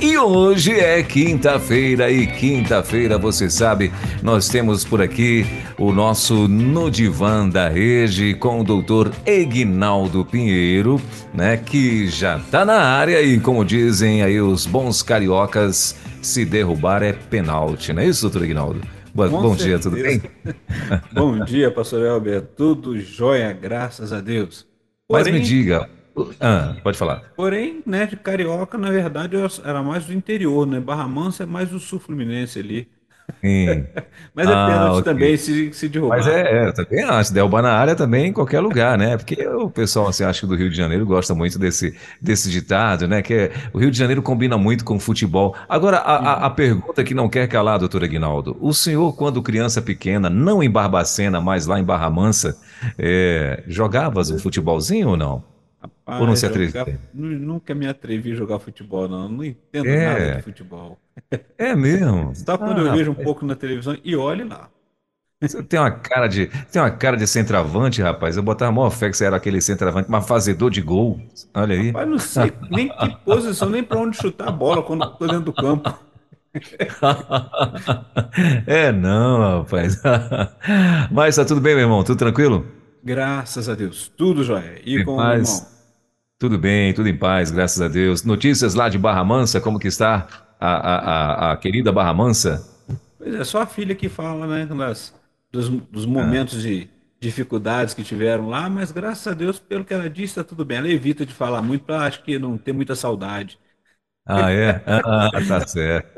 E 0.00 0.16
hoje 0.16 0.78
é 0.78 1.02
quinta-feira 1.02 2.08
e 2.08 2.24
quinta-feira, 2.24 3.18
você 3.18 3.50
sabe, 3.50 3.92
nós 4.22 4.48
temos 4.48 4.84
por 4.84 5.02
aqui 5.02 5.44
o 5.76 5.90
nosso 5.90 6.46
No 6.46 6.88
Divã 6.88 7.48
da 7.48 7.68
Rede 7.68 8.34
com 8.34 8.60
o 8.60 8.64
doutor 8.64 9.12
Egnaldo 9.26 10.24
Pinheiro, 10.24 11.00
né, 11.34 11.56
que 11.56 12.06
já 12.06 12.38
tá 12.38 12.64
na 12.64 12.80
área 12.80 13.20
e 13.20 13.40
como 13.40 13.64
dizem 13.64 14.22
aí 14.22 14.40
os 14.40 14.66
bons 14.66 15.02
cariocas, 15.02 15.96
se 16.22 16.44
derrubar 16.44 17.02
é 17.02 17.12
penalti, 17.12 17.92
não 17.92 18.00
é 18.00 18.06
isso, 18.06 18.22
doutor 18.22 18.44
Egnaldo? 18.44 18.80
Bom, 19.12 19.28
bom 19.28 19.56
dia, 19.56 19.80
tudo 19.80 19.96
bem? 19.96 20.22
bom 21.12 21.44
dia, 21.44 21.72
pastor 21.72 22.06
Elber, 22.06 22.42
tudo 22.56 23.00
jóia, 23.00 23.52
graças 23.52 24.12
a 24.12 24.20
Deus. 24.20 24.64
Porém, 25.08 25.24
Mas 25.24 25.32
me 25.32 25.40
diga, 25.40 25.90
ah, 26.40 26.76
pode 26.82 26.98
falar. 26.98 27.22
Porém, 27.36 27.82
né, 27.86 28.06
de 28.06 28.16
Carioca, 28.16 28.78
na 28.78 28.90
verdade, 28.90 29.36
era 29.64 29.82
mais 29.82 30.06
do 30.06 30.12
interior, 30.12 30.66
né? 30.66 30.80
Barra 30.80 31.06
Mansa 31.06 31.42
é 31.42 31.46
mais 31.46 31.70
do 31.70 31.78
sul 31.78 31.98
fluminense 31.98 32.58
ali. 32.58 32.88
Sim. 33.40 33.84
Mas 34.34 34.48
é 34.48 34.52
ah, 34.52 34.66
pênalti 34.66 35.00
okay. 35.00 35.12
também 35.12 35.36
se, 35.36 35.72
se 35.72 35.88
derrubar. 35.88 36.16
Mas 36.16 36.26
é, 36.26 36.68
é, 36.68 36.72
também 36.72 37.04
acho. 37.04 37.32
Derrubar 37.32 37.62
na 37.62 37.72
área 37.72 37.94
também 37.94 38.28
em 38.28 38.32
qualquer 38.32 38.60
lugar, 38.60 38.96
né? 38.96 39.16
Porque 39.16 39.46
o 39.46 39.70
pessoal, 39.70 40.08
assim, 40.08 40.24
acho 40.24 40.40
que 40.40 40.46
do 40.46 40.56
Rio 40.56 40.70
de 40.70 40.76
Janeiro 40.76 41.04
gosta 41.04 41.34
muito 41.34 41.58
desse, 41.58 41.94
desse 42.20 42.50
ditado, 42.50 43.06
né? 43.06 43.20
Que 43.22 43.34
é, 43.34 43.52
o 43.72 43.78
Rio 43.78 43.90
de 43.90 43.98
Janeiro 43.98 44.22
combina 44.22 44.56
muito 44.56 44.84
com 44.84 44.98
futebol. 44.98 45.54
Agora, 45.68 45.98
a, 45.98 46.16
a, 46.16 46.46
a 46.46 46.50
pergunta 46.50 47.04
que 47.04 47.14
não 47.14 47.28
quer 47.28 47.46
calar, 47.48 47.78
doutor 47.78 48.02
Aguinaldo. 48.02 48.56
O 48.60 48.72
senhor, 48.72 49.14
quando 49.14 49.42
criança 49.42 49.82
pequena, 49.82 50.30
não 50.30 50.62
em 50.62 50.70
Barbacena, 50.70 51.40
mas 51.40 51.66
lá 51.66 51.78
em 51.78 51.84
Barra 51.84 52.08
Mansa, 52.10 52.56
é, 52.98 53.62
jogavas 53.66 54.30
um 54.30 54.38
futebolzinho 54.38 55.10
ou 55.10 55.16
não? 55.16 55.57
Rapaz, 55.80 56.20
Ou 56.20 56.26
não 56.26 56.34
se 56.34 56.44
atreve? 56.44 56.98
Nunca 57.14 57.74
me 57.74 57.86
atrevi 57.86 58.32
a 58.32 58.34
jogar 58.34 58.58
futebol, 58.58 59.08
não. 59.08 59.28
Não 59.28 59.44
entendo 59.44 59.86
é. 59.86 60.06
nada 60.06 60.36
de 60.36 60.42
futebol. 60.42 60.98
É 61.56 61.74
mesmo? 61.74 62.34
Só 62.34 62.58
quando 62.58 62.80
ah, 62.80 62.84
eu 62.84 62.92
vejo 62.92 63.12
um 63.12 63.14
pouco 63.14 63.46
na 63.46 63.54
televisão 63.54 63.96
e 64.02 64.16
olhe 64.16 64.44
lá. 64.44 64.68
Você 65.40 65.62
tem 65.62 65.78
uma 65.78 65.92
cara 65.92 66.26
de, 66.26 66.48
tem 66.72 66.82
uma 66.82 66.90
cara 66.90 67.16
de 67.16 67.24
centroavante, 67.24 68.02
rapaz. 68.02 68.36
Eu 68.36 68.42
botava 68.42 68.72
a 68.72 68.74
maior 68.74 68.90
fé 68.90 69.08
que 69.08 69.16
você 69.16 69.24
era 69.24 69.36
aquele 69.36 69.60
centroavante, 69.60 70.10
mas 70.10 70.26
fazedor 70.26 70.68
de 70.68 70.82
gol. 70.82 71.20
Olha 71.54 71.76
aí. 71.76 71.88
Rapaz, 71.88 72.08
não 72.08 72.18
sei 72.18 72.52
nem 72.70 72.88
que 72.88 73.16
posição, 73.24 73.70
nem 73.70 73.84
para 73.84 74.00
onde 74.00 74.16
chutar 74.16 74.48
a 74.48 74.52
bola 74.52 74.82
quando 74.82 75.04
estou 75.04 75.28
dentro 75.28 75.44
do 75.44 75.52
campo. 75.52 75.96
é 78.66 78.90
não, 78.90 79.58
rapaz. 79.58 80.02
Mas 81.12 81.36
tá 81.36 81.44
tudo 81.44 81.60
bem, 81.60 81.76
meu 81.76 81.84
irmão? 81.84 82.02
Tudo 82.02 82.18
tranquilo? 82.18 82.66
Graças 83.08 83.70
a 83.70 83.74
Deus. 83.74 84.12
Tudo 84.14 84.44
jóia. 84.44 84.82
E 84.84 85.02
com 85.02 85.16
paz. 85.16 85.48
o 85.48 85.52
irmão? 85.54 85.78
Tudo 86.38 86.58
bem, 86.58 86.92
tudo 86.92 87.08
em 87.08 87.16
paz, 87.16 87.50
graças 87.50 87.80
a 87.80 87.88
Deus. 87.88 88.22
Notícias 88.22 88.74
lá 88.74 88.90
de 88.90 88.98
Barra 88.98 89.24
Mansa, 89.24 89.62
como 89.62 89.78
que 89.78 89.88
está 89.88 90.28
a, 90.60 90.68
a, 90.68 90.98
a, 90.98 91.52
a 91.52 91.56
querida 91.56 91.90
Barra 91.90 92.12
Mansa? 92.12 92.62
Pois 93.16 93.34
é, 93.34 93.42
só 93.44 93.62
a 93.62 93.66
filha 93.66 93.94
que 93.94 94.10
fala, 94.10 94.46
né, 94.46 94.66
das, 94.66 95.14
dos, 95.50 95.70
dos 95.70 96.04
momentos 96.04 96.58
ah. 96.58 96.60
de 96.60 96.90
dificuldades 97.18 97.94
que 97.94 98.04
tiveram 98.04 98.50
lá, 98.50 98.68
mas 98.68 98.92
graças 98.92 99.26
a 99.26 99.34
Deus, 99.34 99.58
pelo 99.58 99.86
que 99.86 99.94
ela 99.94 100.10
disse, 100.10 100.32
está 100.32 100.44
tudo 100.44 100.62
bem. 100.62 100.76
Ela 100.76 100.90
evita 100.90 101.24
de 101.24 101.32
falar 101.32 101.62
muito 101.62 101.86
para 101.86 102.02
acho 102.02 102.22
que 102.22 102.38
não 102.38 102.58
ter 102.58 102.74
muita 102.74 102.94
saudade. 102.94 103.58
Ah, 104.26 104.52
é? 104.52 104.82
Ah, 104.86 105.30
tá 105.48 105.66
certo. 105.66 106.12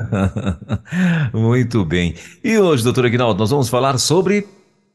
muito 1.33 1.84
bem. 1.84 2.17
E 2.42 2.58
hoje, 2.58 2.83
doutor 2.83 3.06
Aguinaldo, 3.06 3.39
nós 3.39 3.50
vamos 3.50 3.68
falar 3.68 3.96
sobre 3.96 4.45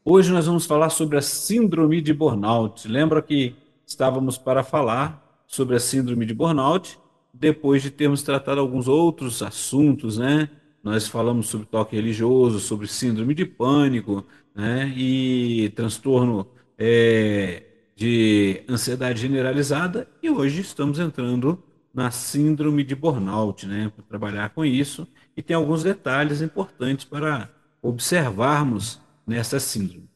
Hoje 0.08 0.30
nós 0.30 0.46
vamos 0.46 0.66
falar 0.66 0.88
sobre 0.90 1.18
a 1.18 1.20
síndrome 1.20 2.00
de 2.00 2.14
burnout. 2.14 2.86
Lembra 2.86 3.20
que 3.20 3.56
estávamos 3.84 4.38
para 4.38 4.62
falar 4.62 5.42
sobre 5.48 5.74
a 5.74 5.80
síndrome 5.80 6.24
de 6.24 6.32
burnout 6.32 6.96
depois 7.34 7.82
de 7.82 7.90
termos 7.90 8.22
tratado 8.22 8.60
alguns 8.60 8.86
outros 8.86 9.42
assuntos, 9.42 10.16
né? 10.16 10.48
Nós 10.80 11.08
falamos 11.08 11.48
sobre 11.48 11.66
toque 11.66 11.96
religioso, 11.96 12.60
sobre 12.60 12.86
síndrome 12.86 13.34
de 13.34 13.44
pânico, 13.44 14.24
né? 14.54 14.94
E 14.96 15.70
transtorno 15.70 16.46
é, 16.78 17.64
de 17.96 18.62
ansiedade 18.68 19.20
generalizada. 19.20 20.06
E 20.22 20.30
hoje 20.30 20.60
estamos 20.60 21.00
entrando 21.00 21.60
na 21.92 22.12
síndrome 22.12 22.84
de 22.84 22.94
burnout, 22.94 23.66
né? 23.66 23.90
Para 23.92 24.04
trabalhar 24.04 24.50
com 24.50 24.64
isso. 24.64 25.04
E 25.36 25.42
tem 25.42 25.56
alguns 25.56 25.82
detalhes 25.82 26.42
importantes 26.42 27.04
para 27.04 27.50
observarmos 27.82 29.04
nessa 29.26 29.60
síndrome. 29.60 30.08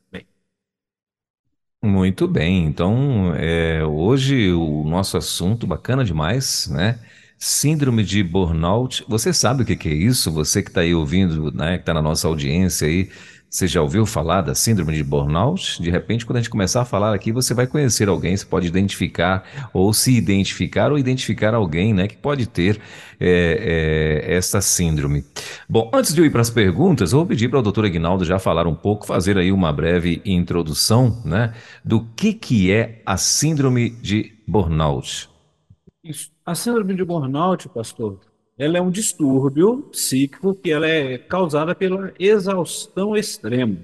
Muito 1.83 2.29
bem, 2.29 2.67
então 2.67 3.35
é, 3.35 3.83
hoje 3.85 4.53
o 4.53 4.85
nosso 4.85 5.17
assunto 5.17 5.67
bacana 5.67 6.05
demais, 6.05 6.69
né? 6.69 7.01
Síndrome 7.39 8.05
de 8.05 8.23
burnout. 8.23 9.03
Você 9.09 9.33
sabe 9.33 9.63
o 9.63 9.67
que, 9.67 9.75
que 9.77 9.89
é 9.89 9.93
isso? 9.95 10.31
Você 10.31 10.63
que 10.63 10.69
está 10.69 10.83
aí 10.83 10.95
ouvindo, 10.95 11.51
né? 11.53 11.77
Que 11.79 11.83
está 11.83 11.95
na 11.95 12.03
nossa 12.03 12.29
audiência 12.29 12.87
aí, 12.87 13.11
você 13.51 13.67
já 13.67 13.83
ouviu 13.83 14.07
falar 14.07 14.43
da 14.43 14.55
síndrome 14.55 14.95
de 14.95 15.03
burnout? 15.03 15.83
De 15.83 15.91
repente, 15.91 16.25
quando 16.25 16.37
a 16.37 16.41
gente 16.41 16.49
começar 16.49 16.83
a 16.83 16.85
falar 16.85 17.13
aqui, 17.13 17.33
você 17.33 17.53
vai 17.53 17.67
conhecer 17.67 18.09
alguém, 18.09 18.37
você 18.37 18.47
pode 18.47 18.69
identificar 18.69 19.43
ou 19.73 19.93
se 19.93 20.17
identificar 20.17 20.93
ou 20.93 20.99
identificar 20.99 21.53
alguém, 21.53 21.93
né, 21.93 22.07
que 22.07 22.17
pode 22.17 22.47
ter 22.47 22.81
é, 23.19 24.23
é, 24.29 24.37
essa 24.37 24.61
síndrome. 24.61 25.25
Bom, 25.69 25.91
antes 25.93 26.15
de 26.15 26.21
eu 26.21 26.25
ir 26.25 26.31
para 26.31 26.43
as 26.43 26.49
perguntas, 26.49 27.11
eu 27.11 27.19
vou 27.19 27.27
pedir 27.27 27.49
para 27.49 27.59
o 27.59 27.63
doutor 27.63 27.85
Aguinaldo 27.85 28.25
já 28.25 28.39
falar 28.39 28.69
um 28.69 28.75
pouco, 28.75 29.05
fazer 29.05 29.37
aí 29.37 29.51
uma 29.51 29.73
breve 29.73 30.23
introdução, 30.25 31.21
né, 31.25 31.53
do 31.85 32.07
que 32.15 32.33
que 32.33 32.71
é 32.71 33.03
a 33.05 33.17
síndrome 33.17 33.91
de 33.91 34.33
burnout. 34.47 35.29
A 36.47 36.55
síndrome 36.55 36.95
de 36.95 37.05
burnout, 37.05 37.69
pastor, 37.69 38.21
ela 38.61 38.77
é 38.77 38.81
um 38.83 38.91
distúrbio 38.91 39.79
psíquico 39.91 40.55
que 40.55 40.71
ela 40.71 40.87
é 40.87 41.17
causada 41.17 41.75
pela 41.75 42.13
exaustão 42.19 43.17
extrema. 43.17 43.79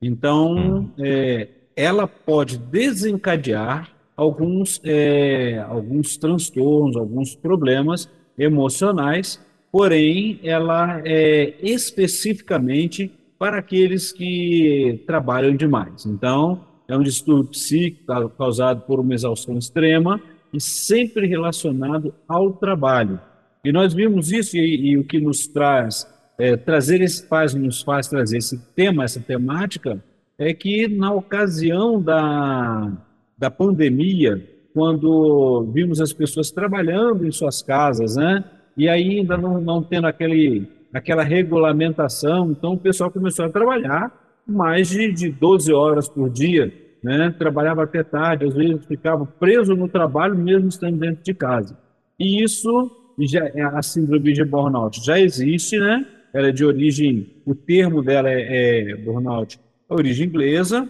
Então, 0.00 0.56
hum. 0.56 0.88
é, 0.98 1.48
ela 1.76 2.08
pode 2.08 2.56
desencadear 2.56 3.90
alguns, 4.16 4.80
é, 4.84 5.62
alguns 5.68 6.16
transtornos, 6.16 6.96
alguns 6.96 7.34
problemas 7.34 8.08
emocionais, 8.38 9.38
porém, 9.70 10.40
ela 10.42 11.02
é 11.04 11.54
especificamente 11.60 13.12
para 13.38 13.58
aqueles 13.58 14.12
que 14.12 15.02
trabalham 15.06 15.54
demais. 15.54 16.06
Então, 16.06 16.64
é 16.88 16.96
um 16.96 17.02
distúrbio 17.02 17.50
psíquico 17.50 18.30
causado 18.30 18.80
por 18.86 18.98
uma 18.98 19.12
exaustão 19.12 19.58
extrema 19.58 20.18
e 20.54 20.58
sempre 20.58 21.26
relacionado 21.26 22.14
ao 22.26 22.50
trabalho. 22.54 23.20
E 23.64 23.70
nós 23.70 23.94
vimos 23.94 24.32
isso 24.32 24.56
e, 24.56 24.90
e 24.90 24.98
o 24.98 25.04
que 25.04 25.20
nos 25.20 25.46
traz, 25.46 26.04
é, 26.36 26.56
trazer 26.56 27.00
esse 27.00 27.24
faz, 27.28 27.54
nos 27.54 27.80
faz 27.80 28.08
trazer 28.08 28.38
esse 28.38 28.58
tema, 28.74 29.04
essa 29.04 29.20
temática, 29.20 30.02
é 30.36 30.52
que 30.52 30.88
na 30.88 31.12
ocasião 31.12 32.02
da, 32.02 32.90
da 33.38 33.50
pandemia, 33.50 34.44
quando 34.74 35.70
vimos 35.72 36.00
as 36.00 36.12
pessoas 36.12 36.50
trabalhando 36.50 37.24
em 37.24 37.30
suas 37.30 37.62
casas, 37.62 38.16
né? 38.16 38.42
E 38.76 38.88
ainda 38.88 39.36
não, 39.36 39.60
não 39.60 39.80
tendo 39.80 40.08
aquele, 40.08 40.66
aquela 40.92 41.22
regulamentação, 41.22 42.50
então 42.50 42.72
o 42.72 42.78
pessoal 42.78 43.12
começou 43.12 43.44
a 43.44 43.50
trabalhar 43.50 44.10
mais 44.44 44.88
de, 44.88 45.12
de 45.12 45.30
12 45.30 45.72
horas 45.72 46.08
por 46.08 46.28
dia, 46.28 46.74
né? 47.00 47.32
Trabalhava 47.38 47.84
até 47.84 48.02
tarde, 48.02 48.44
às 48.44 48.54
vezes 48.54 48.84
ficava 48.86 49.24
preso 49.24 49.76
no 49.76 49.88
trabalho 49.88 50.36
mesmo 50.36 50.68
estando 50.68 50.98
dentro 50.98 51.22
de 51.22 51.32
casa. 51.32 51.78
E 52.18 52.42
isso 52.42 53.01
já, 53.18 53.50
a 53.76 53.82
síndrome 53.82 54.32
de 54.32 54.44
burnout 54.44 55.04
já 55.04 55.18
existe, 55.18 55.78
né? 55.78 56.06
Ela 56.32 56.48
é 56.48 56.52
de 56.52 56.64
origem, 56.64 57.42
o 57.44 57.54
termo 57.54 58.02
dela 58.02 58.30
é, 58.30 58.90
é 58.90 58.96
burnout, 58.96 59.58
é 59.88 59.94
origem 59.94 60.26
inglesa, 60.26 60.88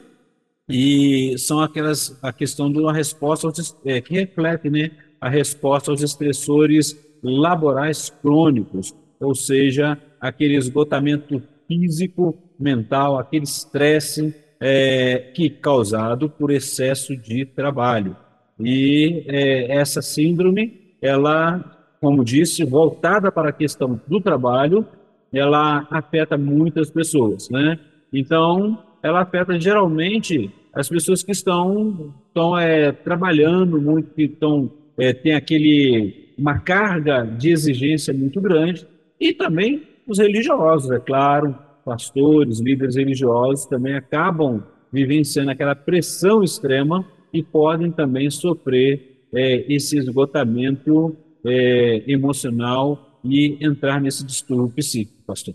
e 0.68 1.36
são 1.38 1.60
aquelas, 1.60 2.18
a 2.22 2.32
questão 2.32 2.72
de 2.72 2.78
uma 2.78 2.92
resposta 2.92 3.46
aos, 3.46 3.76
é, 3.84 4.00
que 4.00 4.14
reflete, 4.14 4.70
né? 4.70 4.90
A 5.20 5.28
resposta 5.28 5.90
aos 5.90 6.02
estressores 6.02 6.96
laborais 7.22 8.10
crônicos, 8.22 8.94
ou 9.20 9.34
seja, 9.34 9.98
aquele 10.20 10.56
esgotamento 10.56 11.42
físico, 11.66 12.36
mental, 12.58 13.18
aquele 13.18 13.44
estresse 13.44 14.34
é, 14.60 15.30
que 15.34 15.50
causado 15.50 16.28
por 16.28 16.50
excesso 16.50 17.16
de 17.16 17.44
trabalho. 17.44 18.16
E 18.58 19.24
é, 19.26 19.76
essa 19.76 20.00
síndrome, 20.00 20.96
ela 21.00 21.81
como 22.02 22.24
disse, 22.24 22.64
voltada 22.64 23.30
para 23.30 23.50
a 23.50 23.52
questão 23.52 24.00
do 24.08 24.20
trabalho, 24.20 24.84
ela 25.32 25.86
afeta 25.88 26.36
muitas 26.36 26.90
pessoas, 26.90 27.48
né? 27.48 27.78
Então, 28.12 28.76
ela 29.00 29.20
afeta 29.20 29.58
geralmente 29.58 30.50
as 30.74 30.88
pessoas 30.88 31.22
que 31.22 31.30
estão, 31.30 32.12
estão 32.26 32.58
é, 32.58 32.90
trabalhando 32.90 33.80
muito, 33.80 34.12
que 34.14 34.24
estão, 34.24 34.68
é, 34.98 35.12
tem 35.12 35.34
aquele, 35.34 36.34
uma 36.36 36.58
carga 36.58 37.22
de 37.22 37.50
exigência 37.50 38.12
muito 38.12 38.40
grande, 38.40 38.84
e 39.20 39.32
também 39.32 39.84
os 40.04 40.18
religiosos, 40.18 40.90
é 40.90 40.98
claro, 40.98 41.56
pastores, 41.84 42.58
líderes 42.58 42.96
religiosos 42.96 43.64
também 43.66 43.94
acabam 43.94 44.60
vivenciando 44.92 45.52
aquela 45.52 45.76
pressão 45.76 46.42
extrema 46.42 47.06
e 47.32 47.44
podem 47.44 47.92
também 47.92 48.28
sofrer 48.28 49.20
é, 49.32 49.72
esse 49.72 49.96
esgotamento 49.96 51.16
é, 51.46 52.10
emocional 52.10 53.20
e 53.24 53.58
entrar 53.64 54.00
nesse 54.00 54.24
distúrbio 54.24 54.74
psíquico, 54.74 55.22
pastor. 55.24 55.54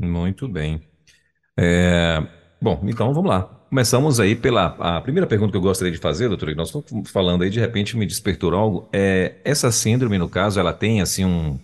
Muito 0.00 0.48
bem. 0.48 0.80
É, 1.58 2.26
bom, 2.60 2.80
então 2.84 3.12
vamos 3.12 3.28
lá. 3.28 3.42
Começamos 3.68 4.18
aí 4.18 4.34
pela 4.34 4.66
a 4.80 5.00
primeira 5.00 5.26
pergunta 5.26 5.52
que 5.52 5.56
eu 5.56 5.62
gostaria 5.62 5.92
de 5.92 5.98
fazer, 5.98 6.28
doutor, 6.28 6.54
nós 6.56 6.74
estamos 6.74 7.10
falando 7.10 7.42
aí, 7.42 7.50
de 7.50 7.60
repente 7.60 7.96
me 7.96 8.06
despertou 8.06 8.52
algo. 8.54 8.88
É, 8.92 9.36
essa 9.44 9.70
síndrome, 9.70 10.18
no 10.18 10.28
caso, 10.28 10.58
ela 10.58 10.72
tem 10.72 11.00
assim 11.00 11.24
um, 11.24 11.58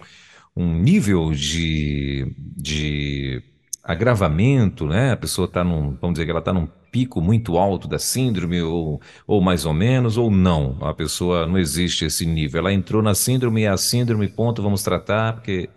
um 0.54 0.72
nível 0.74 1.32
de, 1.32 2.32
de 2.38 3.42
agravamento, 3.82 4.86
né? 4.86 5.12
A 5.12 5.16
pessoa 5.16 5.46
está 5.46 5.64
num, 5.64 5.96
vamos 6.00 6.14
dizer 6.14 6.24
que 6.26 6.30
ela 6.30 6.40
está 6.40 6.52
num 6.52 6.68
pico 6.96 7.20
muito 7.20 7.58
alto 7.58 7.87
da 7.87 7.98
síndrome, 7.98 8.62
ou, 8.62 8.98
ou 9.26 9.43
mais 9.43 9.66
ou 9.66 9.75
menos, 9.75 10.16
ou 10.16 10.31
não. 10.31 10.78
A 10.81 10.94
pessoa 10.94 11.46
não 11.46 11.58
existe 11.58 12.06
esse 12.06 12.25
nível. 12.25 12.60
Ela 12.60 12.72
entrou 12.72 13.02
na 13.02 13.14
síndrome, 13.14 13.64
é 13.64 13.69
a 13.69 13.76
síndrome, 13.76 14.26
ponto, 14.28 14.62
vamos 14.62 14.82
tratar, 14.82 15.34
porque 15.34 15.69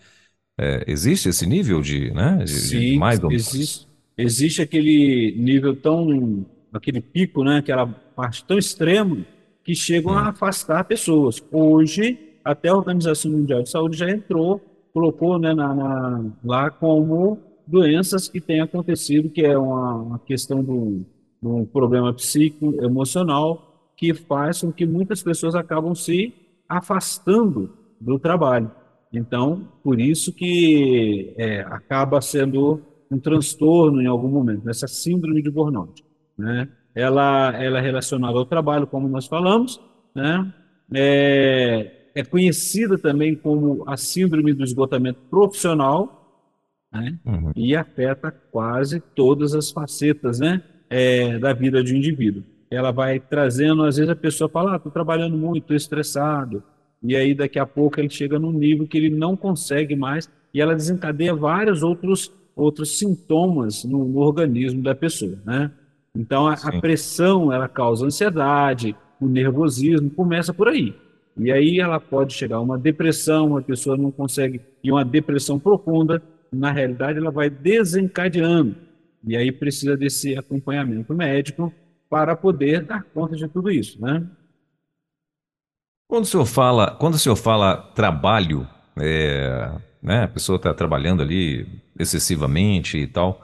é, 0.57 0.85
existe 0.87 1.27
esse 1.27 1.45
nível 1.45 1.81
de, 1.81 2.09
né? 2.11 2.37
De, 2.45 2.51
Sim, 2.51 2.79
de 2.79 2.97
mais 2.97 3.21
ou 3.21 3.29
existe, 3.33 3.85
existe 4.17 4.61
aquele 4.61 5.35
nível 5.37 5.75
tão, 5.75 6.45
aquele 6.71 7.01
pico, 7.01 7.43
né? 7.43 7.57
Aquela 7.57 7.85
parte 7.85 8.45
tão 8.45 8.57
extrema 8.57 9.17
que 9.61 9.75
chegam 9.75 10.13
hum. 10.13 10.17
a 10.17 10.29
afastar 10.29 10.85
pessoas. 10.85 11.43
Hoje, 11.51 12.17
até 12.45 12.69
a 12.69 12.75
Organização 12.75 13.29
Mundial 13.29 13.61
de 13.61 13.69
Saúde 13.69 13.97
já 13.97 14.09
entrou, 14.09 14.61
colocou 14.93 15.37
né, 15.37 15.53
na, 15.53 15.75
na, 15.75 16.25
lá 16.45 16.69
como 16.69 17.37
doenças 17.69 18.27
que 18.27 18.41
têm 18.41 18.61
acontecido, 18.61 19.29
que 19.29 19.45
é 19.45 19.57
uma, 19.57 20.19
questão 20.25 20.63
do, 20.63 21.05
do 21.41 21.65
problema 21.67 22.11
psíquico, 22.13 22.83
emocional, 22.83 23.91
que 23.95 24.13
faz 24.13 24.61
com 24.61 24.71
que 24.71 24.85
muitas 24.85 25.21
pessoas 25.21 25.53
acabam 25.53 25.93
se 25.93 26.33
afastando 26.67 27.71
do 28.01 28.17
trabalho. 28.17 28.71
Então, 29.13 29.67
por 29.83 29.99
isso 29.99 30.33
que 30.33 31.33
é, 31.37 31.61
acaba 31.61 32.21
sendo 32.21 32.81
um 33.11 33.19
transtorno 33.19 34.01
em 34.01 34.07
algum 34.07 34.29
momento, 34.29 34.69
essa 34.69 34.87
síndrome 34.87 35.41
de 35.41 35.49
burnout. 35.49 36.03
Né? 36.37 36.69
Ela, 36.95 37.55
ela 37.61 37.79
é 37.79 37.81
relacionada 37.81 38.37
ao 38.37 38.45
trabalho, 38.45 38.87
como 38.87 39.07
nós 39.07 39.27
falamos, 39.27 39.79
né? 40.13 40.53
é, 40.93 41.91
é 42.15 42.23
conhecida 42.23 42.97
também 42.97 43.35
como 43.35 43.83
a 43.87 43.97
síndrome 43.97 44.53
do 44.53 44.63
esgotamento 44.63 45.19
profissional, 45.29 46.18
né? 46.91 47.17
Uhum. 47.25 47.51
e 47.55 47.75
afeta 47.75 48.31
quase 48.31 48.99
todas 48.99 49.53
as 49.53 49.71
facetas 49.71 50.39
né? 50.39 50.61
É, 50.89 51.37
da 51.37 51.53
vida 51.53 51.83
de 51.83 51.93
um 51.93 51.97
indivíduo. 51.97 52.43
Ela 52.69 52.91
vai 52.91 53.19
trazendo, 53.19 53.83
às 53.83 53.97
vezes 53.97 54.09
a 54.09 54.15
pessoa 54.15 54.49
fala, 54.49 54.73
ah, 54.73 54.77
estou 54.77 54.91
trabalhando 54.91 55.37
muito, 55.37 55.63
estou 55.63 55.75
estressado, 55.75 56.63
e 57.01 57.15
aí 57.15 57.33
daqui 57.33 57.59
a 57.59 57.65
pouco 57.65 57.99
ele 57.99 58.09
chega 58.09 58.37
num 58.39 58.51
nível 58.51 58.87
que 58.87 58.97
ele 58.97 59.09
não 59.09 59.35
consegue 59.35 59.95
mais, 59.95 60.29
e 60.53 60.59
ela 60.59 60.75
desencadeia 60.75 61.33
vários 61.33 61.83
outros, 61.83 62.31
outros 62.55 62.97
sintomas 62.97 63.83
no, 63.83 64.05
no 64.05 64.19
organismo 64.19 64.81
da 64.81 64.95
pessoa. 64.95 65.37
Né? 65.45 65.71
Então 66.15 66.47
a, 66.47 66.53
a 66.53 66.79
pressão 66.79 67.53
ela 67.53 67.67
causa 67.67 68.05
ansiedade, 68.05 68.95
o 69.21 69.27
nervosismo, 69.27 70.09
começa 70.09 70.53
por 70.53 70.67
aí. 70.67 70.95
E 71.37 71.51
aí 71.51 71.79
ela 71.79 71.99
pode 71.99 72.33
chegar 72.33 72.57
a 72.57 72.61
uma 72.61 72.77
depressão, 72.77 73.57
a 73.57 73.61
pessoa 73.61 73.95
não 73.95 74.11
consegue, 74.11 74.59
e 74.83 74.91
uma 74.91 75.05
depressão 75.05 75.57
profunda, 75.57 76.21
na 76.51 76.71
realidade, 76.71 77.19
ela 77.19 77.31
vai 77.31 77.49
desencadeando. 77.49 78.75
E 79.25 79.35
aí 79.35 79.51
precisa 79.51 79.97
desse 79.97 80.37
acompanhamento 80.37 81.13
médico 81.13 81.73
para 82.09 82.35
poder 82.35 82.83
dar 82.83 83.03
conta 83.03 83.35
de 83.35 83.47
tudo 83.47 83.69
isso, 83.69 84.01
né? 84.01 84.25
Quando 86.07 86.23
o 86.23 86.27
senhor 86.27 86.45
fala, 86.45 86.95
quando 86.95 87.13
o 87.13 87.19
senhor 87.19 87.35
fala 87.35 87.77
trabalho, 87.93 88.67
é, 88.99 89.71
né, 90.01 90.23
a 90.23 90.27
pessoa 90.27 90.55
está 90.55 90.73
trabalhando 90.73 91.21
ali 91.21 91.67
excessivamente 91.99 92.97
e 92.97 93.05
tal, 93.05 93.43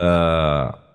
uh, 0.00 0.87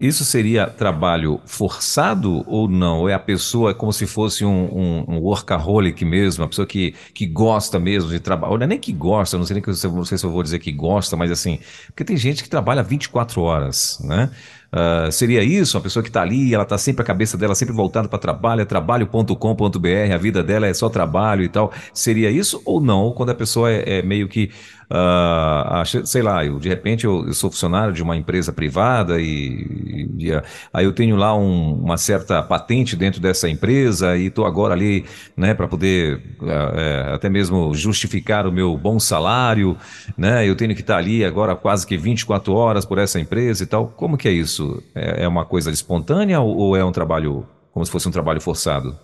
isso 0.00 0.24
seria 0.24 0.66
trabalho 0.66 1.40
forçado 1.44 2.42
ou 2.46 2.66
não? 2.66 3.00
Ou 3.00 3.08
é 3.08 3.12
a 3.14 3.18
pessoa 3.18 3.74
como 3.74 3.92
se 3.92 4.06
fosse 4.06 4.44
um, 4.44 4.64
um, 4.74 5.04
um 5.08 5.18
workaholic 5.18 6.04
mesmo, 6.04 6.42
a 6.42 6.48
pessoa 6.48 6.66
que, 6.66 6.94
que 7.12 7.26
gosta 7.26 7.78
mesmo 7.78 8.08
de 8.08 8.18
trabalhar? 8.18 8.56
Não 8.56 8.64
é 8.64 8.66
nem 8.66 8.78
que 8.78 8.92
gosta, 8.92 9.36
não 9.36 9.44
sei 9.44 9.54
nem 9.54 9.62
que, 9.62 9.68
não 9.68 10.04
sei 10.04 10.16
se 10.16 10.24
eu 10.24 10.30
vou 10.30 10.42
dizer 10.42 10.58
que 10.58 10.72
gosta, 10.72 11.16
mas 11.16 11.30
assim, 11.30 11.60
porque 11.88 12.04
tem 12.04 12.16
gente 12.16 12.42
que 12.42 12.48
trabalha 12.48 12.82
24 12.82 13.42
horas, 13.42 13.98
né? 14.02 14.30
Uh, 14.72 15.10
seria 15.10 15.42
isso? 15.42 15.76
Uma 15.76 15.82
pessoa 15.82 16.02
que 16.02 16.08
está 16.08 16.22
ali, 16.22 16.54
ela 16.54 16.62
está 16.62 16.78
sempre 16.78 17.02
a 17.02 17.04
cabeça 17.04 17.36
dela 17.36 17.54
sempre 17.54 17.74
voltada 17.74 18.08
para 18.08 18.18
trabalho, 18.18 18.60
é 18.60 18.64
trabalho.com.br, 18.64 20.12
a 20.14 20.16
vida 20.16 20.42
dela 20.42 20.66
é 20.66 20.74
só 20.74 20.88
trabalho 20.88 21.42
e 21.42 21.48
tal. 21.48 21.72
Seria 21.92 22.30
isso 22.30 22.62
ou 22.64 22.80
não? 22.80 23.12
Quando 23.12 23.30
a 23.30 23.34
pessoa 23.34 23.70
é, 23.70 23.98
é 23.98 24.02
meio 24.02 24.28
que 24.28 24.50
Uh, 24.92 26.04
sei 26.04 26.20
lá, 26.20 26.44
eu, 26.44 26.58
de 26.58 26.68
repente 26.68 27.04
eu, 27.04 27.24
eu, 27.24 27.32
sou 27.32 27.48
funcionário 27.48 27.94
de 27.94 28.02
uma 28.02 28.16
empresa 28.16 28.52
privada 28.52 29.20
e, 29.20 30.08
e, 30.18 30.26
e 30.26 30.32
aí 30.72 30.84
eu 30.84 30.92
tenho 30.92 31.14
lá 31.14 31.32
um, 31.32 31.74
uma 31.74 31.96
certa 31.96 32.42
patente 32.42 32.96
dentro 32.96 33.20
dessa 33.20 33.48
empresa 33.48 34.16
e 34.16 34.26
estou 34.26 34.44
agora 34.44 34.74
ali, 34.74 35.04
né, 35.36 35.54
para 35.54 35.68
poder 35.68 36.16
uh, 36.40 37.14
até 37.14 37.28
mesmo 37.28 37.72
justificar 37.72 38.48
o 38.48 38.52
meu 38.52 38.76
bom 38.76 38.98
salário, 38.98 39.76
né? 40.18 40.48
Eu 40.48 40.56
tenho 40.56 40.74
que 40.74 40.80
estar 40.80 40.96
ali 40.96 41.24
agora 41.24 41.54
quase 41.54 41.86
que 41.86 41.96
24 41.96 42.52
horas 42.52 42.84
por 42.84 42.98
essa 42.98 43.20
empresa 43.20 43.62
e 43.62 43.66
tal. 43.66 43.86
Como 43.86 44.18
que 44.18 44.26
é 44.26 44.32
isso? 44.32 44.59
É, 44.94 45.24
é 45.24 45.28
uma 45.28 45.44
coisa 45.44 45.70
espontânea 45.70 46.40
ou, 46.40 46.76
é 46.76 46.84
um 46.84 46.92
trabalho 46.92 47.46
como 47.72 47.84
se 47.84 47.92
fosse 47.92 48.08
um 48.08 48.12
trabalho 48.12 48.40
forçado? 48.40 48.98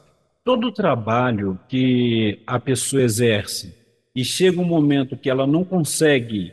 Todo 0.45 0.73
trabalho 0.73 1.59
que 1.69 2.43
a 2.47 2.59
pessoa 2.59 3.03
exerce 3.03 3.75
e 4.15 4.25
chega 4.25 4.61
um 4.61 4.65
momento 4.65 5.17
que 5.17 5.31
ela 5.31 5.47
não 5.47 5.65
consegue 5.65 6.53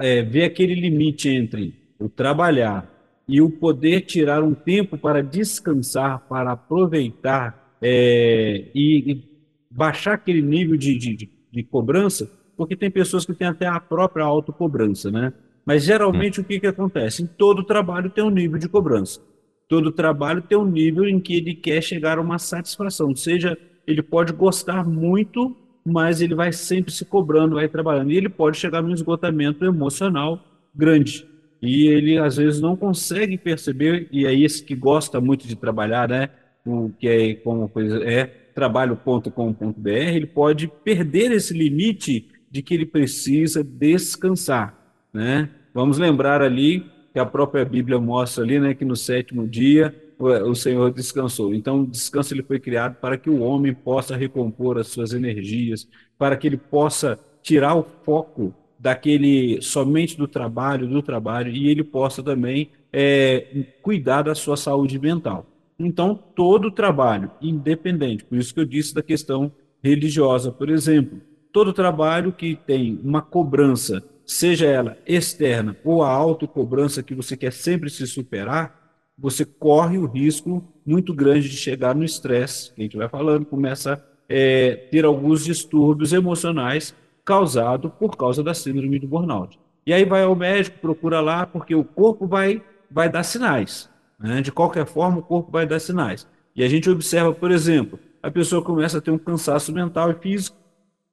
é, 0.00 0.22
ver 0.22 0.44
aquele 0.44 0.74
limite 0.74 1.28
entre 1.28 1.74
o 1.98 2.08
trabalhar 2.08 2.90
e 3.26 3.40
o 3.40 3.50
poder 3.50 4.02
tirar 4.02 4.42
um 4.42 4.54
tempo 4.54 4.98
para 4.98 5.22
descansar, 5.22 6.20
para 6.28 6.52
aproveitar 6.52 7.76
é, 7.80 8.66
e, 8.74 9.12
e, 9.12 9.24
baixar 9.70 10.14
aquele 10.14 10.42
nível 10.42 10.76
de, 10.76 10.96
de, 10.96 11.30
de, 11.50 11.62
cobrança, 11.62 12.30
porque 12.56 12.76
tem 12.76 12.90
pessoas 12.90 13.24
que 13.24 13.34
têm 13.34 13.48
até 13.48 13.66
a 13.66 13.80
própria 13.80 14.24
autocobrança, 14.24 15.10
né? 15.10 15.32
Mas 15.64 15.84
geralmente 15.84 16.40
o 16.40 16.44
que, 16.44 16.60
que 16.60 16.66
acontece? 16.66 17.22
Em 17.22 17.26
todo 17.26 17.64
trabalho 17.64 18.10
tem 18.10 18.22
um 18.22 18.30
nível 18.30 18.58
de 18.58 18.68
cobrança. 18.68 19.20
Todo 19.68 19.90
trabalho 19.90 20.42
tem 20.42 20.58
um 20.58 20.66
nível 20.66 21.08
em 21.08 21.18
que 21.18 21.34
ele 21.36 21.54
quer 21.54 21.82
chegar 21.82 22.18
a 22.18 22.20
uma 22.20 22.38
satisfação, 22.38 23.08
ou 23.08 23.16
seja, 23.16 23.56
ele 23.86 24.02
pode 24.02 24.32
gostar 24.32 24.84
muito 24.84 25.56
mas 25.84 26.22
ele 26.22 26.34
vai 26.34 26.50
sempre 26.50 26.90
se 26.92 27.04
cobrando, 27.04 27.56
vai 27.56 27.68
trabalhando. 27.68 28.10
E 28.10 28.16
ele 28.16 28.28
pode 28.28 28.56
chegar 28.56 28.82
num 28.82 28.94
esgotamento 28.94 29.64
emocional 29.64 30.42
grande. 30.74 31.26
E 31.60 31.86
ele, 31.88 32.18
às 32.18 32.36
vezes, 32.36 32.60
não 32.60 32.76
consegue 32.76 33.36
perceber, 33.36 34.08
e 34.10 34.26
é 34.26 34.34
esse 34.34 34.64
que 34.64 34.74
gosta 34.74 35.20
muito 35.20 35.46
de 35.46 35.56
trabalhar, 35.56 36.08
né? 36.08 36.30
O 36.66 36.90
que 36.98 37.08
é 37.08 37.34
como 37.34 37.68
coisa 37.68 38.02
é 38.02 38.24
trabalho.com.br, 38.54 39.88
ele 39.88 40.26
pode 40.26 40.68
perder 40.68 41.32
esse 41.32 41.52
limite 41.52 42.28
de 42.50 42.62
que 42.62 42.72
ele 42.72 42.86
precisa 42.86 43.64
descansar, 43.64 44.83
né? 45.14 45.48
Vamos 45.72 45.96
lembrar 45.96 46.42
ali 46.42 46.84
que 47.12 47.18
a 47.18 47.24
própria 47.24 47.64
Bíblia 47.64 48.00
mostra 48.00 48.42
ali, 48.42 48.58
né, 48.58 48.74
que 48.74 48.84
no 48.84 48.96
sétimo 48.96 49.46
dia 49.46 49.94
o 50.18 50.54
Senhor 50.54 50.92
descansou. 50.92 51.54
Então, 51.54 51.82
o 51.82 51.86
descanso 51.86 52.34
ele 52.34 52.42
foi 52.42 52.58
criado 52.58 52.96
para 52.96 53.16
que 53.16 53.30
o 53.30 53.40
homem 53.40 53.72
possa 53.72 54.16
recompor 54.16 54.78
as 54.78 54.88
suas 54.88 55.12
energias, 55.12 55.88
para 56.18 56.36
que 56.36 56.46
ele 56.46 56.56
possa 56.56 57.18
tirar 57.42 57.74
o 57.74 57.86
foco 58.04 58.54
daquele 58.78 59.60
somente 59.60 60.16
do 60.16 60.26
trabalho, 60.26 60.88
do 60.88 61.02
trabalho, 61.02 61.50
e 61.50 61.68
ele 61.68 61.82
possa 61.82 62.22
também 62.22 62.70
é, 62.92 63.66
cuidar 63.82 64.22
da 64.22 64.34
sua 64.34 64.56
saúde 64.56 64.98
mental. 64.98 65.46
Então, 65.78 66.14
todo 66.14 66.70
trabalho, 66.70 67.30
independente, 67.42 68.24
por 68.24 68.38
isso 68.38 68.54
que 68.54 68.60
eu 68.60 68.64
disse 68.64 68.94
da 68.94 69.02
questão 69.02 69.52
religiosa, 69.82 70.52
por 70.52 70.70
exemplo, 70.70 71.20
todo 71.52 71.72
trabalho 71.72 72.32
que 72.32 72.56
tem 72.56 73.00
uma 73.02 73.20
cobrança, 73.20 74.02
seja 74.26 74.66
ela 74.66 74.98
externa 75.06 75.76
ou 75.84 76.02
a 76.02 76.08
autocobrança 76.08 77.02
que 77.02 77.14
você 77.14 77.36
quer 77.36 77.52
sempre 77.52 77.90
se 77.90 78.06
superar, 78.06 78.84
você 79.16 79.44
corre 79.44 79.98
o 79.98 80.06
risco 80.06 80.62
muito 80.84 81.14
grande 81.14 81.48
de 81.48 81.56
chegar 81.56 81.94
no 81.94 82.04
estresse, 82.04 82.72
que 82.72 82.80
a 82.80 82.84
gente 82.84 82.96
vai 82.96 83.08
falando, 83.08 83.46
começa 83.46 83.94
a 83.94 84.00
é, 84.28 84.74
ter 84.90 85.04
alguns 85.04 85.44
distúrbios 85.44 86.12
emocionais 86.12 86.94
causados 87.24 87.90
por 87.98 88.16
causa 88.16 88.42
da 88.42 88.52
síndrome 88.52 88.98
do 88.98 89.06
burnout. 89.06 89.58
E 89.86 89.92
aí 89.92 90.04
vai 90.04 90.22
ao 90.22 90.34
médico, 90.34 90.78
procura 90.78 91.20
lá, 91.20 91.46
porque 91.46 91.74
o 91.74 91.84
corpo 91.84 92.26
vai, 92.26 92.62
vai 92.90 93.08
dar 93.08 93.22
sinais. 93.22 93.88
Né? 94.18 94.40
De 94.40 94.50
qualquer 94.50 94.86
forma, 94.86 95.18
o 95.18 95.22
corpo 95.22 95.50
vai 95.50 95.66
dar 95.66 95.78
sinais. 95.78 96.26
E 96.56 96.62
a 96.62 96.68
gente 96.68 96.88
observa, 96.88 97.32
por 97.32 97.50
exemplo, 97.50 97.98
a 98.22 98.30
pessoa 98.30 98.62
começa 98.62 98.98
a 98.98 99.00
ter 99.00 99.10
um 99.10 99.18
cansaço 99.18 99.72
mental 99.72 100.10
e 100.10 100.14
físico, 100.14 100.56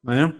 né? 0.03 0.33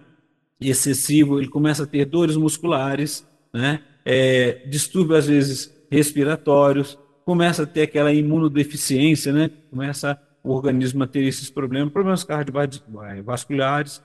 Excessivo, 0.70 1.40
ele 1.40 1.48
começa 1.48 1.84
a 1.84 1.88
ter 1.88 2.06
dores 2.06 2.36
musculares, 2.36 3.28
né? 3.54 3.82
É, 4.06 4.64
distúrbios 4.68 5.20
às 5.20 5.28
vezes 5.28 5.74
respiratórios, 5.90 6.98
começa 7.26 7.64
a 7.64 7.66
ter 7.66 7.84
aquela 7.84 8.14
imunodeficiência, 8.14 9.34
né? 9.34 9.50
Começa 9.70 10.20
o 10.44 10.52
organismo 10.52 11.04
a 11.04 11.08
ter 11.08 11.24
esses 11.24 11.50
problemas, 11.50 11.92
problemas 11.92 12.24
cardiovasculares, 12.24 14.02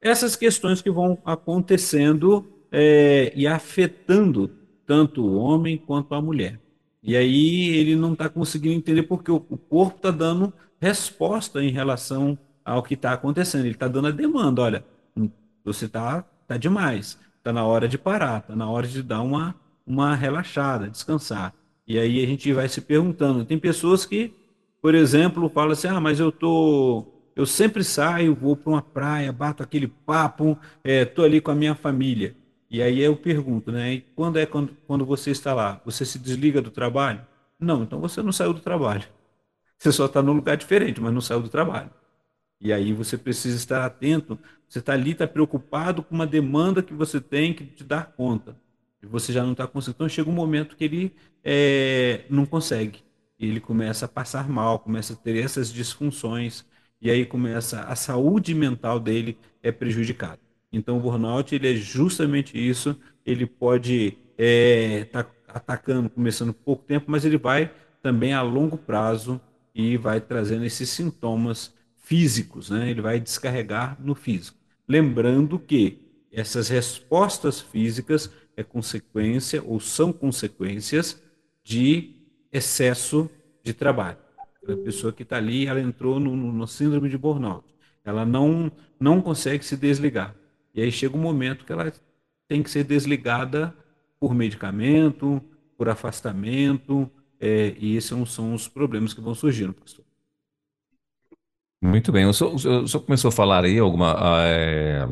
essas 0.00 0.36
questões 0.36 0.80
que 0.82 0.90
vão 0.90 1.18
acontecendo 1.24 2.46
é, 2.70 3.32
e 3.34 3.46
afetando 3.46 4.50
tanto 4.86 5.24
o 5.24 5.36
homem 5.36 5.78
quanto 5.78 6.14
a 6.14 6.20
mulher. 6.20 6.60
E 7.02 7.16
aí 7.16 7.68
ele 7.76 7.96
não 7.96 8.14
está 8.14 8.28
conseguindo 8.28 8.74
entender 8.74 9.02
porque 9.04 9.30
o, 9.30 9.36
o 9.48 9.56
corpo 9.56 9.96
está 9.96 10.10
dando 10.10 10.52
resposta 10.80 11.62
em 11.62 11.70
relação 11.70 12.38
ao 12.64 12.82
que 12.82 12.94
está 12.94 13.12
acontecendo. 13.12 13.64
Ele 13.64 13.74
está 13.74 13.88
dando 13.88 14.08
a 14.08 14.10
demanda, 14.10 14.62
olha, 14.62 14.84
você 15.64 15.86
está 15.86 16.22
tá 16.46 16.56
demais, 16.56 17.18
está 17.38 17.52
na 17.52 17.64
hora 17.64 17.88
de 17.88 17.98
parar, 17.98 18.40
está 18.40 18.54
na 18.56 18.68
hora 18.68 18.86
de 18.86 19.02
dar 19.02 19.22
uma, 19.22 19.54
uma 19.86 20.14
relaxada, 20.14 20.88
descansar. 20.88 21.54
E 21.86 21.98
aí 21.98 22.22
a 22.22 22.26
gente 22.26 22.52
vai 22.52 22.68
se 22.68 22.80
perguntando. 22.80 23.44
Tem 23.44 23.58
pessoas 23.58 24.06
que, 24.06 24.32
por 24.80 24.94
exemplo, 24.94 25.48
falam 25.48 25.72
assim: 25.72 25.88
ah, 25.88 26.00
mas 26.00 26.20
eu 26.20 26.32
tô, 26.32 27.06
eu 27.36 27.46
sempre 27.46 27.84
saio, 27.84 28.34
vou 28.34 28.56
para 28.56 28.70
uma 28.70 28.82
praia, 28.82 29.32
bato 29.32 29.62
aquele 29.62 29.88
papo, 29.88 30.58
é, 30.82 31.10
ali 31.18 31.40
com 31.40 31.50
a 31.50 31.54
minha 31.54 31.74
família. 31.74 32.36
E 32.70 32.82
aí 32.82 33.00
eu 33.00 33.16
pergunto, 33.16 33.70
né? 33.70 34.02
Quando 34.16 34.38
é 34.38 34.46
quando, 34.46 34.76
quando 34.86 35.04
você 35.04 35.30
está 35.30 35.54
lá? 35.54 35.80
Você 35.84 36.04
se 36.04 36.18
desliga 36.18 36.60
do 36.60 36.70
trabalho? 36.70 37.24
Não, 37.58 37.82
então 37.82 38.00
você 38.00 38.22
não 38.22 38.32
saiu 38.32 38.52
do 38.52 38.60
trabalho. 38.60 39.04
Você 39.78 39.92
só 39.92 40.06
está 40.06 40.22
num 40.22 40.32
lugar 40.32 40.56
diferente, 40.56 41.00
mas 41.00 41.12
não 41.12 41.20
saiu 41.20 41.42
do 41.42 41.48
trabalho. 41.48 41.90
E 42.60 42.72
aí 42.72 42.92
você 42.92 43.16
precisa 43.18 43.56
estar 43.56 43.84
atento. 43.84 44.38
Você 44.68 44.78
está 44.78 44.92
ali, 44.92 45.12
está 45.12 45.26
preocupado 45.26 46.02
com 46.02 46.14
uma 46.14 46.26
demanda 46.26 46.82
que 46.82 46.94
você 46.94 47.20
tem 47.20 47.52
que 47.52 47.64
te 47.64 47.84
dar 47.84 48.12
conta. 48.12 48.56
E 49.02 49.06
você 49.06 49.32
já 49.32 49.42
não 49.42 49.52
está 49.52 49.66
conseguindo. 49.66 49.96
Então 49.96 50.08
chega 50.08 50.30
um 50.30 50.32
momento 50.34 50.76
que 50.76 50.84
ele 50.84 51.14
é, 51.42 52.24
não 52.30 52.46
consegue. 52.46 53.02
Ele 53.38 53.60
começa 53.60 54.06
a 54.06 54.08
passar 54.08 54.48
mal, 54.48 54.78
começa 54.78 55.12
a 55.12 55.16
ter 55.16 55.36
essas 55.36 55.72
disfunções. 55.72 56.64
E 57.00 57.10
aí 57.10 57.26
começa 57.26 57.82
a 57.82 57.94
saúde 57.94 58.54
mental 58.54 58.98
dele 58.98 59.36
é 59.62 59.70
prejudicada. 59.70 60.40
Então 60.72 60.96
o 60.96 61.00
burnout 61.00 61.54
ele 61.54 61.72
é 61.72 61.76
justamente 61.76 62.56
isso. 62.58 62.98
Ele 63.24 63.46
pode 63.46 64.16
estar 64.38 64.38
é, 64.38 65.04
tá 65.04 65.26
atacando, 65.48 66.10
começando 66.10 66.52
pouco 66.52 66.84
tempo, 66.84 67.06
mas 67.08 67.24
ele 67.24 67.38
vai 67.38 67.70
também 68.02 68.32
a 68.34 68.42
longo 68.42 68.76
prazo 68.76 69.40
e 69.74 69.96
vai 69.96 70.20
trazendo 70.20 70.64
esses 70.64 70.88
sintomas 70.90 71.74
físicos, 72.04 72.68
né? 72.68 72.90
Ele 72.90 73.00
vai 73.00 73.18
descarregar 73.18 73.96
no 73.98 74.14
físico. 74.14 74.58
Lembrando 74.86 75.58
que 75.58 75.98
essas 76.30 76.68
respostas 76.68 77.60
físicas 77.60 78.30
é 78.56 78.62
consequência 78.62 79.62
ou 79.64 79.80
são 79.80 80.12
consequências 80.12 81.22
de 81.64 82.14
excesso 82.52 83.30
de 83.62 83.72
trabalho. 83.72 84.18
A 84.68 84.76
pessoa 84.76 85.12
que 85.12 85.22
está 85.22 85.38
ali, 85.38 85.66
ela 85.66 85.80
entrou 85.80 86.20
no, 86.20 86.36
no, 86.36 86.66
síndrome 86.66 87.08
de 87.08 87.16
burnout. 87.16 87.64
Ela 88.04 88.24
não, 88.24 88.70
não 89.00 89.20
consegue 89.20 89.64
se 89.64 89.76
desligar. 89.76 90.34
E 90.74 90.82
aí 90.82 90.92
chega 90.92 91.16
um 91.16 91.20
momento 91.20 91.64
que 91.64 91.72
ela 91.72 91.92
tem 92.46 92.62
que 92.62 92.70
ser 92.70 92.84
desligada 92.84 93.74
por 94.20 94.34
medicamento, 94.34 95.42
por 95.76 95.88
afastamento, 95.88 97.10
é, 97.40 97.74
e 97.78 97.96
esses 97.96 98.08
são, 98.08 98.26
são 98.26 98.54
os 98.54 98.68
problemas 98.68 99.14
que 99.14 99.20
vão 99.20 99.34
surgindo, 99.34 99.72
pastor. 99.72 100.03
Muito 101.84 102.10
bem. 102.10 102.24
O 102.24 102.32
senhor, 102.32 102.54
o 102.54 102.58
senhor 102.88 103.00
começou 103.04 103.28
a 103.28 103.32
falar 103.32 103.64
aí 103.64 103.78
alguma. 103.78 104.16
É, 104.42 105.06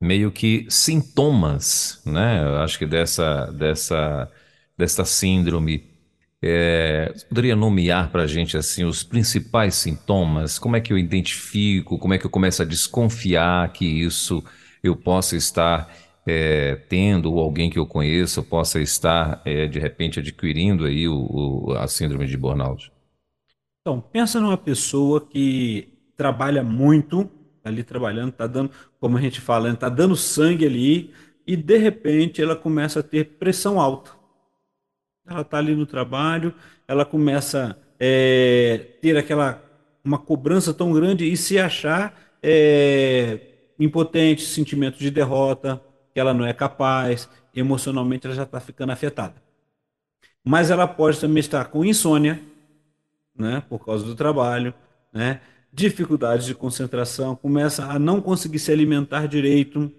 meio 0.00 0.30
que 0.30 0.66
sintomas, 0.68 2.02
né? 2.04 2.42
Eu 2.44 2.58
acho 2.58 2.78
que 2.78 2.84
dessa, 2.86 3.46
dessa, 3.46 4.30
dessa 4.76 5.04
síndrome. 5.06 5.88
É, 6.42 7.14
poderia 7.28 7.56
nomear 7.56 8.10
para 8.10 8.22
a 8.24 8.26
gente 8.26 8.56
assim 8.58 8.84
os 8.84 9.02
principais 9.02 9.74
sintomas? 9.74 10.58
Como 10.58 10.76
é 10.76 10.80
que 10.80 10.92
eu 10.92 10.98
identifico? 10.98 11.98
Como 11.98 12.14
é 12.14 12.18
que 12.18 12.26
eu 12.26 12.30
começo 12.30 12.62
a 12.62 12.66
desconfiar 12.66 13.72
que 13.72 13.86
isso 13.86 14.44
eu 14.82 14.94
possa 14.96 15.36
estar 15.36 15.94
é, 16.26 16.76
tendo 16.88 17.32
ou 17.32 17.40
alguém 17.40 17.70
que 17.70 17.78
eu 17.78 17.86
conheça 17.86 18.42
possa 18.42 18.80
estar 18.80 19.42
é, 19.46 19.66
de 19.66 19.78
repente 19.78 20.20
adquirindo 20.20 20.84
aí 20.86 21.08
o, 21.08 21.68
o, 21.68 21.72
a 21.72 21.88
síndrome 21.88 22.26
de 22.26 22.36
burnout? 22.36 22.90
Então, 23.80 24.00
pensa 24.00 24.40
numa 24.40 24.58
pessoa 24.58 25.26
que 25.26 25.88
trabalha 26.16 26.62
muito, 26.62 27.24
tá 27.62 27.70
ali 27.70 27.82
trabalhando, 27.82 28.30
está 28.30 28.46
dando, 28.46 28.70
como 28.98 29.16
a 29.16 29.20
gente 29.20 29.40
fala, 29.40 29.70
está 29.70 29.88
dando 29.88 30.14
sangue 30.16 30.66
ali, 30.66 31.14
e 31.46 31.56
de 31.56 31.78
repente 31.78 32.42
ela 32.42 32.54
começa 32.54 33.00
a 33.00 33.02
ter 33.02 33.38
pressão 33.38 33.80
alta. 33.80 34.10
Ela 35.26 35.40
está 35.42 35.58
ali 35.58 35.74
no 35.74 35.86
trabalho, 35.86 36.54
ela 36.86 37.04
começa 37.04 37.70
a 37.70 37.76
é, 37.98 38.78
ter 39.00 39.16
aquela 39.16 39.62
uma 40.04 40.18
cobrança 40.18 40.72
tão 40.72 40.92
grande 40.92 41.30
e 41.30 41.36
se 41.36 41.58
achar 41.58 42.18
é, 42.42 43.38
impotente, 43.78 44.42
sentimento 44.42 44.98
de 44.98 45.10
derrota, 45.10 45.80
que 46.12 46.20
ela 46.20 46.34
não 46.34 46.46
é 46.46 46.52
capaz, 46.52 47.28
emocionalmente 47.54 48.26
ela 48.26 48.34
já 48.34 48.44
está 48.44 48.60
ficando 48.60 48.92
afetada. 48.92 49.34
Mas 50.44 50.70
ela 50.70 50.86
pode 50.86 51.20
também 51.20 51.40
estar 51.40 51.66
com 51.66 51.84
insônia, 51.84 52.40
né, 53.36 53.62
por 53.68 53.84
causa 53.84 54.04
do 54.04 54.14
trabalho, 54.14 54.74
né, 55.12 55.40
dificuldades 55.72 56.46
de 56.46 56.54
concentração, 56.54 57.36
começa 57.36 57.84
a 57.84 57.98
não 57.98 58.20
conseguir 58.20 58.58
se 58.58 58.72
alimentar 58.72 59.26
direito, 59.26 59.90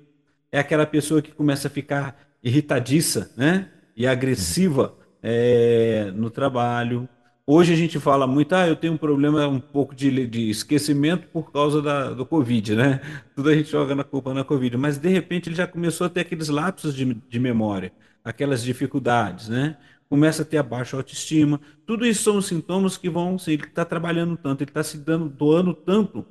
é 0.51 0.59
aquela 0.59 0.85
pessoa 0.85 1.21
que 1.21 1.31
começa 1.31 1.67
a 1.67 1.71
ficar 1.71 2.19
irritadiça, 2.43 3.31
né, 3.37 3.69
e 3.95 4.07
agressiva 4.07 4.95
é, 5.21 6.11
no 6.15 6.29
trabalho. 6.29 7.07
Hoje 7.45 7.73
a 7.73 7.75
gente 7.75 7.99
fala 7.99 8.25
muito, 8.25 8.53
ah, 8.55 8.67
eu 8.67 8.75
tenho 8.75 8.93
um 8.93 8.97
problema 8.97 9.47
um 9.47 9.59
pouco 9.59 9.93
de, 9.93 10.25
de 10.27 10.49
esquecimento 10.49 11.27
por 11.27 11.51
causa 11.51 11.81
da, 11.81 12.11
do 12.11 12.25
Covid, 12.25 12.75
né? 12.75 13.01
Tudo 13.35 13.49
a 13.49 13.55
gente 13.55 13.69
joga 13.69 13.93
na 13.95 14.03
culpa 14.03 14.33
na 14.33 14.43
Covid, 14.43 14.77
mas 14.77 14.97
de 14.97 15.09
repente 15.09 15.49
ele 15.49 15.55
já 15.55 15.67
começou 15.67 16.07
a 16.07 16.09
ter 16.09 16.21
aqueles 16.21 16.49
lapsos 16.49 16.95
de, 16.95 17.13
de 17.13 17.39
memória, 17.39 17.91
aquelas 18.23 18.63
dificuldades, 18.63 19.49
né? 19.49 19.77
Começa 20.11 20.41
a 20.41 20.45
ter 20.45 20.57
a 20.57 20.63
baixa 20.63 20.97
autoestima. 20.97 21.61
Tudo 21.85 22.05
isso 22.05 22.23
são 22.23 22.41
sintomas 22.41 22.97
que 22.97 23.09
vão, 23.09 23.39
se 23.39 23.53
ele 23.53 23.63
está 23.63 23.85
trabalhando 23.85 24.35
tanto, 24.35 24.61
ele 24.61 24.69
está 24.69 24.83
se 24.83 24.97
dando, 24.97 25.29
doando 25.29 25.73
tanto, 25.73 26.25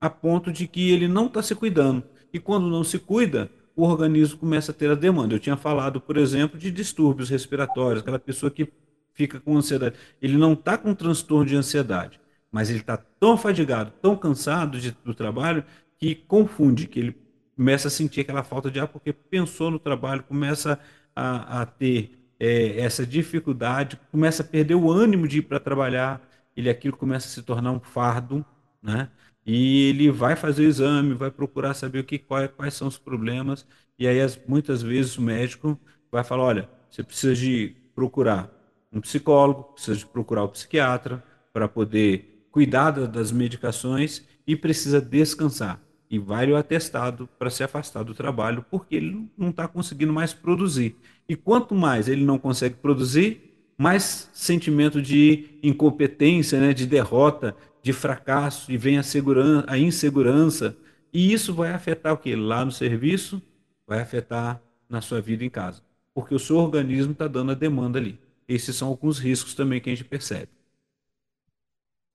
a 0.00 0.08
ponto 0.08 0.52
de 0.52 0.68
que 0.68 0.92
ele 0.92 1.08
não 1.08 1.26
está 1.26 1.42
se 1.42 1.52
cuidando. 1.52 2.04
E 2.32 2.38
quando 2.38 2.68
não 2.68 2.84
se 2.84 3.00
cuida, 3.00 3.50
o 3.74 3.82
organismo 3.82 4.38
começa 4.38 4.70
a 4.70 4.74
ter 4.74 4.92
a 4.92 4.94
demanda. 4.94 5.34
Eu 5.34 5.40
tinha 5.40 5.56
falado, 5.56 6.00
por 6.00 6.16
exemplo, 6.16 6.56
de 6.56 6.70
distúrbios 6.70 7.28
respiratórios, 7.28 8.00
aquela 8.00 8.20
pessoa 8.20 8.48
que 8.48 8.72
fica 9.12 9.40
com 9.40 9.56
ansiedade. 9.56 9.96
Ele 10.22 10.36
não 10.36 10.52
está 10.52 10.78
com 10.78 10.94
transtorno 10.94 11.46
de 11.46 11.56
ansiedade, 11.56 12.20
mas 12.52 12.70
ele 12.70 12.78
está 12.78 12.96
tão 12.96 13.36
fadigado, 13.36 13.92
tão 14.00 14.16
cansado 14.16 14.78
de, 14.78 14.92
do 15.04 15.12
trabalho, 15.12 15.64
que 15.98 16.14
confunde, 16.14 16.86
que 16.86 17.00
ele 17.00 17.16
começa 17.56 17.88
a 17.88 17.90
sentir 17.90 18.20
aquela 18.20 18.44
falta 18.44 18.70
de 18.70 18.78
ar 18.78 18.86
porque 18.86 19.12
pensou 19.12 19.68
no 19.68 19.80
trabalho, 19.80 20.22
começa 20.22 20.78
a, 21.12 21.62
a 21.62 21.66
ter 21.66 22.25
é, 22.38 22.80
essa 22.80 23.06
dificuldade, 23.06 23.98
começa 24.10 24.42
a 24.42 24.46
perder 24.46 24.74
o 24.74 24.90
ânimo 24.90 25.26
de 25.26 25.38
ir 25.38 25.42
para 25.42 25.60
trabalhar, 25.60 26.20
ele 26.56 26.70
aquilo 26.70 26.96
começa 26.96 27.26
a 27.26 27.30
se 27.30 27.42
tornar 27.42 27.72
um 27.72 27.80
fardo, 27.80 28.44
né? 28.82 29.10
E 29.44 29.88
ele 29.90 30.10
vai 30.10 30.34
fazer 30.36 30.64
o 30.64 30.68
exame, 30.68 31.14
vai 31.14 31.30
procurar 31.30 31.74
saber 31.74 32.00
o 32.00 32.04
que 32.04 32.18
quais, 32.18 32.50
quais 32.56 32.74
são 32.74 32.88
os 32.88 32.98
problemas, 32.98 33.66
e 33.98 34.06
aí 34.06 34.20
as, 34.20 34.38
muitas 34.46 34.82
vezes 34.82 35.16
o 35.16 35.22
médico 35.22 35.78
vai 36.10 36.24
falar, 36.24 36.44
olha, 36.44 36.70
você 36.90 37.02
precisa 37.02 37.34
de 37.34 37.76
procurar 37.94 38.50
um 38.92 39.00
psicólogo, 39.00 39.64
precisa 39.74 39.98
de 39.98 40.06
procurar 40.06 40.42
o 40.42 40.46
um 40.46 40.48
psiquiatra 40.48 41.22
para 41.52 41.68
poder 41.68 42.46
cuidar 42.50 42.90
das 42.90 43.30
medicações 43.30 44.26
e 44.46 44.56
precisa 44.56 45.00
descansar 45.00 45.80
e 46.10 46.18
vai 46.18 46.50
o 46.50 46.56
atestado 46.56 47.28
para 47.38 47.50
se 47.50 47.62
afastar 47.64 48.02
do 48.02 48.14
trabalho, 48.14 48.64
porque 48.70 48.96
ele 48.96 49.28
não 49.36 49.50
está 49.50 49.66
conseguindo 49.66 50.12
mais 50.12 50.32
produzir. 50.32 50.96
E 51.28 51.34
quanto 51.34 51.74
mais 51.74 52.08
ele 52.08 52.24
não 52.24 52.38
consegue 52.38 52.76
produzir, 52.76 53.46
mais 53.76 54.30
sentimento 54.32 55.02
de 55.02 55.58
incompetência, 55.62 56.60
né, 56.60 56.72
de 56.72 56.86
derrota, 56.86 57.54
de 57.82 57.92
fracasso, 57.92 58.70
e 58.72 58.76
vem 58.76 58.98
a, 58.98 59.02
segurança, 59.02 59.64
a 59.68 59.78
insegurança. 59.78 60.76
E 61.12 61.32
isso 61.32 61.54
vai 61.54 61.72
afetar 61.72 62.12
o 62.12 62.18
que? 62.18 62.34
Lá 62.34 62.64
no 62.64 62.72
serviço, 62.72 63.42
vai 63.86 64.00
afetar 64.00 64.60
na 64.88 65.00
sua 65.00 65.20
vida 65.20 65.44
em 65.44 65.50
casa. 65.50 65.82
Porque 66.14 66.34
o 66.34 66.38
seu 66.38 66.56
organismo 66.56 67.12
está 67.12 67.28
dando 67.28 67.52
a 67.52 67.54
demanda 67.54 67.98
ali. 67.98 68.18
Esses 68.48 68.76
são 68.76 68.88
alguns 68.88 69.18
riscos 69.18 69.54
também 69.54 69.80
que 69.80 69.90
a 69.90 69.94
gente 69.94 70.04
percebe. 70.04 70.48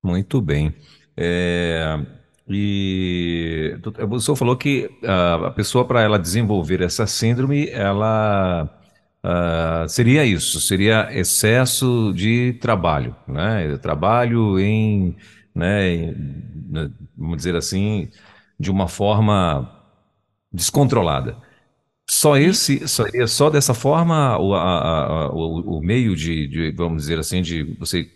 Muito 0.04 0.42
bem. 0.42 0.74
É, 1.16 2.00
e 2.48 3.78
o 4.10 4.20
senhor 4.20 4.36
falou 4.36 4.58
que 4.58 4.90
a 5.04 5.52
pessoa, 5.52 5.86
para 5.86 6.02
ela 6.02 6.18
desenvolver 6.18 6.82
essa 6.82 7.06
síndrome, 7.06 7.70
ela 7.70 8.81
uh, 9.26 9.88
seria 9.88 10.26
isso, 10.26 10.60
seria 10.62 11.10
excesso 11.12 12.12
de 12.16 12.54
trabalho, 12.62 13.16
né? 13.28 13.78
Trabalho 13.78 14.60
em, 14.60 15.16
né, 15.54 15.94
em, 15.94 16.16
né, 16.70 16.92
vamos 17.18 17.38
dizer 17.38 17.56
assim, 17.56 18.10
de 18.60 18.72
uma 18.72 18.88
forma 18.88 19.70
descontrolada. 20.52 21.38
Só 22.10 22.36
esse, 22.38 22.88
seria 22.88 23.26
só 23.26 23.50
dessa 23.50 23.74
forma 23.74 24.38
o, 24.38 24.54
a, 24.54 25.28
a, 25.28 25.30
o, 25.32 25.78
o 25.78 25.82
meio 25.82 26.16
de, 26.16 26.48
de, 26.48 26.72
vamos 26.72 27.04
dizer 27.04 27.18
assim, 27.20 27.42
de 27.42 27.64
você 27.80 28.10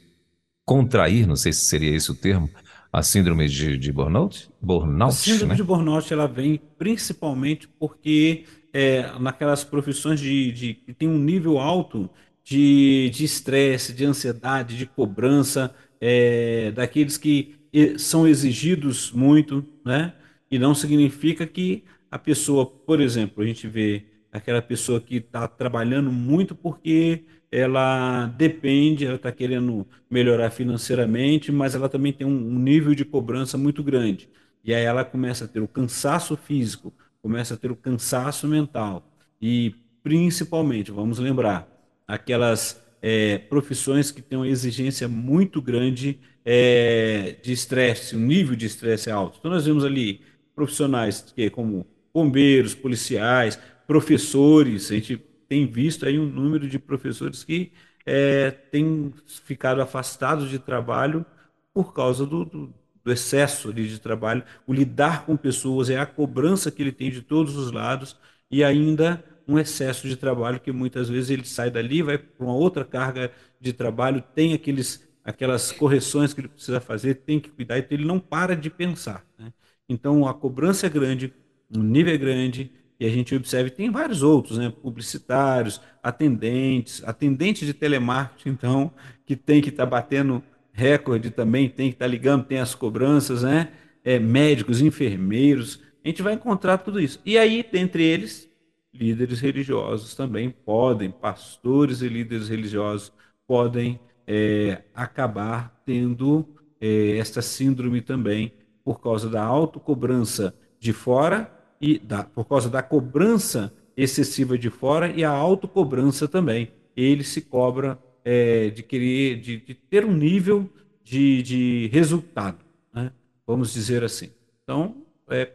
contrair, 0.66 1.28
não 1.28 1.36
sei 1.36 1.54
se 1.54 1.62
seria 1.62 1.96
esse 1.96 2.12
o 2.12 2.16
termo, 2.16 2.50
a 2.92 3.04
síndrome 3.04 3.48
de, 3.48 3.78
de 3.78 3.92
burnout? 3.92 4.50
burnout? 4.62 5.12
A 5.12 5.16
síndrome 5.16 5.52
né? 5.52 5.56
de 5.56 5.64
burnout 5.64 6.12
ela 6.12 6.28
vem 6.28 6.60
principalmente 6.78 7.68
porque 7.80 8.46
é, 8.76 9.18
naquelas 9.20 9.64
profissões 9.64 10.20
de, 10.20 10.52
de, 10.52 10.74
que 10.74 10.94
tem 10.94 11.08
um 11.08 11.18
nível 11.18 11.58
alto 11.60 12.10
de 12.44 13.10
estresse, 13.22 13.94
de, 13.94 14.00
de 14.00 14.06
ansiedade, 14.06 14.78
de 14.78 14.86
cobrança, 14.86 15.74
é, 16.02 16.72
daqueles 16.72 17.18
que 17.18 17.56
são 17.98 18.28
exigidos 18.28 19.12
muito, 19.14 19.66
né? 19.86 20.14
E 20.52 20.60
não 20.60 20.76
significa 20.76 21.48
que 21.48 21.86
a 22.12 22.20
pessoa, 22.20 22.66
por 22.66 23.00
exemplo, 23.00 23.42
a 23.44 23.48
gente 23.48 23.66
vê 23.68 24.06
aquela 24.32 24.62
pessoa 24.62 25.00
que 25.00 25.18
está 25.18 25.48
trabalhando 25.48 26.12
muito 26.12 26.54
porque 26.54 27.24
ela 27.52 28.28
depende, 28.28 29.06
ela 29.06 29.16
está 29.16 29.32
querendo 29.32 29.88
melhorar 30.10 30.52
financeiramente, 30.52 31.50
mas 31.52 31.76
ela 31.76 31.88
também 31.88 32.12
tem 32.12 32.28
um 32.28 32.60
nível 32.60 32.94
de 32.94 33.06
cobrança 33.06 33.58
muito 33.58 33.82
grande. 33.82 34.30
E 34.64 34.74
aí 34.74 34.84
ela 34.84 35.06
começa 35.06 35.46
a 35.46 35.48
ter 35.48 35.62
o 35.62 35.68
cansaço 35.68 36.36
físico, 36.36 36.94
começa 37.26 37.56
a 37.56 37.58
ter 37.58 37.72
o 37.72 37.76
cansaço 37.76 38.48
mental. 38.48 39.04
E 39.42 39.74
principalmente, 40.04 40.92
vamos 40.92 41.18
lembrar, 41.18 41.68
aquelas 42.08 42.80
é, 43.02 43.40
profissões 43.40 44.12
que 44.12 44.22
têm 44.22 44.38
uma 44.38 44.48
exigência 44.48 45.08
muito 45.08 45.60
grande 45.60 46.20
é, 46.46 47.36
de 47.42 47.52
estresse, 47.52 48.16
um 48.16 48.20
nível 48.20 48.56
de 48.56 48.68
estresse 48.68 49.10
alto. 49.10 49.40
Então 49.40 49.50
nós 49.50 49.66
vemos 49.66 49.84
ali 49.84 50.22
profissionais 50.56 51.34
que, 51.36 51.50
como 51.50 51.88
bombeiros, 52.14 52.76
policiais, 52.76 53.60
professores. 53.88 54.92
A 54.92 54.94
gente 54.94 55.18
tem 55.50 55.66
visto 55.66 56.06
aí 56.06 56.20
um 56.20 56.28
número 56.28 56.70
de 56.70 56.78
professores 56.78 57.44
que 57.44 57.72
é, 58.06 58.52
têm 58.52 59.12
ficado 59.26 59.82
afastados 59.82 60.48
de 60.48 60.60
trabalho 60.60 61.26
por 61.74 61.92
causa 61.92 62.24
do, 62.24 62.46
do, 62.46 62.74
do 63.06 63.12
excesso 63.12 63.70
ali 63.70 63.88
de 63.88 64.00
trabalho. 64.00 64.44
O 64.66 64.74
lidar 64.74 65.26
com 65.26 65.38
pessoas 65.38 65.92
é 65.92 65.98
a 65.98 66.08
cobrança 66.08 66.72
que 66.72 66.82
ele 66.82 66.92
tem 66.92 67.12
de 67.12 67.22
todos 67.22 67.56
os 67.56 67.72
lados 67.72 68.18
e 68.50 68.64
ainda 68.64 69.24
um 69.48 69.60
excesso 69.60 70.08
de 70.08 70.16
trabalho 70.16 70.60
que 70.60 70.72
muitas 70.72 71.08
vezes 71.08 71.30
ele 71.30 71.46
sai 71.46 71.70
dali, 71.70 72.02
vai 72.02 72.18
para 72.18 72.44
uma 72.44 72.56
outra 72.56 72.84
carga 72.84 73.32
de 73.62 73.72
trabalho, 73.72 74.24
tem 74.34 74.56
aqueles, 74.56 75.08
aquelas 75.24 75.72
correções 75.72 76.34
que 76.34 76.42
ele 76.42 76.48
precisa 76.48 76.82
fazer, 76.82 77.14
tem 77.16 77.40
que 77.40 77.50
cuidar, 77.50 77.78
então 77.78 77.96
ele 77.96 78.06
não 78.06 78.20
para 78.20 78.56
de 78.56 78.72
pensar. 78.72 79.24
Né? 79.38 79.54
Então 79.88 80.28
a 80.28 80.34
cobrança 80.34 80.88
é 80.88 80.90
grande, 80.90 81.32
um 81.76 81.84
nível 81.84 82.12
é 82.12 82.18
grande, 82.18 82.72
e 83.00 83.06
a 83.06 83.10
gente 83.10 83.36
observa, 83.36 83.70
tem 83.70 83.92
vários 83.92 84.24
outros, 84.24 84.58
né? 84.58 84.74
publicitários, 84.82 85.80
atendentes, 86.02 87.04
atendentes 87.04 87.68
de 87.68 87.74
telemarketing, 87.74 88.50
então, 88.50 88.92
que 89.26 89.36
tem 89.36 89.62
que 89.62 89.70
estar 89.70 89.84
tá 89.84 89.90
batendo 89.90 90.42
recorde 90.76 91.32
também, 91.32 91.70
tem 91.70 91.90
que 91.90 91.96
estar 91.96 92.06
tá 92.06 92.12
ligando, 92.12 92.44
tem 92.44 92.60
as 92.60 92.76
cobranças, 92.76 93.44
né? 93.44 93.70
É, 94.04 94.20
médicos, 94.20 94.82
enfermeiros, 94.82 95.82
a 96.04 96.08
gente 96.08 96.22
vai 96.22 96.34
encontrar 96.34 96.78
tudo 96.78 97.00
isso. 97.00 97.20
E 97.26 97.38
aí, 97.38 97.66
dentre 97.72 98.04
eles, 98.04 98.48
líderes 98.94 99.40
religiosos 99.40 100.14
também 100.14 100.52
podem, 100.52 101.10
pastores 101.10 102.02
e 102.02 102.08
líderes 102.08 102.48
religiosos 102.48 103.12
podem 103.48 104.00
é, 104.28 104.84
acabar 104.94 105.82
tendo 105.86 106.46
é, 106.80 107.18
esta 107.18 107.42
síndrome 107.42 108.02
também 108.02 108.54
por 108.84 109.02
causa 109.02 109.30
da 109.30 109.44
autocobrança 109.44 110.54
de 110.80 110.94
fora 110.94 111.52
e 111.82 111.98
da, 111.98 112.24
por 112.24 112.46
causa 112.46 112.70
da 112.70 112.84
cobrança 112.84 113.74
excessiva 113.98 114.58
de 114.58 114.70
fora 114.70 115.10
e 115.10 115.24
a 115.24 115.32
autocobrança 115.32 116.28
também. 116.28 116.72
Ele 116.96 117.24
se 117.24 117.42
cobra 117.42 117.98
é, 118.26 118.72
de 118.72 118.82
querer, 118.82 119.40
de, 119.40 119.58
de, 119.58 119.76
ter 119.76 120.04
um 120.04 120.14
nível 120.14 120.68
de, 121.04 121.44
de 121.44 121.90
resultado, 121.94 122.58
né? 122.92 123.12
vamos 123.46 123.72
dizer 123.72 124.04
assim. 124.04 124.32
Então, 124.64 125.06
é, 125.30 125.52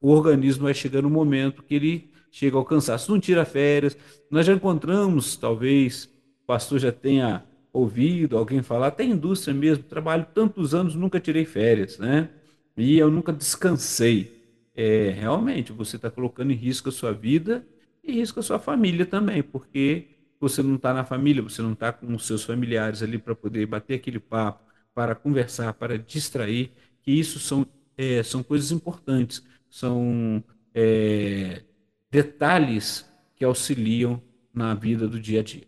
o 0.00 0.10
organismo 0.10 0.64
vai 0.64 0.72
chegar 0.72 1.02
no 1.02 1.10
momento 1.10 1.62
que 1.62 1.74
ele 1.74 2.10
chega 2.30 2.56
ao 2.56 2.64
cansaço, 2.64 3.12
não 3.12 3.20
tira 3.20 3.44
férias. 3.44 3.96
Nós 4.30 4.46
já 4.46 4.54
encontramos, 4.54 5.36
talvez, 5.36 6.06
o 6.42 6.46
pastor 6.46 6.78
já 6.78 6.90
tenha 6.90 7.44
ouvido 7.70 8.38
alguém 8.38 8.62
falar, 8.62 8.86
até 8.86 9.04
indústria 9.04 9.52
mesmo, 9.52 9.84
trabalho 9.84 10.26
tantos 10.32 10.74
anos, 10.74 10.94
nunca 10.94 11.20
tirei 11.20 11.44
férias, 11.44 11.98
né? 11.98 12.30
E 12.76 12.98
eu 12.98 13.10
nunca 13.10 13.32
descansei. 13.32 14.42
É, 14.74 15.10
realmente, 15.10 15.70
você 15.72 15.96
está 15.96 16.10
colocando 16.10 16.50
em 16.50 16.56
risco 16.56 16.88
a 16.88 16.92
sua 16.92 17.12
vida 17.12 17.64
e 18.02 18.12
risco 18.12 18.40
a 18.40 18.42
sua 18.42 18.58
família 18.58 19.04
também, 19.04 19.42
porque 19.42 20.13
você 20.48 20.62
não 20.62 20.76
está 20.76 20.92
na 20.92 21.04
família, 21.04 21.42
você 21.42 21.62
não 21.62 21.72
está 21.72 21.92
com 21.92 22.14
os 22.14 22.26
seus 22.26 22.44
familiares 22.44 23.02
ali 23.02 23.18
para 23.18 23.34
poder 23.34 23.66
bater 23.66 23.94
aquele 23.94 24.20
papo, 24.20 24.62
para 24.94 25.14
conversar, 25.14 25.72
para 25.74 25.98
distrair, 25.98 26.72
que 27.02 27.12
isso 27.12 27.38
são, 27.38 27.66
é, 27.96 28.22
são 28.22 28.42
coisas 28.42 28.70
importantes, 28.70 29.42
são 29.70 30.44
é, 30.74 31.62
detalhes 32.10 33.10
que 33.34 33.44
auxiliam 33.44 34.20
na 34.52 34.74
vida 34.74 35.08
do 35.08 35.18
dia 35.18 35.40
a 35.40 35.42
dia. 35.42 35.66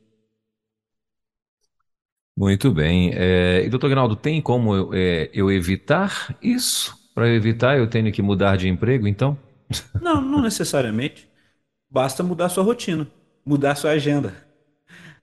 Muito 2.37 2.71
bem. 2.71 3.12
É, 3.15 3.65
e 3.65 3.71
doutor 3.71 3.89
Ginaldo, 3.89 4.15
tem 4.15 4.43
como 4.43 4.75
eu, 4.75 4.91
é, 4.93 5.31
eu 5.33 5.51
evitar 5.51 6.37
isso? 6.43 6.95
Para 7.15 7.31
evitar, 7.31 7.79
eu 7.79 7.89
tenho 7.89 8.12
que 8.12 8.21
mudar 8.21 8.57
de 8.57 8.69
emprego, 8.69 9.09
então? 9.09 9.39
Não, 10.01 10.21
não 10.21 10.43
necessariamente. 10.43 11.29
Basta 11.91 12.23
mudar 12.23 12.51
sua 12.51 12.62
rotina, 12.62 13.09
mudar 13.45 13.75
sua 13.75 13.93
agenda, 13.93 14.46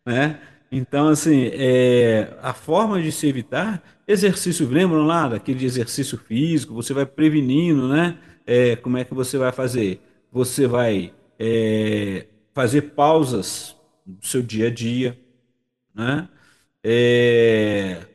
né? 0.05 0.39
Então, 0.71 1.07
assim, 1.09 1.51
é, 1.53 2.35
a 2.41 2.53
forma 2.53 3.01
de 3.01 3.11
se 3.11 3.27
evitar, 3.27 3.83
exercício, 4.07 4.67
lembram 4.67 5.05
lá 5.05 5.27
daquele 5.29 5.63
exercício 5.65 6.17
físico, 6.17 6.73
você 6.73 6.93
vai 6.93 7.05
prevenindo, 7.05 7.87
né? 7.87 8.17
É, 8.45 8.75
como 8.77 8.97
é 8.97 9.05
que 9.05 9.13
você 9.13 9.37
vai 9.37 9.51
fazer? 9.51 10.01
Você 10.31 10.65
vai 10.67 11.13
é, 11.39 12.25
fazer 12.53 12.81
pausas 12.93 13.75
no 14.05 14.23
seu 14.23 14.41
dia 14.41 14.67
a 14.67 14.71
dia, 14.71 15.19
né? 15.93 16.27
É, 16.83 18.05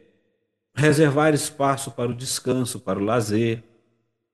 reservar 0.74 1.35
espaço 1.35 1.90
para 1.92 2.11
o 2.11 2.14
descanso, 2.14 2.81
para 2.81 2.98
o 2.98 3.05
lazer, 3.05 3.62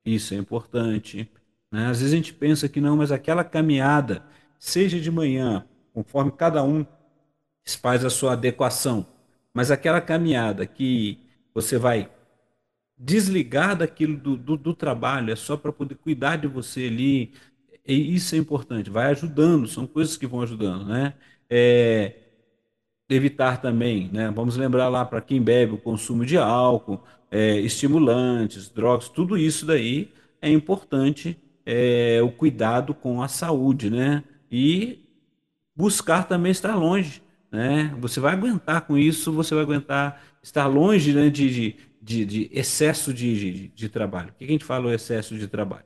isso 0.04 0.34
é 0.34 0.36
importante. 0.36 1.30
Né? 1.70 1.86
Às 1.86 2.00
vezes 2.00 2.12
a 2.12 2.16
gente 2.16 2.34
pensa 2.34 2.68
que 2.68 2.80
não, 2.80 2.96
mas 2.96 3.10
aquela 3.12 3.42
caminhada, 3.44 4.24
seja 4.58 5.00
de 5.00 5.10
manhã, 5.10 5.66
conforme 5.92 6.32
cada 6.32 6.62
um 6.62 6.84
faz 7.80 8.04
a 8.04 8.10
sua 8.10 8.32
adequação, 8.32 9.06
mas 9.52 9.70
aquela 9.70 10.00
caminhada 10.00 10.66
que 10.66 11.18
você 11.54 11.78
vai 11.78 12.10
desligar 12.96 13.76
daquilo 13.76 14.16
do, 14.16 14.36
do, 14.36 14.56
do 14.56 14.74
trabalho, 14.74 15.32
é 15.32 15.36
só 15.36 15.56
para 15.56 15.72
poder 15.72 15.96
cuidar 15.96 16.36
de 16.36 16.46
você 16.46 16.86
ali, 16.86 17.32
e 17.86 18.14
isso 18.14 18.34
é 18.34 18.38
importante, 18.38 18.90
vai 18.90 19.10
ajudando, 19.10 19.68
são 19.68 19.86
coisas 19.86 20.16
que 20.16 20.26
vão 20.26 20.42
ajudando, 20.42 20.86
né? 20.86 21.14
É, 21.50 22.14
evitar 23.08 23.60
também, 23.60 24.08
né? 24.12 24.30
Vamos 24.30 24.56
lembrar 24.56 24.88
lá 24.88 25.04
para 25.04 25.20
quem 25.20 25.42
bebe 25.42 25.74
o 25.74 25.78
consumo 25.78 26.24
de 26.24 26.36
álcool, 26.38 27.02
é, 27.30 27.58
estimulantes, 27.60 28.68
drogas, 28.68 29.08
tudo 29.08 29.36
isso 29.36 29.66
daí 29.66 30.12
é 30.40 30.50
importante 30.50 31.36
é, 31.66 32.20
o 32.22 32.30
cuidado 32.30 32.94
com 32.94 33.22
a 33.22 33.28
saúde, 33.28 33.90
né? 33.90 34.24
E 34.50 35.00
buscar 35.76 36.28
também 36.28 36.52
estar 36.52 36.76
longe, 36.76 37.22
né? 37.54 37.94
Você 38.00 38.18
vai 38.18 38.32
aguentar 38.32 38.80
com 38.82 38.98
isso, 38.98 39.32
você 39.32 39.54
vai 39.54 39.62
aguentar 39.62 40.20
estar 40.42 40.66
longe 40.66 41.12
né, 41.12 41.30
de, 41.30 41.76
de, 42.02 42.24
de 42.24 42.50
excesso 42.52 43.14
de, 43.14 43.38
de, 43.38 43.68
de, 43.68 43.88
trabalho. 43.88 44.30
O 44.30 44.32
que 44.32 44.44
a 44.44 44.48
gente 44.48 44.64
fala 44.64 44.88
o 44.88 44.92
excesso 44.92 45.38
de 45.38 45.46
trabalho? 45.46 45.84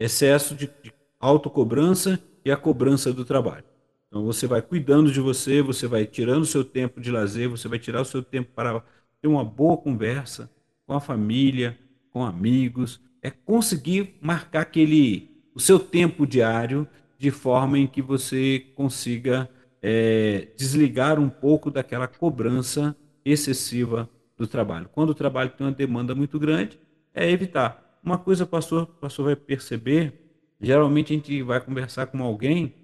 Excesso 0.00 0.52
de, 0.52 0.66
de 0.82 0.92
autocobrança 1.20 2.20
e 2.44 2.50
a 2.50 2.56
cobrança 2.56 3.12
do 3.12 3.24
trabalho. 3.24 3.64
Então 4.08 4.24
você 4.24 4.48
vai 4.48 4.60
cuidando 4.60 5.12
de 5.12 5.20
você, 5.20 5.62
você 5.62 5.86
vai 5.86 6.04
tirando 6.04 6.42
o 6.42 6.46
seu 6.46 6.64
tempo 6.64 7.00
de 7.00 7.12
lazer, 7.12 7.48
você 7.48 7.68
vai 7.68 7.78
tirar 7.78 8.00
o 8.00 8.04
seu 8.04 8.20
tempo 8.20 8.50
para 8.52 8.82
ter 9.22 9.28
uma 9.28 9.44
boa 9.44 9.76
conversa, 9.76 10.50
com 10.84 10.94
a 10.94 11.00
família, 11.00 11.78
com 12.10 12.24
amigos, 12.24 13.00
é 13.22 13.30
conseguir 13.30 14.16
marcar 14.20 14.62
aquele 14.62 15.30
o 15.54 15.60
seu 15.60 15.78
tempo 15.78 16.26
diário 16.26 16.88
de 17.16 17.30
forma 17.30 17.78
em 17.78 17.86
que 17.86 18.02
você 18.02 18.66
consiga 18.74 19.48
é, 19.82 20.48
desligar 20.56 21.18
um 21.18 21.28
pouco 21.28 21.70
daquela 21.70 22.06
cobrança 22.08 22.96
excessiva 23.24 24.08
do 24.36 24.46
trabalho. 24.46 24.88
Quando 24.92 25.10
o 25.10 25.14
trabalho 25.14 25.50
tem 25.50 25.66
uma 25.66 25.72
demanda 25.72 26.14
muito 26.14 26.38
grande, 26.38 26.78
é 27.14 27.30
evitar. 27.30 27.98
Uma 28.02 28.18
coisa, 28.18 28.46
pastor, 28.46 28.82
o 28.84 28.86
pastor 28.86 29.26
vai 29.26 29.36
perceber, 29.36 30.14
geralmente 30.60 31.12
a 31.12 31.16
gente 31.16 31.42
vai 31.42 31.60
conversar 31.60 32.06
com 32.06 32.22
alguém 32.22 32.74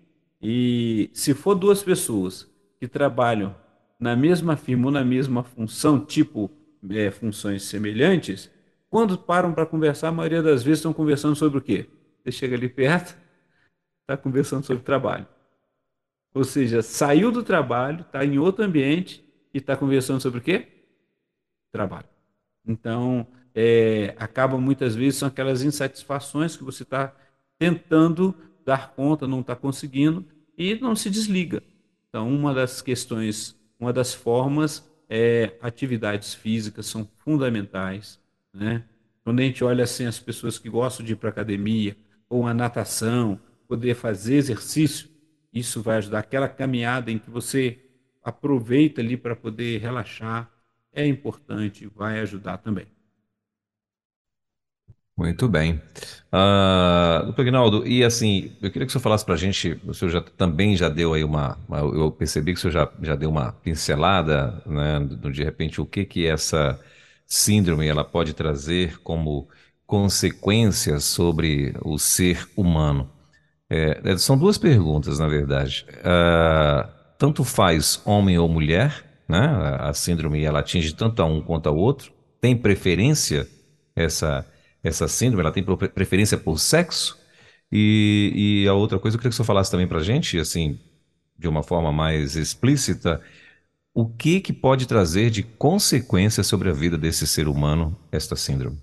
E 0.41 1.11
se 1.15 1.35
for 1.35 1.55
duas 1.55 1.83
pessoas 1.83 2.49
que 2.79 2.87
trabalham 2.89 3.55
na 3.99 4.15
mesma 4.15 4.57
firma 4.57 4.87
ou 4.87 4.93
na 4.93 5.05
mesma 5.05 5.43
função, 5.43 6.05
tipo 6.05 6.51
é, 6.91 7.11
funções 7.11 7.63
semelhantes, 7.65 8.51
quando 8.91 9.19
param 9.19 9.53
para 9.53 9.67
conversar, 9.67 10.09
a 10.09 10.13
maioria 10.13 10.43
das 10.43 10.63
vezes 10.63 10.79
estão 10.79 10.93
conversando 10.93 11.35
sobre 11.37 11.59
o 11.59 11.63
quê? 11.63 11.89
Você 12.23 12.33
chega 12.33 12.55
ali 12.57 12.69
perto, 12.69 13.17
está 14.03 14.17
conversando 14.17 14.65
sobre 14.65 14.83
trabalho. 14.85 15.27
Ou 16.37 16.45
seja, 16.45 16.83
saiu 16.83 17.33
do 17.33 17.43
trabalho, 17.43 18.03
está 18.03 18.23
em 18.23 18.39
outro 18.39 18.63
ambiente 18.63 19.25
e 19.55 19.57
está 19.57 19.75
conversando 19.75 20.21
sobre 20.21 20.39
o 20.39 20.43
quê? 20.43 20.69
Trabalho. 21.73 22.05
Então, 22.67 23.27
é, 23.55 24.15
acaba 24.19 24.59
muitas 24.59 24.95
vezes 24.95 25.19
são 25.19 25.29
aquelas 25.29 25.63
insatisfações 25.63 26.55
que 26.55 26.63
você 26.63 26.83
está 26.83 27.17
tentando 27.59 28.35
dar 28.67 28.93
conta, 28.95 29.27
não 29.27 29.41
está 29.41 29.57
conseguindo 29.57 30.27
e 30.59 30.75
não 30.75 30.95
se 30.95 31.09
desliga. 31.09 31.63
Então, 32.07 32.29
uma 32.29 32.53
das 32.53 32.83
questões, 32.83 33.59
uma 33.81 33.91
das 33.91 34.13
formas 34.13 34.87
é 35.09 35.57
atividades 35.63 36.35
físicas 36.35 36.85
são 36.85 37.09
fundamentais, 37.25 38.21
né? 38.53 38.85
Quando 39.25 39.41
a 39.41 39.43
gente 39.43 39.65
olha 39.65 39.85
assim 39.85 40.05
as 40.05 40.19
pessoas 40.19 40.59
que 40.59 40.69
gostam 40.69 41.07
de 41.07 41.15
ir 41.15 41.17
para 41.17 41.31
academia 41.31 41.97
ou 42.29 42.47
a 42.47 42.53
natação, 42.53 43.41
poder 43.67 43.95
fazer 43.95 44.35
exercício, 44.35 45.16
isso 45.59 45.83
vai 45.83 45.97
ajudar 45.99 46.21
aquela 46.21 46.49
caminhada 46.49 47.11
em 47.11 47.19
que 47.19 47.31
você 47.31 47.79
aproveita 48.23 49.01
ali 49.01 49.17
para 49.17 49.37
poder 49.37 49.81
relaxar, 49.81 50.51
é 50.93 51.07
importante, 51.07 51.87
vai 51.95 52.21
ajudar 52.21 52.59
também. 52.59 52.87
Muito 55.17 55.49
bem. 55.49 55.81
Uh, 56.31 57.25
doutor 57.25 57.41
Aguinaldo, 57.41 57.87
e 57.87 58.05
assim, 58.05 58.53
eu 58.61 58.71
queria 58.71 58.87
que 58.87 58.91
o 58.91 58.93
senhor 58.93 59.03
falasse 59.03 59.25
para 59.25 59.33
a 59.33 59.39
gente, 59.39 59.81
o 59.87 59.95
senhor 59.95 60.11
já, 60.11 60.21
também 60.21 60.77
já 60.77 60.91
deu 60.91 61.15
aí 61.15 61.25
uma, 61.25 61.59
uma, 61.67 61.79
eu 61.79 62.11
percebi 62.11 62.53
que 62.53 62.59
o 62.59 62.61
senhor 62.61 62.73
já, 62.73 62.93
já 63.01 63.17
deu 63.17 63.31
uma 63.31 63.53
pincelada, 63.53 64.63
né, 64.67 65.01
de 65.33 65.43
repente, 65.43 65.81
o 65.81 65.87
que 65.87 66.05
que 66.05 66.27
essa 66.27 66.79
síndrome 67.27 67.87
ela 67.87 68.05
pode 68.05 68.35
trazer 68.35 68.99
como 69.01 69.49
consequências 69.87 71.05
sobre 71.05 71.75
o 71.83 71.99
ser 71.99 72.47
humano. 72.55 73.11
É, 73.69 74.01
é 74.05 74.17
são 74.17 74.39
duas 74.39 74.59
perguntas, 74.59 75.19
na 75.19 75.27
verdade. 75.27 75.87
Uh, 75.99 76.89
tanto 77.19 77.45
faz 77.45 78.01
homem 78.05 78.39
ou 78.39 78.49
mulher, 78.49 79.05
né? 79.29 79.47
A 79.81 79.93
síndrome 79.93 80.43
ela 80.45 80.61
atinge 80.61 80.95
tanto 80.95 81.21
a 81.23 81.25
um 81.25 81.41
quanto 81.41 81.69
ao 81.69 81.77
outro. 81.77 82.13
Tem 82.41 82.57
preferência 82.57 83.49
essa 83.95 84.47
essa 84.83 85.09
síndrome? 85.09 85.43
Ela 85.43 85.53
tem 85.53 85.65
preferência 85.65 86.39
por 86.39 86.59
sexo? 86.59 87.19
E, 87.71 88.63
e 88.65 88.69
a 88.69 88.75
outra 88.75 88.99
coisa, 88.99 89.17
eu 89.17 89.19
queria 89.19 89.31
que 89.31 89.37
você 89.37 89.45
falasse 89.45 89.71
também 89.71 89.89
para 89.89 90.01
gente, 90.01 90.39
assim, 90.39 90.79
de 91.37 91.49
uma 91.49 91.63
forma 91.63 91.91
mais 91.91 92.37
explícita, 92.37 93.21
o 93.93 94.07
que, 94.07 94.41
que 94.41 94.53
pode 94.53 94.87
trazer 94.87 95.31
de 95.31 95.43
consequência 95.43 96.43
sobre 96.43 96.69
a 96.71 96.73
vida 96.73 96.97
desse 96.97 97.27
ser 97.27 97.49
humano 97.49 97.99
esta 98.13 98.37
síndrome? 98.37 98.79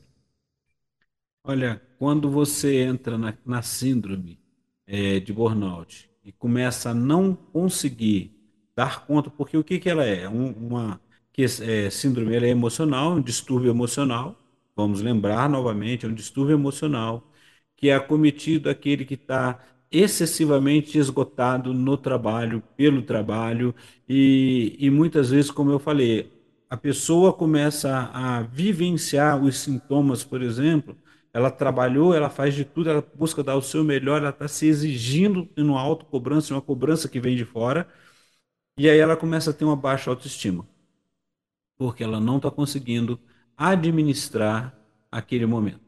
Olha, 1.46 1.82
quando 1.98 2.30
você 2.30 2.84
entra 2.84 3.18
na, 3.18 3.34
na 3.46 3.62
síndrome 3.62 4.40
é, 4.88 5.20
de 5.20 5.34
burnout 5.34 6.10
e 6.24 6.32
começa 6.32 6.90
a 6.92 6.94
não 6.94 7.36
conseguir 7.36 8.32
dar 8.76 9.06
conta, 9.06 9.30
porque 9.30 9.58
o 9.58 9.64
que, 9.64 9.80
que 9.80 9.90
ela 9.90 10.04
é? 10.04 10.28
Um, 10.28 10.52
uma 10.52 11.00
que, 11.32 11.44
é, 11.44 11.90
síndrome 11.90 12.36
ela 12.36 12.46
é 12.46 12.50
emocional, 12.50 13.14
um 13.14 13.22
distúrbio 13.22 13.70
emocional, 13.72 14.38
vamos 14.76 15.02
lembrar 15.02 15.50
novamente, 15.50 16.06
é 16.06 16.10
um 16.10 16.14
distúrbio 16.14 16.56
emocional 16.56 17.24
que 17.76 17.90
é 17.90 17.96
acometido 17.96 18.70
aquele 18.70 19.06
que 19.06 19.16
está 19.16 19.60
excessivamente 19.92 20.98
esgotado 20.98 21.74
no 21.74 21.98
trabalho, 21.98 22.64
pelo 22.76 23.02
trabalho, 23.04 23.76
e, 24.10 24.76
e 24.80 24.90
muitas 24.90 25.30
vezes, 25.30 25.52
como 25.52 25.72
eu 25.72 25.80
falei, 25.80 26.32
a 26.70 26.76
pessoa 26.78 27.32
começa 27.34 28.10
a 28.14 28.42
vivenciar 28.42 29.42
os 29.44 29.58
sintomas, 29.58 30.24
por 30.24 30.42
exemplo, 30.42 30.98
ela 31.34 31.50
trabalhou, 31.52 32.14
ela 32.14 32.30
faz 32.30 32.54
de 32.54 32.64
tudo, 32.64 32.90
ela 32.90 33.02
busca 33.16 33.44
dar 33.44 33.56
o 33.56 33.62
seu 33.62 33.84
melhor, 33.84 34.20
ela 34.20 34.30
está 34.30 34.48
se 34.48 34.68
exigindo 34.68 35.50
uma 35.58 35.82
autocobrança, 35.82 36.54
uma 36.54 36.62
cobrança 36.62 37.10
que 37.10 37.20
vem 37.20 37.36
de 37.36 37.44
fora, 37.46 37.88
e 38.78 38.90
aí 38.90 39.00
ela 39.00 39.18
começa 39.18 39.50
a 39.52 39.54
ter 39.54 39.66
uma 39.66 39.76
baixa 39.76 40.10
autoestima, 40.10 40.68
porque 41.78 42.04
ela 42.04 42.20
não 42.20 42.38
está 42.38 42.52
conseguindo 42.52 43.20
administrar 43.58 44.78
aquele 45.12 45.46
momento. 45.46 45.82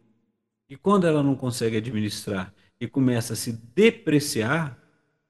E 0.69 0.75
quando 0.75 1.05
ela 1.08 1.21
não 1.23 1.36
consegue 1.36 1.77
administrar 1.77 2.53
e 2.79 2.88
começa 2.88 3.34
a 3.34 3.36
se 3.36 3.53
depreciar, 3.53 4.79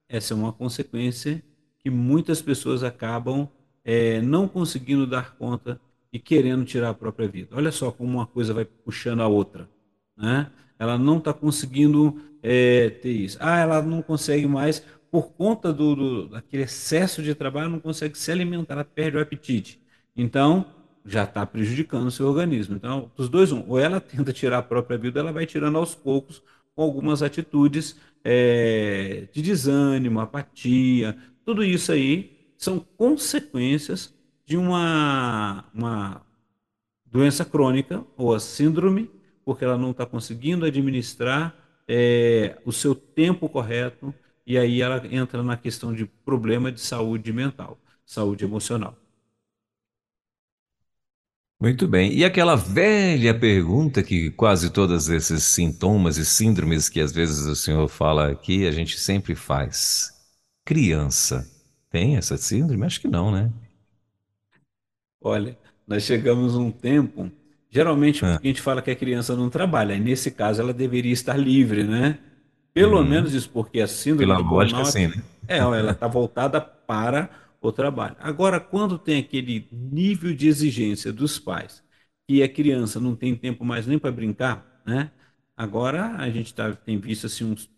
essa 0.07 0.33
é 0.33 0.37
uma 0.37 0.53
consequência 0.53 1.43
que 1.79 1.89
muitas 1.89 2.41
pessoas 2.41 2.83
acabam 2.83 3.49
é, 3.83 4.21
não 4.21 4.47
conseguindo 4.47 5.05
dar 5.05 5.35
conta 5.37 5.79
e 6.11 6.19
querendo 6.19 6.65
tirar 6.65 6.89
a 6.89 6.93
própria 6.93 7.27
vida. 7.27 7.55
Olha 7.55 7.71
só 7.71 7.91
como 7.91 8.17
uma 8.17 8.25
coisa 8.25 8.53
vai 8.53 8.65
puxando 8.65 9.21
a 9.21 9.27
outra. 9.27 9.69
Né? 10.17 10.51
Ela 10.77 10.97
não 10.97 11.17
está 11.17 11.33
conseguindo 11.33 12.21
é, 12.41 12.89
ter 12.89 13.11
isso. 13.11 13.37
Ah, 13.39 13.59
ela 13.59 13.81
não 13.81 14.01
consegue 14.01 14.47
mais, 14.47 14.83
por 15.11 15.33
conta 15.33 15.71
do, 15.71 15.95
do, 15.95 16.27
daquele 16.29 16.63
excesso 16.63 17.23
de 17.23 17.33
trabalho, 17.33 17.69
não 17.69 17.79
consegue 17.79 18.17
se 18.17 18.31
alimentar, 18.31 18.73
ela 18.73 18.85
perde 18.85 19.17
o 19.17 19.21
apetite. 19.21 19.81
Então, 20.15 20.65
já 21.05 21.23
está 21.23 21.45
prejudicando 21.45 22.07
o 22.07 22.11
seu 22.11 22.27
organismo. 22.27 22.75
Então, 22.75 23.11
dos 23.15 23.29
dois, 23.29 23.51
um, 23.51 23.63
ou 23.67 23.79
ela 23.79 23.99
tenta 24.01 24.33
tirar 24.33 24.59
a 24.59 24.63
própria 24.63 24.97
vida, 24.97 25.19
ela 25.19 25.31
vai 25.31 25.45
tirando 25.45 25.77
aos 25.77 25.93
poucos 25.95 26.41
com 26.75 26.81
algumas 26.81 27.21
atitudes 27.21 27.95
é, 28.23 29.27
de 29.31 29.41
desânimo, 29.41 30.19
apatia, 30.19 31.15
tudo 31.45 31.63
isso 31.63 31.91
aí 31.91 32.51
são 32.57 32.79
consequências 32.79 34.13
de 34.45 34.57
uma, 34.57 35.65
uma 35.73 36.21
doença 37.05 37.45
crônica 37.45 38.03
ou 38.17 38.33
a 38.33 38.39
síndrome, 38.39 39.09
porque 39.45 39.63
ela 39.63 39.77
não 39.77 39.91
está 39.91 40.05
conseguindo 40.05 40.65
administrar 40.65 41.55
é, 41.87 42.57
o 42.65 42.71
seu 42.71 42.95
tempo 42.95 43.47
correto 43.47 44.13
e 44.45 44.57
aí 44.57 44.81
ela 44.81 45.01
entra 45.09 45.43
na 45.43 45.55
questão 45.55 45.93
de 45.93 46.05
problema 46.05 46.71
de 46.71 46.81
saúde 46.81 47.31
mental, 47.31 47.79
saúde 48.05 48.43
emocional. 48.43 48.97
Muito 51.59 51.87
bem. 51.87 52.13
E 52.13 52.25
aquela 52.25 52.55
velha 52.55 53.37
pergunta 53.37 54.03
que 54.03 54.29
quase 54.31 54.71
todos 54.71 55.07
esses 55.09 55.43
sintomas 55.43 56.17
e 56.17 56.25
síndromes 56.25 56.89
que 56.89 56.99
às 56.99 57.11
vezes 57.13 57.45
o 57.45 57.55
senhor 57.55 57.87
fala 57.87 58.29
aqui, 58.29 58.67
a 58.67 58.71
gente 58.71 58.99
sempre 58.99 59.35
faz. 59.35 60.11
Criança 60.65 61.49
tem 61.89 62.17
essa 62.17 62.37
síndrome? 62.37 62.85
Acho 62.85 62.99
que 62.99 63.07
não, 63.07 63.31
né? 63.31 63.51
Olha, 65.21 65.57
nós 65.87 66.03
chegamos 66.03 66.55
a 66.55 66.59
um 66.59 66.71
tempo, 66.71 67.31
geralmente 67.75 68.23
ah. 68.23 68.39
a 68.41 68.47
gente 68.47 68.61
fala 68.61 68.81
que 68.81 68.89
a 68.89 68.95
criança 68.95 69.35
não 69.35 69.49
trabalha, 69.49 69.93
e 69.93 69.99
nesse 69.99 70.31
caso 70.31 70.61
ela 70.61 70.73
deveria 70.73 71.11
estar 71.11 71.35
livre, 71.35 71.83
né? 71.83 72.17
Pelo 72.73 72.97
uhum. 72.99 73.05
menos 73.05 73.33
isso, 73.33 73.49
porque 73.49 73.81
a 73.81 73.87
síndrome 73.87 74.33
Pela 74.33 74.37
lógica, 74.37 74.85
sim, 74.85 75.07
né? 75.07 75.21
É, 75.45 75.57
ela 75.57 75.91
está 75.91 76.07
voltada 76.07 76.61
para 76.61 77.29
o 77.61 77.71
trabalho. 77.73 78.15
Agora, 78.19 78.61
quando 78.61 78.97
tem 78.97 79.19
aquele 79.19 79.67
nível 79.71 80.33
de 80.33 80.47
exigência 80.47 81.11
dos 81.11 81.37
pais 81.37 81.83
e 82.29 82.41
a 82.41 82.47
criança 82.47 82.97
não 82.97 83.13
tem 83.13 83.35
tempo 83.35 83.65
mais 83.65 83.85
nem 83.85 83.99
para 83.99 84.11
brincar, 84.11 84.81
né? 84.85 85.11
Agora 85.57 86.15
a 86.17 86.29
gente 86.29 86.53
tá, 86.53 86.71
tem 86.73 86.97
visto 86.97 87.27
assim 87.27 87.43
uns 87.43 87.69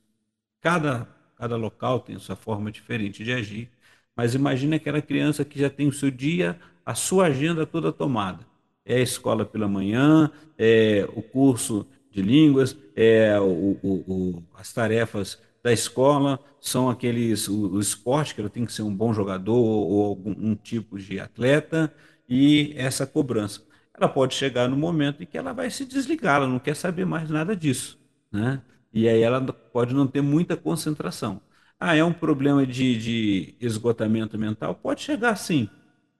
cada 0.61 1.07
cada 1.35 1.55
local 1.55 1.99
tem 1.99 2.17
sua 2.17 2.35
forma 2.35 2.71
diferente 2.71 3.23
de 3.23 3.31
agir, 3.31 3.69
mas 4.15 4.33
imagina 4.33 4.75
aquela 4.75 5.01
criança 5.01 5.45
que 5.45 5.59
já 5.59 5.69
tem 5.69 5.87
o 5.87 5.93
seu 5.93 6.09
dia, 6.09 6.59
a 6.85 6.95
sua 6.95 7.27
agenda 7.27 7.65
toda 7.65 7.91
tomada. 7.91 8.43
É 8.87 8.95
a 8.95 9.01
escola 9.01 9.45
pela 9.45 9.67
manhã, 9.67 10.31
é 10.57 11.07
o 11.15 11.21
curso 11.21 11.85
de 12.09 12.21
línguas, 12.21 12.75
é 12.95 13.39
o, 13.39 13.77
o, 13.83 13.93
o, 14.07 14.43
as 14.55 14.73
tarefas 14.73 15.37
da 15.61 15.73
escola 15.73 16.39
são 16.61 16.89
aqueles 16.89 17.47
o, 17.47 17.73
o, 17.73 17.79
esporte 17.79 18.33
que 18.33 18.41
ela 18.41 18.49
tem 18.49 18.65
que 18.65 18.71
ser 18.71 18.83
um 18.83 18.95
bom 18.95 19.13
jogador 19.13 19.57
ou 19.57 20.05
algum 20.05 20.31
um 20.31 20.55
tipo 20.55 20.97
de 20.97 21.19
atleta 21.19 21.93
e 22.27 22.73
essa 22.77 23.05
cobrança. 23.05 23.61
Ela 23.93 24.07
pode 24.07 24.33
chegar 24.33 24.69
no 24.69 24.77
momento 24.77 25.21
em 25.21 25.25
que 25.25 25.37
ela 25.37 25.53
vai 25.53 25.69
se 25.69 25.85
desligar, 25.85 26.37
ela 26.37 26.47
não 26.47 26.59
quer 26.59 26.75
saber 26.75 27.05
mais 27.05 27.29
nada 27.29 27.55
disso, 27.55 27.99
né? 28.31 28.61
E 28.93 29.07
aí 29.07 29.21
ela 29.21 29.41
pode 29.41 29.93
não 29.93 30.07
ter 30.07 30.21
muita 30.21 30.55
concentração. 30.55 31.41
Ah, 31.79 31.95
é 31.95 32.03
um 32.03 32.13
problema 32.13 32.65
de, 32.65 32.97
de 32.97 33.55
esgotamento 33.59 34.37
mental? 34.37 34.73
Pode 34.73 35.01
chegar 35.01 35.35
sim, 35.35 35.69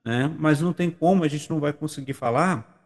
né? 0.04 0.34
Mas 0.38 0.60
não 0.60 0.72
tem 0.72 0.90
como, 0.90 1.24
a 1.24 1.28
gente 1.28 1.48
não 1.50 1.60
vai 1.60 1.72
conseguir 1.72 2.14
falar. 2.14 2.76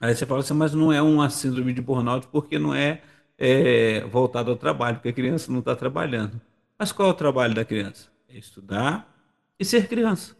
Aí 0.00 0.14
você 0.14 0.26
fala 0.26 0.40
assim, 0.40 0.54
mas 0.54 0.74
não 0.74 0.92
é 0.92 1.00
uma 1.00 1.30
síndrome 1.30 1.72
de 1.72 1.80
burnout 1.80 2.26
porque 2.28 2.58
não 2.58 2.74
é 2.74 3.02
é, 3.38 4.04
voltado 4.06 4.50
ao 4.50 4.56
trabalho, 4.56 4.96
porque 4.96 5.08
a 5.08 5.12
criança 5.12 5.50
não 5.50 5.60
está 5.60 5.74
trabalhando. 5.74 6.40
Mas 6.78 6.92
qual 6.92 7.08
é 7.08 7.10
o 7.12 7.14
trabalho 7.14 7.54
da 7.54 7.64
criança? 7.64 8.08
É 8.28 8.38
estudar 8.38 9.12
e 9.58 9.64
ser 9.64 9.88
criança. 9.88 10.36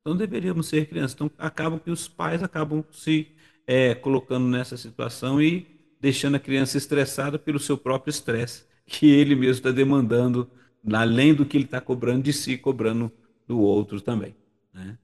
Então 0.00 0.16
deveríamos 0.16 0.68
ser 0.68 0.86
criança. 0.86 1.14
Então 1.14 1.30
acabam 1.38 1.78
que 1.78 1.90
os 1.90 2.08
pais 2.08 2.42
acabam 2.42 2.84
se 2.92 3.28
é, 3.66 3.94
colocando 3.94 4.46
nessa 4.46 4.76
situação 4.76 5.42
e 5.42 5.66
deixando 6.00 6.36
a 6.36 6.40
criança 6.40 6.78
estressada 6.78 7.38
pelo 7.38 7.58
seu 7.58 7.76
próprio 7.76 8.10
estresse, 8.10 8.64
que 8.86 9.10
ele 9.10 9.34
mesmo 9.34 9.54
está 9.54 9.70
demandando 9.70 10.48
além 10.92 11.34
do 11.34 11.44
que 11.44 11.56
ele 11.56 11.64
está 11.64 11.80
cobrando 11.80 12.22
de 12.22 12.32
si, 12.32 12.56
cobrando 12.56 13.10
do 13.46 13.58
outro 13.58 14.00
também. 14.00 14.36
Né? 14.72 14.96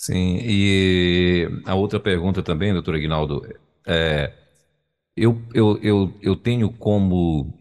Sim, 0.00 0.38
e 0.42 1.48
a 1.66 1.74
outra 1.74 1.98
pergunta 1.98 2.40
também, 2.40 2.72
doutor 2.72 2.94
Aguinaldo, 2.94 3.42
é, 3.84 4.32
eu, 5.16 5.42
eu, 5.54 5.78
eu, 5.82 6.14
eu 6.22 6.36
tenho 6.36 6.70
como, 6.70 7.52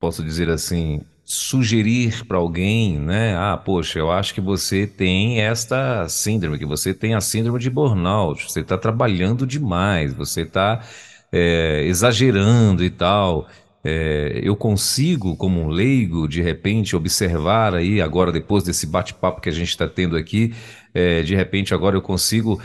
posso 0.00 0.24
dizer 0.24 0.50
assim, 0.50 1.02
sugerir 1.24 2.26
para 2.26 2.38
alguém, 2.38 2.98
né? 3.00 3.36
Ah, 3.36 3.56
poxa, 3.56 3.98
eu 3.98 4.10
acho 4.10 4.34
que 4.34 4.40
você 4.40 4.86
tem 4.86 5.40
esta 5.40 6.08
síndrome, 6.08 6.58
que 6.58 6.66
você 6.66 6.94
tem 6.94 7.14
a 7.14 7.20
síndrome 7.22 7.58
de 7.60 7.70
burnout, 7.70 8.50
você 8.52 8.60
está 8.60 8.78
trabalhando 8.78 9.46
demais, 9.46 10.14
você 10.14 10.42
está 10.42 10.84
é, 11.32 11.82
exagerando 11.86 12.84
e 12.84 12.90
tal. 12.90 13.48
É, 13.84 14.40
eu 14.42 14.56
consigo, 14.56 15.36
como 15.36 15.60
um 15.60 15.68
leigo, 15.68 16.26
de 16.28 16.42
repente 16.42 16.96
observar 16.96 17.74
aí, 17.74 18.00
agora 18.00 18.32
depois 18.32 18.64
desse 18.64 18.86
bate-papo 18.86 19.40
que 19.40 19.48
a 19.48 19.52
gente 19.52 19.68
está 19.68 19.86
tendo 19.88 20.16
aqui, 20.16 20.52
é, 20.94 21.22
de 21.22 21.34
repente 21.34 21.74
agora 21.74 21.96
eu 21.96 22.02
consigo 22.02 22.60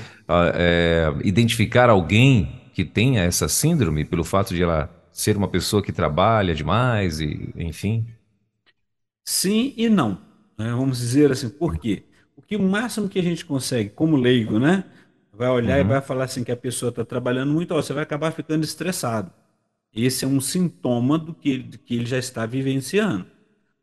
é, 0.56 1.14
identificar 1.24 1.90
alguém 1.90 2.62
que 2.74 2.84
tenha 2.84 3.22
essa 3.22 3.48
síndrome 3.48 4.04
pelo 4.04 4.24
fato 4.24 4.54
de 4.54 4.64
ela 4.64 4.90
ser 5.12 5.38
uma 5.38 5.48
pessoa 5.48 5.84
que 5.84 5.92
trabalha 5.92 6.56
demais 6.56 7.20
e 7.20 7.54
enfim. 7.56 8.06
Sim 9.24 9.74
e 9.78 9.88
não. 9.90 10.20
Né? 10.58 10.72
Vamos 10.72 10.98
dizer 10.98 11.32
assim, 11.32 11.50
por 11.50 11.78
quê? 11.78 12.04
Porque 12.36 12.56
o 12.56 12.64
máximo 12.64 13.08
que 13.08 13.20
a 13.20 13.24
gente 13.24 13.46
consegue, 13.46 13.90
como 13.90 14.16
leigo, 14.16 14.60
né? 14.60 14.84
Vai 15.32 15.50
olhar 15.50 15.80
uhum. 15.80 15.86
e 15.86 15.88
vai 15.88 16.02
falar 16.02 16.26
assim 16.26 16.44
que 16.44 16.52
a 16.52 16.58
pessoa 16.58 16.90
está 16.90 17.04
trabalhando 17.04 17.52
muito, 17.52 17.74
ó, 17.74 17.82
você 17.82 17.94
vai 17.94 18.04
acabar 18.04 18.32
ficando 18.32 18.64
estressado. 18.64 19.32
Esse 19.96 20.26
é 20.26 20.28
um 20.28 20.42
sintoma 20.42 21.18
do 21.18 21.34
que, 21.34 21.50
ele, 21.50 21.78
que 21.78 21.96
ele 21.96 22.06
já 22.06 22.18
está 22.18 22.46
vivenciando. 22.46 23.26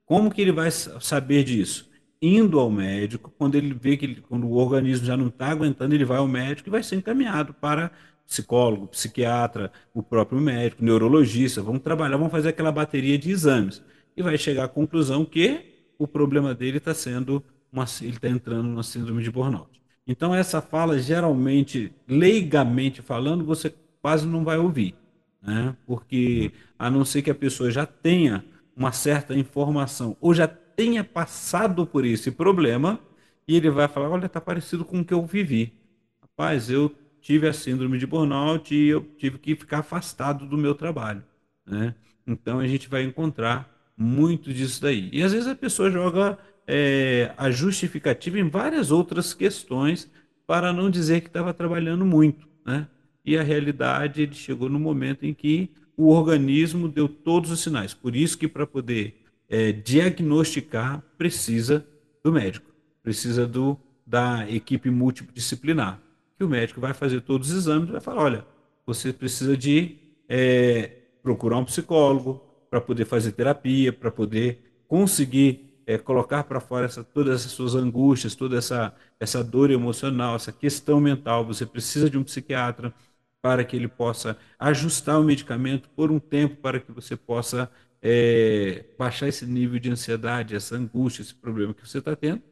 Como 0.05 0.31
que 0.31 0.40
ele 0.40 0.53
vai 0.53 0.70
saber 0.70 1.44
disso? 1.44 1.89
Indo 2.22 2.61
ao 2.61 2.70
médico, 2.70 3.33
quando 3.38 3.54
ele 3.54 3.72
vê 3.72 3.96
que 3.96 4.04
ele, 4.04 4.20
quando 4.28 4.46
o 4.46 4.56
organismo 4.56 5.06
já 5.06 5.16
não 5.16 5.28
está 5.28 5.48
aguentando, 5.48 5.94
ele 5.94 6.04
vai 6.04 6.18
ao 6.18 6.28
médico 6.28 6.68
e 6.68 6.70
vai 6.70 6.83
ser 6.83 6.96
encaminhado 6.96 7.54
para 7.54 7.90
psicólogo, 8.26 8.87
psiquiatra, 8.88 9.72
o 9.94 10.02
próprio 10.02 10.40
médico, 10.40 10.85
neurologista. 10.85 11.62
Vamos 11.62 11.83
trabalhar, 11.83 12.16
vamos 12.16 12.30
fazer 12.30 12.50
aquela 12.50 12.70
bateria 12.70 13.18
de 13.18 13.30
exames 13.30 13.83
e 14.16 14.22
vai 14.22 14.37
chegar 14.37 14.64
à 14.64 14.68
conclusão 14.68 15.24
que 15.24 15.62
o 15.98 16.06
problema 16.06 16.54
dele 16.54 16.78
está 16.78 16.94
sendo 16.94 17.42
uma, 17.72 17.85
ele 18.00 18.11
está 18.11 18.28
entrando 18.28 18.64
numa 18.64 18.83
síndrome 18.83 19.22
de 19.22 19.30
burnout. 19.30 19.80
Então 20.06 20.35
essa 20.35 20.61
fala 20.61 20.98
geralmente, 20.98 21.92
leigamente 22.06 23.02
falando, 23.02 23.44
você 23.44 23.72
quase 24.00 24.26
não 24.26 24.44
vai 24.44 24.59
ouvir, 24.59 24.94
né? 25.42 25.76
Porque 25.87 26.52
a 26.78 26.90
não 26.90 27.04
ser 27.04 27.22
que 27.22 27.30
a 27.30 27.35
pessoa 27.35 27.70
já 27.70 27.87
tenha 27.87 28.44
uma 28.76 28.92
certa 28.92 29.35
informação 29.35 30.16
ou 30.20 30.35
já 30.35 30.48
tenha 30.81 31.05
passado 31.05 31.87
por 31.87 32.07
esse 32.07 32.31
problema 32.31 32.99
e 33.47 33.55
ele 33.55 33.69
vai 33.69 33.87
falar, 33.87 34.09
olha, 34.09 34.25
está 34.25 34.40
parecido 34.40 34.83
com 34.83 35.01
o 35.01 35.05
que 35.05 35.12
eu 35.12 35.27
vivi. 35.27 35.75
Rapaz, 36.23 36.71
eu 36.71 36.90
tive 37.21 37.47
a 37.47 37.53
síndrome 37.53 37.99
de 37.99 38.07
burnout 38.07 38.75
e 38.75 38.88
eu 38.88 39.03
tive 39.19 39.37
que 39.37 39.55
ficar 39.55 39.81
afastado 39.81 40.47
do 40.47 40.57
meu 40.57 40.75
trabalho, 40.75 41.23
né? 41.66 41.95
Então 42.27 42.61
a 42.61 42.66
gente 42.66 42.88
vai 42.88 43.03
encontrar 43.03 43.71
muito 43.95 44.55
disso 44.55 44.81
daí. 44.81 45.11
E 45.12 45.23
às 45.23 45.35
vezes 45.35 45.49
a 45.49 45.55
pessoa 45.55 45.90
joga 45.90 46.38
é, 46.66 47.31
a 47.37 47.51
justificativa 47.51 48.38
em 48.38 48.49
várias 48.49 48.90
outras 48.90 49.35
questões 49.35 50.11
para 50.47 50.73
não 50.73 50.88
dizer 50.88 51.21
que 51.21 51.27
estava 51.27 51.53
trabalhando 51.53 52.07
muito, 52.07 52.49
né? 52.64 52.88
E 53.23 53.37
a 53.37 53.43
realidade 53.43 54.23
ele 54.23 54.35
chegou 54.35 54.71
no 54.71 54.81
momento 54.81 55.27
em 55.27 55.35
que 55.35 55.69
o 55.95 56.09
organismo 56.09 56.88
deu 56.88 57.07
todos 57.07 57.51
os 57.51 57.61
sinais. 57.61 57.93
Por 57.93 58.16
isso 58.16 58.38
que 58.38 58.49
para 58.49 58.66
poder 58.66 59.19
é, 59.51 59.73
diagnosticar 59.73 61.03
precisa 61.19 61.87
do 62.25 62.33
médico, 62.33 62.71
precisa 63.03 63.47
do 63.47 63.79
da 64.07 64.49
equipe 64.51 64.91
multidisciplinar, 64.91 66.01
que 66.37 66.43
o 66.43 66.49
médico 66.49 66.81
vai 66.81 66.95
fazer 66.95 67.21
todos 67.21 67.51
os 67.51 67.57
exames 67.57 67.89
e 67.89 67.93
vai 67.93 68.01
falar, 68.01 68.23
olha, 68.23 68.47
você 68.87 69.13
precisa 69.13 69.57
de 69.57 69.99
é, 70.29 70.91
procurar 71.23 71.59
um 71.59 71.65
psicólogo, 71.65 72.51
para 72.71 72.81
poder 72.81 73.05
fazer 73.05 73.33
terapia, 73.33 73.93
para 73.93 74.11
poder 74.11 74.83
conseguir 74.87 75.83
é, 75.87 75.99
colocar 75.99 76.45
para 76.45 76.61
fora 76.61 76.87
essa, 76.87 77.03
todas 77.03 77.41
essas 77.41 77.51
suas 77.51 77.75
angústias, 77.75 78.37
toda 78.37 78.57
essa, 78.57 78.95
essa 79.19 79.43
dor 79.43 79.73
emocional, 79.73 80.37
essa 80.37 80.53
questão 80.53 81.01
mental. 81.01 81.45
Você 81.45 81.67
precisa 81.67 82.09
de 82.09 82.17
um 82.17 82.23
psiquiatra 82.23 82.95
para 83.43 83.65
que 83.65 83.75
ele 83.75 83.89
possa 83.89 84.39
ajustar 84.59 85.19
o 85.19 85.25
medicamento 85.25 85.89
por 85.91 86.13
um 86.13 86.21
tempo 86.21 86.57
para 86.57 86.79
que 86.79 86.93
você 86.93 87.17
possa 87.17 87.69
é, 88.03 88.85
baixar 88.99 89.29
esse 89.29 89.47
nível 89.47 89.79
de 89.79 89.91
ansiedade, 89.91 90.55
essa 90.55 90.77
angústia, 90.77 91.23
esse 91.23 91.35
problema 91.35 91.75
que 91.75 91.87
você 91.87 91.99
está 91.99 92.17
tendo. 92.17 92.43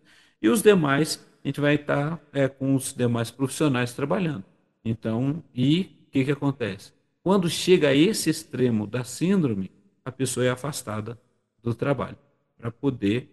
E 0.40 0.48
os 0.48 0.62
demais, 0.62 1.24
a 1.44 1.48
gente 1.48 1.60
vai 1.60 1.74
estar 1.76 2.20
é, 2.32 2.48
com 2.48 2.74
os 2.74 2.92
demais 2.92 3.30
profissionais 3.30 3.92
trabalhando. 3.92 4.44
Então, 4.84 5.42
e 5.54 6.04
o 6.06 6.10
que, 6.10 6.24
que 6.24 6.32
acontece? 6.32 6.92
Quando 7.22 7.48
chega 7.48 7.88
a 7.88 7.94
esse 7.94 8.30
extremo 8.30 8.86
da 8.86 9.04
síndrome, 9.04 9.70
a 10.04 10.12
pessoa 10.12 10.46
é 10.46 10.50
afastada 10.50 11.20
do 11.62 11.74
trabalho 11.74 12.16
para 12.56 12.70
poder 12.70 13.30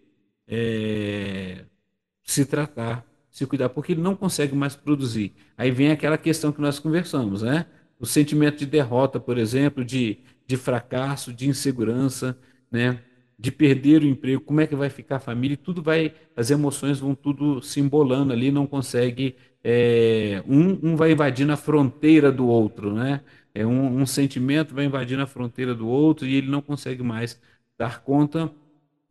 é, 0.47 1.65
se 2.23 2.45
tratar, 2.45 3.06
se 3.30 3.45
cuidar, 3.45 3.69
porque 3.69 3.93
ele 3.93 4.01
não 4.01 4.15
consegue 4.15 4.56
mais 4.56 4.75
produzir. 4.75 5.34
Aí 5.58 5.71
vem 5.71 5.91
aquela 5.91 6.17
questão 6.17 6.51
que 6.51 6.62
nós 6.62 6.80
conversamos, 6.80 7.41
né? 7.41 7.65
O 7.99 8.05
sentimento 8.05 8.58
de 8.60 8.65
derrota, 8.65 9.19
por 9.19 9.38
exemplo, 9.38 9.84
de, 9.86 10.19
de 10.47 10.58
fracasso, 10.58 11.34
de 11.34 11.47
insegurança, 11.47 12.38
né? 12.71 13.01
De 13.38 13.51
perder 13.51 14.01
o 14.01 14.05
emprego, 14.08 14.41
como 14.41 14.62
é 14.62 14.67
que 14.67 14.75
vai 14.75 14.89
ficar 14.89 15.17
a 15.17 15.19
família? 15.19 15.58
Tudo 15.58 15.81
vai, 15.84 16.13
as 16.36 16.49
emoções 16.51 16.99
vão 16.99 17.13
tudo 17.13 17.62
se 17.62 17.79
embolando 17.81 18.31
ali, 18.34 18.51
não 18.51 18.65
consegue. 18.65 19.36
É, 19.63 20.43
um, 20.47 20.91
um 20.91 20.95
vai 20.95 21.12
invadindo 21.12 21.51
a 21.51 21.58
fronteira 21.58 22.31
do 22.31 22.47
outro, 22.47 22.93
né? 22.93 23.21
é 23.53 23.65
um, 23.65 24.01
um 24.01 24.05
sentimento 24.05 24.73
vai 24.75 24.86
invadindo 24.86 25.21
a 25.23 25.27
fronteira 25.27 25.73
do 25.73 25.88
outro 25.88 26.25
e 26.27 26.36
ele 26.36 26.47
não 26.49 26.62
consegue 26.62 27.01
mais 27.03 27.39
dar 27.77 28.03
conta. 28.03 28.51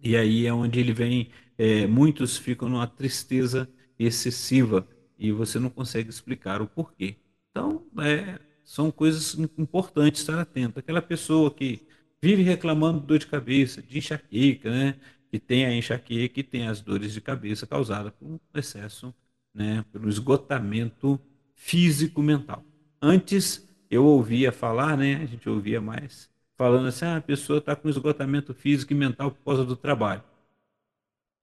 E 0.00 0.16
aí 0.16 0.46
é 0.46 0.52
onde 0.52 0.80
ele 0.80 0.92
vem. 0.92 1.30
É, 1.56 1.86
muitos 1.86 2.36
ficam 2.36 2.68
numa 2.68 2.86
tristeza 2.86 3.68
excessiva 3.98 4.86
e 5.18 5.32
você 5.32 5.58
não 5.58 5.70
consegue 5.70 6.10
explicar 6.10 6.60
o 6.60 6.66
porquê. 6.68 7.16
Então, 7.50 7.86
é, 8.00 8.38
são 8.64 8.90
coisas 8.90 9.34
importantes 9.58 10.22
estar 10.22 10.38
atento. 10.40 10.78
Aquela 10.78 11.02
pessoa 11.02 11.50
que 11.50 11.86
vive 12.20 12.42
reclamando 12.42 13.00
de 13.00 13.06
dor 13.06 13.18
de 13.18 13.26
cabeça, 13.26 13.82
de 13.82 13.98
enxaqueca, 13.98 14.70
né? 14.70 14.96
que 15.30 15.38
tem 15.38 15.66
a 15.66 15.74
enxaqueca 15.74 16.40
e 16.40 16.42
tem 16.42 16.66
as 16.66 16.80
dores 16.80 17.12
de 17.12 17.20
cabeça 17.20 17.66
causadas 17.66 18.12
por 18.12 18.26
um 18.26 18.40
excesso, 18.54 19.14
né? 19.52 19.84
pelo 19.92 20.08
esgotamento 20.08 21.20
físico-mental. 21.54 22.64
Antes 23.00 23.68
eu 23.90 24.04
ouvia 24.04 24.50
falar, 24.50 24.96
né? 24.96 25.16
A 25.16 25.26
gente 25.26 25.48
ouvia 25.48 25.80
mais, 25.80 26.30
falando 26.56 26.88
assim: 26.88 27.04
ah, 27.04 27.16
a 27.16 27.20
pessoa 27.20 27.58
está 27.58 27.76
com 27.76 27.88
esgotamento 27.88 28.54
físico 28.54 28.92
e 28.92 28.96
mental 28.96 29.30
por 29.30 29.44
causa 29.44 29.64
do 29.64 29.76
trabalho. 29.76 30.22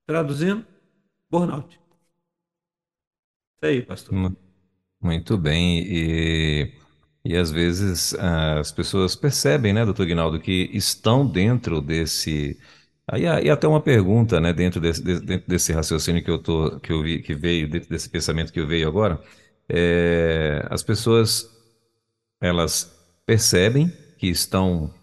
Traduzindo, 0.06 0.66
burnout. 1.30 1.80
Isso 3.56 3.66
aí, 3.66 3.82
pastor. 3.82 4.36
Muito 5.00 5.38
bem. 5.38 5.84
E, 5.86 6.81
e 7.24 7.36
às 7.38 7.52
vezes 7.52 8.14
as 8.16 8.72
pessoas 8.72 9.16
percebem, 9.16 9.74
né, 9.74 9.86
doutor 9.86 10.06
Guinaldo, 10.06 10.40
que 10.40 10.70
estão 10.74 11.26
dentro 11.26 11.82
desse. 11.82 12.58
Aí, 13.08 13.24
e 13.24 13.50
até 13.50 13.68
uma 13.68 13.82
pergunta, 13.82 14.40
né, 14.40 14.54
dentro 14.54 14.80
desse, 14.82 15.02
dentro 15.02 15.48
desse 15.48 15.72
raciocínio 15.74 16.24
que 16.24 16.32
eu 16.32 16.40
tô, 16.40 16.80
que 16.80 16.92
eu 16.92 17.04
vi, 17.04 17.22
que 17.22 17.36
veio, 17.36 17.70
dentro 17.70 17.90
desse 17.90 18.10
pensamento 18.10 18.52
que 18.52 18.60
eu 18.60 18.68
veio 18.68 18.88
agora, 18.88 19.22
é, 19.70 20.66
as 20.70 20.84
pessoas 20.84 21.50
elas 22.42 22.92
percebem 23.26 23.92
que 24.18 24.28
estão 24.28 24.94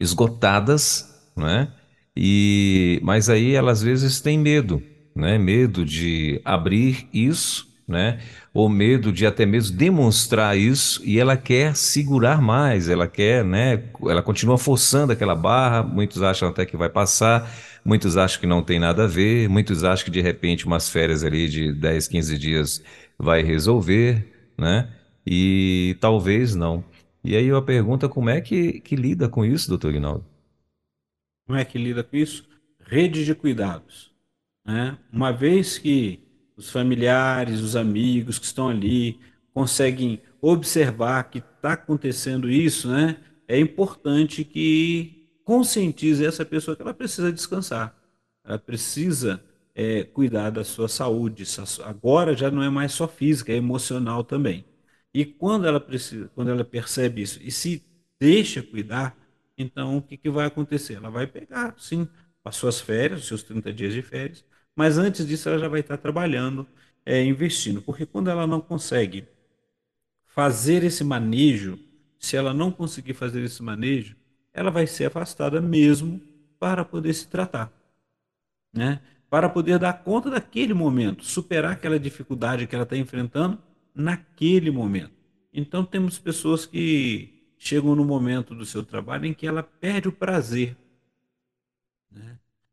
esgotadas, 0.00 1.08
né? 1.36 1.72
E 2.16 3.00
mas 3.02 3.28
aí 3.28 3.54
elas 3.54 3.78
às 3.78 3.84
vezes 3.84 4.20
têm 4.20 4.38
medo, 4.38 4.82
né? 5.14 5.38
Medo 5.38 5.84
de 5.84 6.40
abrir 6.44 7.08
isso, 7.12 7.68
né? 7.90 8.20
Ou 8.54 8.68
medo 8.68 9.12
de 9.12 9.26
até 9.26 9.44
mesmo 9.44 9.76
demonstrar 9.76 10.56
isso 10.56 11.02
e 11.04 11.18
ela 11.18 11.36
quer 11.36 11.76
segurar 11.76 12.40
mais, 12.40 12.88
ela 12.88 13.06
quer, 13.06 13.44
né? 13.44 13.84
Ela 14.02 14.22
continua 14.22 14.56
forçando 14.56 15.12
aquela 15.12 15.34
barra. 15.34 15.82
Muitos 15.82 16.22
acham 16.22 16.48
até 16.48 16.64
que 16.64 16.76
vai 16.76 16.88
passar, 16.88 17.50
muitos 17.84 18.16
acham 18.16 18.40
que 18.40 18.46
não 18.46 18.62
tem 18.62 18.78
nada 18.78 19.04
a 19.04 19.06
ver, 19.06 19.48
muitos 19.48 19.84
acham 19.84 20.04
que 20.04 20.10
de 20.10 20.20
repente 20.22 20.66
umas 20.66 20.88
férias 20.88 21.22
ali 21.22 21.48
de 21.48 21.72
10, 21.72 22.08
15 22.08 22.38
dias 22.38 22.82
vai 23.18 23.42
resolver, 23.42 24.26
né? 24.56 24.88
e 25.26 25.96
talvez 26.00 26.54
não. 26.54 26.84
E 27.22 27.36
aí 27.36 27.46
eu 27.46 27.62
pergunto 27.62 28.08
como 28.08 28.30
é 28.30 28.40
que, 28.40 28.80
que 28.80 28.96
lida 28.96 29.28
com 29.28 29.44
isso, 29.44 29.68
doutor 29.68 29.92
Guinaldo? 29.92 30.24
Como 31.46 31.58
é 31.58 31.64
que 31.64 31.78
lida 31.78 32.02
com 32.02 32.16
isso? 32.16 32.48
Rede 32.80 33.24
de 33.24 33.34
cuidados. 33.34 34.12
Né? 34.64 34.98
Uma 35.12 35.32
vez 35.32 35.78
que 35.78 36.20
os 36.60 36.70
familiares, 36.70 37.60
os 37.60 37.74
amigos 37.76 38.38
que 38.38 38.44
estão 38.46 38.68
ali 38.68 39.18
conseguem 39.52 40.20
observar 40.40 41.24
que 41.24 41.38
está 41.38 41.72
acontecendo 41.72 42.48
isso, 42.48 42.88
né? 42.88 43.16
é 43.48 43.58
importante 43.58 44.44
que 44.44 45.28
conscientize 45.44 46.24
essa 46.24 46.44
pessoa 46.44 46.76
que 46.76 46.82
ela 46.82 46.94
precisa 46.94 47.32
descansar, 47.32 47.96
ela 48.44 48.58
precisa 48.58 49.42
é, 49.74 50.04
cuidar 50.04 50.50
da 50.50 50.62
sua 50.62 50.88
saúde. 50.88 51.44
Agora 51.84 52.36
já 52.36 52.50
não 52.50 52.62
é 52.62 52.70
mais 52.70 52.92
só 52.92 53.08
física, 53.08 53.52
é 53.52 53.56
emocional 53.56 54.22
também. 54.22 54.64
E 55.12 55.24
quando 55.24 55.66
ela 55.66 55.80
precisa, 55.80 56.30
quando 56.34 56.50
ela 56.50 56.64
percebe 56.64 57.22
isso 57.22 57.40
e 57.42 57.50
se 57.50 57.84
deixa 58.20 58.62
cuidar, 58.62 59.16
então 59.58 59.96
o 59.98 60.02
que, 60.02 60.16
que 60.16 60.30
vai 60.30 60.46
acontecer? 60.46 60.94
Ela 60.94 61.10
vai 61.10 61.26
pegar, 61.26 61.74
sim, 61.78 62.08
as 62.44 62.56
suas 62.56 62.80
férias, 62.80 63.20
os 63.22 63.26
seus 63.26 63.42
30 63.42 63.72
dias 63.72 63.92
de 63.92 64.02
férias, 64.02 64.44
mas 64.80 64.96
antes 64.96 65.26
disso 65.26 65.46
ela 65.46 65.58
já 65.58 65.68
vai 65.68 65.80
estar 65.80 65.98
trabalhando, 65.98 66.66
é, 67.04 67.22
investindo, 67.22 67.82
porque 67.82 68.06
quando 68.06 68.30
ela 68.30 68.46
não 68.46 68.62
consegue 68.62 69.28
fazer 70.24 70.82
esse 70.82 71.04
manejo, 71.04 71.78
se 72.18 72.34
ela 72.34 72.54
não 72.54 72.72
conseguir 72.72 73.12
fazer 73.12 73.42
esse 73.44 73.62
manejo, 73.62 74.16
ela 74.54 74.70
vai 74.70 74.86
ser 74.86 75.04
afastada 75.04 75.60
mesmo 75.60 76.18
para 76.58 76.82
poder 76.82 77.12
se 77.12 77.28
tratar, 77.28 77.70
né? 78.72 79.02
Para 79.28 79.50
poder 79.50 79.78
dar 79.78 79.92
conta 80.02 80.30
daquele 80.30 80.72
momento, 80.72 81.26
superar 81.26 81.72
aquela 81.72 82.00
dificuldade 82.00 82.66
que 82.66 82.74
ela 82.74 82.84
está 82.84 82.96
enfrentando 82.96 83.58
naquele 83.94 84.70
momento. 84.70 85.12
Então 85.52 85.84
temos 85.84 86.18
pessoas 86.18 86.64
que 86.64 87.44
chegam 87.58 87.94
no 87.94 88.02
momento 88.06 88.54
do 88.54 88.64
seu 88.64 88.82
trabalho 88.82 89.26
em 89.26 89.34
que 89.34 89.46
ela 89.46 89.62
perde 89.62 90.08
o 90.08 90.12
prazer? 90.12 90.74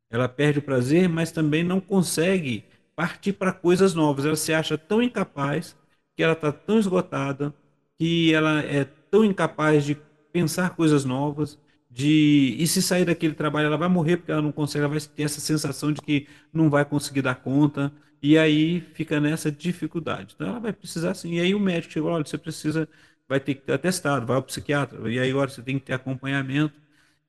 Ela 0.10 0.28
perde 0.30 0.60
o 0.60 0.62
prazer, 0.62 1.10
mas 1.10 1.32
também 1.32 1.63
não 1.63 1.80
consegue 1.82 2.63
partir 2.96 3.34
para 3.34 3.52
coisas 3.54 3.93
novas. 3.93 4.26
Ela 4.26 4.36
se 4.36 4.54
acha 4.54 4.78
tão 4.78 5.02
incapaz 5.02 5.76
que 6.15 6.24
ela 6.24 6.34
está 6.34 6.52
tão 6.52 6.80
esgotada 6.80 7.54
que 7.98 8.34
ela 8.34 8.62
é 8.62 8.86
tão 9.10 9.24
incapaz 9.26 9.84
de 9.86 9.96
pensar 10.32 10.72
coisas 10.76 11.04
novas, 11.06 11.58
de 11.89 12.56
e 12.60 12.67
se 12.67 12.82
sair 12.82 13.06
daquele 13.06 13.34
trabalho 13.34 13.67
ela 13.67 13.78
vai 13.78 13.89
morrer 13.89 14.17
porque 14.17 14.32
ela 14.32 14.41
não 14.41 14.52
consegue, 14.52 14.84
ela 14.86 14.89
vai 14.93 15.00
ter 15.00 15.24
essa 15.24 15.39
sensação 15.41 15.91
de 15.91 16.02
que 16.02 16.28
não 16.54 16.70
vai 16.70 16.86
conseguir 16.86 17.22
dar 17.24 17.36
conta 17.36 17.91
e 18.22 18.38
aí 18.38 18.82
fica 18.93 19.20
nessa 19.20 19.52
dificuldade. 19.52 20.34
Então 20.36 20.48
ela 20.48 20.60
vai 20.60 20.74
precisar 20.74 21.13
sim. 21.15 21.34
E 21.36 21.39
aí 21.39 21.56
o 21.56 21.60
médico 21.60 21.93
chegou, 21.93 22.12
olha, 22.12 22.24
você 22.26 22.38
precisa, 22.38 22.88
vai 23.28 23.39
ter 23.39 23.56
que 23.56 23.62
ter 23.62 23.74
atestado, 23.74 24.26
vai 24.26 24.36
ao 24.36 24.43
psiquiatra 24.43 25.10
e 25.12 25.20
aí 25.20 25.30
agora 25.32 25.50
você 25.50 25.62
tem 25.62 25.80
que 25.80 25.86
ter 25.86 25.93
acompanhamento 25.93 26.80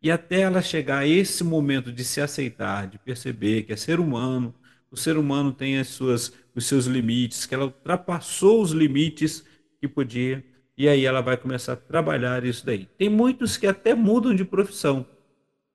e 0.02 0.10
até 0.10 0.40
ela 0.40 0.62
chegar 0.62 0.98
a 0.98 1.06
esse 1.06 1.42
momento 1.44 1.92
de 1.92 2.04
se 2.04 2.20
aceitar, 2.20 2.86
de 2.86 2.98
perceber 2.98 3.64
que 3.64 3.72
é 3.72 3.76
ser 3.76 4.00
humano, 4.00 4.54
o 4.90 4.96
ser 4.96 5.16
humano 5.16 5.52
tem 5.52 5.78
as 5.78 5.88
suas, 5.88 6.32
os 6.54 6.66
seus 6.66 6.86
limites, 6.86 7.46
que 7.46 7.54
ela 7.54 7.64
ultrapassou 7.64 8.62
os 8.62 8.72
limites 8.72 9.44
que 9.80 9.88
podia, 9.88 10.44
e 10.76 10.88
aí 10.88 11.04
ela 11.04 11.20
vai 11.20 11.36
começar 11.36 11.72
a 11.74 11.76
trabalhar 11.76 12.44
isso 12.44 12.64
daí. 12.64 12.86
Tem 12.96 13.08
muitos 13.08 13.56
que 13.56 13.66
até 13.66 13.94
mudam 13.94 14.34
de 14.34 14.44
profissão, 14.44 15.06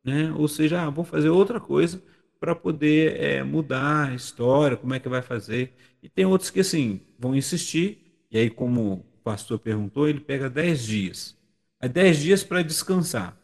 né? 0.03 0.31
ou 0.33 0.47
seja, 0.47 0.83
ah, 0.83 0.89
vou 0.89 1.03
fazer 1.05 1.29
outra 1.29 1.59
coisa 1.59 2.01
para 2.39 2.55
poder 2.55 3.21
é, 3.21 3.43
mudar 3.43 4.09
a 4.09 4.15
história, 4.15 4.77
como 4.77 4.93
é 4.93 4.99
que 4.99 5.07
vai 5.09 5.21
fazer. 5.21 5.73
E 6.01 6.09
tem 6.09 6.25
outros 6.25 6.49
que, 6.49 6.59
assim, 6.59 7.01
vão 7.17 7.35
insistir, 7.35 7.99
e 8.29 8.37
aí, 8.37 8.49
como 8.49 8.93
o 8.93 9.05
pastor 9.23 9.59
perguntou, 9.59 10.07
ele 10.09 10.19
pega 10.19 10.49
10 10.49 10.83
dias. 10.85 11.37
É 11.79 11.87
10 11.87 12.19
dias 12.19 12.43
para 12.43 12.61
descansar. 12.61 13.37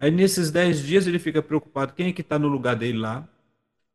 Aí, 0.00 0.10
nesses 0.10 0.50
10 0.50 0.82
dias, 0.82 1.06
ele 1.06 1.18
fica 1.18 1.42
preocupado 1.42 1.92
quem 1.92 2.08
é 2.08 2.12
que 2.12 2.22
está 2.22 2.38
no 2.38 2.48
lugar 2.48 2.74
dele 2.74 2.98
lá, 2.98 3.28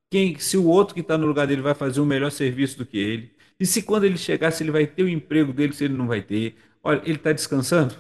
quem, 0.10 0.38
se 0.40 0.56
o 0.56 0.66
outro 0.68 0.94
que 0.94 1.02
está 1.02 1.18
no 1.18 1.26
lugar 1.26 1.48
dele 1.48 1.62
vai 1.62 1.74
fazer 1.74 2.00
um 2.00 2.06
melhor 2.06 2.32
serviço 2.32 2.78
do 2.78 2.86
que 2.86 2.98
ele, 2.98 3.36
e 3.60 3.66
se 3.66 3.82
quando 3.82 4.04
ele 4.04 4.18
chegar, 4.18 4.52
se 4.52 4.64
ele 4.64 4.72
vai 4.72 4.86
ter 4.86 5.04
o 5.04 5.10
emprego 5.10 5.52
dele, 5.52 5.74
se 5.74 5.86
ele 5.86 5.94
não 5.94 6.08
vai 6.08 6.22
ter. 6.22 6.56
Olha, 6.84 7.02
ele 7.06 7.16
está 7.16 7.32
descansando? 7.32 7.96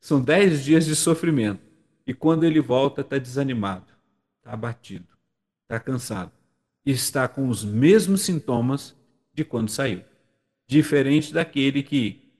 São 0.00 0.20
dez 0.20 0.64
dias 0.64 0.84
de 0.84 0.94
sofrimento. 0.96 1.60
E 2.06 2.14
quando 2.14 2.44
ele 2.44 2.60
volta, 2.60 3.00
está 3.00 3.18
desanimado, 3.18 3.86
está 4.38 4.52
abatido, 4.52 5.06
está 5.62 5.80
cansado. 5.80 6.32
E 6.84 6.90
está 6.92 7.26
com 7.26 7.48
os 7.48 7.64
mesmos 7.64 8.22
sintomas 8.22 8.94
de 9.32 9.44
quando 9.44 9.68
saiu. 9.68 10.02
Diferente 10.68 11.32
daquele 11.32 11.82
que 11.82 12.30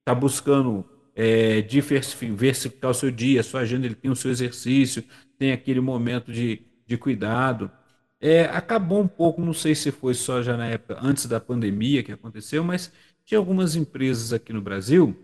está 0.00 0.14
buscando 0.14 0.88
é, 1.16 1.62
diversificar 1.62 2.90
o 2.90 2.94
seu 2.94 3.10
dia, 3.10 3.40
a 3.40 3.42
sua 3.42 3.60
agenda, 3.60 3.86
ele 3.86 3.94
tem 3.94 4.10
o 4.10 4.16
seu 4.16 4.30
exercício, 4.30 5.02
tem 5.38 5.50
aquele 5.50 5.80
momento 5.80 6.30
de, 6.30 6.62
de 6.86 6.98
cuidado. 6.98 7.70
É, 8.20 8.44
acabou 8.44 9.00
um 9.00 9.08
pouco, 9.08 9.40
não 9.40 9.54
sei 9.54 9.74
se 9.74 9.90
foi 9.90 10.12
só 10.12 10.42
já 10.42 10.56
na 10.56 10.66
época 10.66 10.98
antes 11.02 11.24
da 11.26 11.40
pandemia 11.40 12.02
que 12.02 12.12
aconteceu, 12.12 12.62
mas 12.62 12.92
tinha 13.24 13.38
algumas 13.38 13.76
empresas 13.76 14.32
aqui 14.32 14.52
no 14.52 14.60
Brasil, 14.60 15.16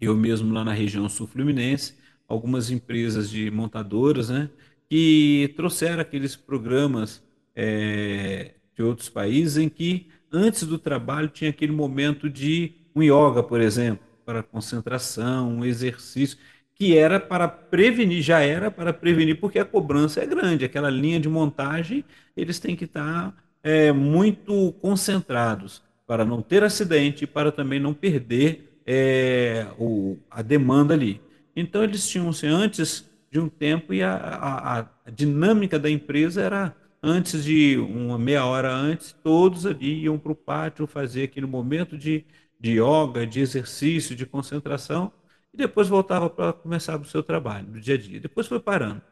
eu 0.00 0.16
mesmo 0.16 0.52
lá 0.52 0.64
na 0.64 0.72
região 0.72 1.08
sul-fluminense, 1.08 1.94
algumas 2.28 2.70
empresas 2.70 3.30
de 3.30 3.50
montadoras, 3.50 4.30
né, 4.30 4.50
que 4.88 5.52
trouxeram 5.56 6.00
aqueles 6.00 6.34
programas 6.34 7.22
é, 7.54 8.54
de 8.74 8.82
outros 8.82 9.08
países 9.08 9.56
em 9.56 9.68
que 9.68 10.08
antes 10.32 10.64
do 10.64 10.78
trabalho 10.78 11.28
tinha 11.28 11.50
aquele 11.50 11.72
momento 11.72 12.28
de 12.28 12.72
um 12.94 13.02
yoga, 13.02 13.42
por 13.42 13.60
exemplo, 13.60 14.09
para 14.30 14.44
concentração, 14.44 15.50
um 15.50 15.64
exercício 15.64 16.38
que 16.72 16.96
era 16.96 17.18
para 17.18 17.48
prevenir, 17.48 18.22
já 18.22 18.38
era 18.40 18.70
para 18.70 18.92
prevenir, 18.92 19.40
porque 19.40 19.58
a 19.58 19.64
cobrança 19.64 20.20
é 20.22 20.26
grande, 20.26 20.64
aquela 20.64 20.88
linha 20.88 21.18
de 21.18 21.28
montagem, 21.28 22.04
eles 22.36 22.60
têm 22.60 22.76
que 22.76 22.84
estar 22.84 23.34
é, 23.60 23.90
muito 23.90 24.72
concentrados 24.80 25.82
para 26.06 26.24
não 26.24 26.40
ter 26.40 26.62
acidente 26.62 27.24
e 27.24 27.26
para 27.26 27.50
também 27.50 27.80
não 27.80 27.92
perder 27.92 28.80
é, 28.86 29.66
o, 29.76 30.16
a 30.30 30.42
demanda 30.42 30.94
ali. 30.94 31.20
Então 31.56 31.82
eles 31.82 32.08
tinham 32.08 32.32
se 32.32 32.46
antes 32.46 33.10
de 33.32 33.40
um 33.40 33.48
tempo 33.48 33.92
e 33.92 34.00
a, 34.00 34.14
a, 34.14 34.78
a, 34.78 35.10
dinâmica 35.10 35.76
da 35.76 35.90
empresa 35.90 36.40
era 36.40 36.76
antes 37.02 37.42
de 37.44 37.76
uma 37.78 38.16
meia 38.16 38.44
hora 38.44 38.72
antes, 38.72 39.12
todos 39.24 39.66
ali 39.66 40.04
iam 40.04 40.16
para 40.18 40.32
o 40.32 40.36
pátio 40.36 40.86
fazer 40.86 41.24
aquele 41.24 41.46
momento 41.46 41.98
de, 41.98 42.24
de 42.60 42.72
yoga, 42.80 43.26
de 43.26 43.40
exercício, 43.40 44.14
de 44.14 44.26
concentração, 44.26 45.12
e 45.52 45.56
depois 45.56 45.88
voltava 45.88 46.30
para 46.30 46.52
começar 46.52 47.00
o 47.00 47.04
seu 47.04 47.22
trabalho, 47.22 47.68
no 47.68 47.80
dia 47.80 47.94
a 47.94 47.98
dia. 47.98 48.20
Depois 48.20 48.46
foi 48.46 48.60
parando. 48.60 49.02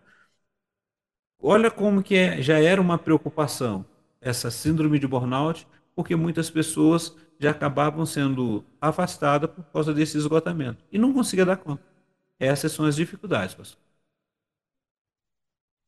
Olha 1.40 1.70
como 1.70 2.02
que 2.02 2.14
é, 2.16 2.42
já 2.42 2.58
era 2.58 2.80
uma 2.80 2.98
preocupação 2.98 3.84
essa 4.20 4.50
síndrome 4.50 4.98
de 4.98 5.06
burnout, 5.06 5.66
porque 5.94 6.16
muitas 6.16 6.50
pessoas 6.50 7.16
já 7.38 7.50
acabavam 7.50 8.04
sendo 8.04 8.64
afastadas 8.80 9.50
por 9.50 9.64
causa 9.72 9.94
desse 9.94 10.18
esgotamento 10.18 10.84
e 10.90 10.98
não 10.98 11.12
conseguia 11.12 11.44
dar 11.44 11.56
conta. 11.56 11.82
Essas 12.38 12.72
são 12.72 12.84
as 12.84 12.96
dificuldades, 12.96 13.54
pastor. 13.54 13.80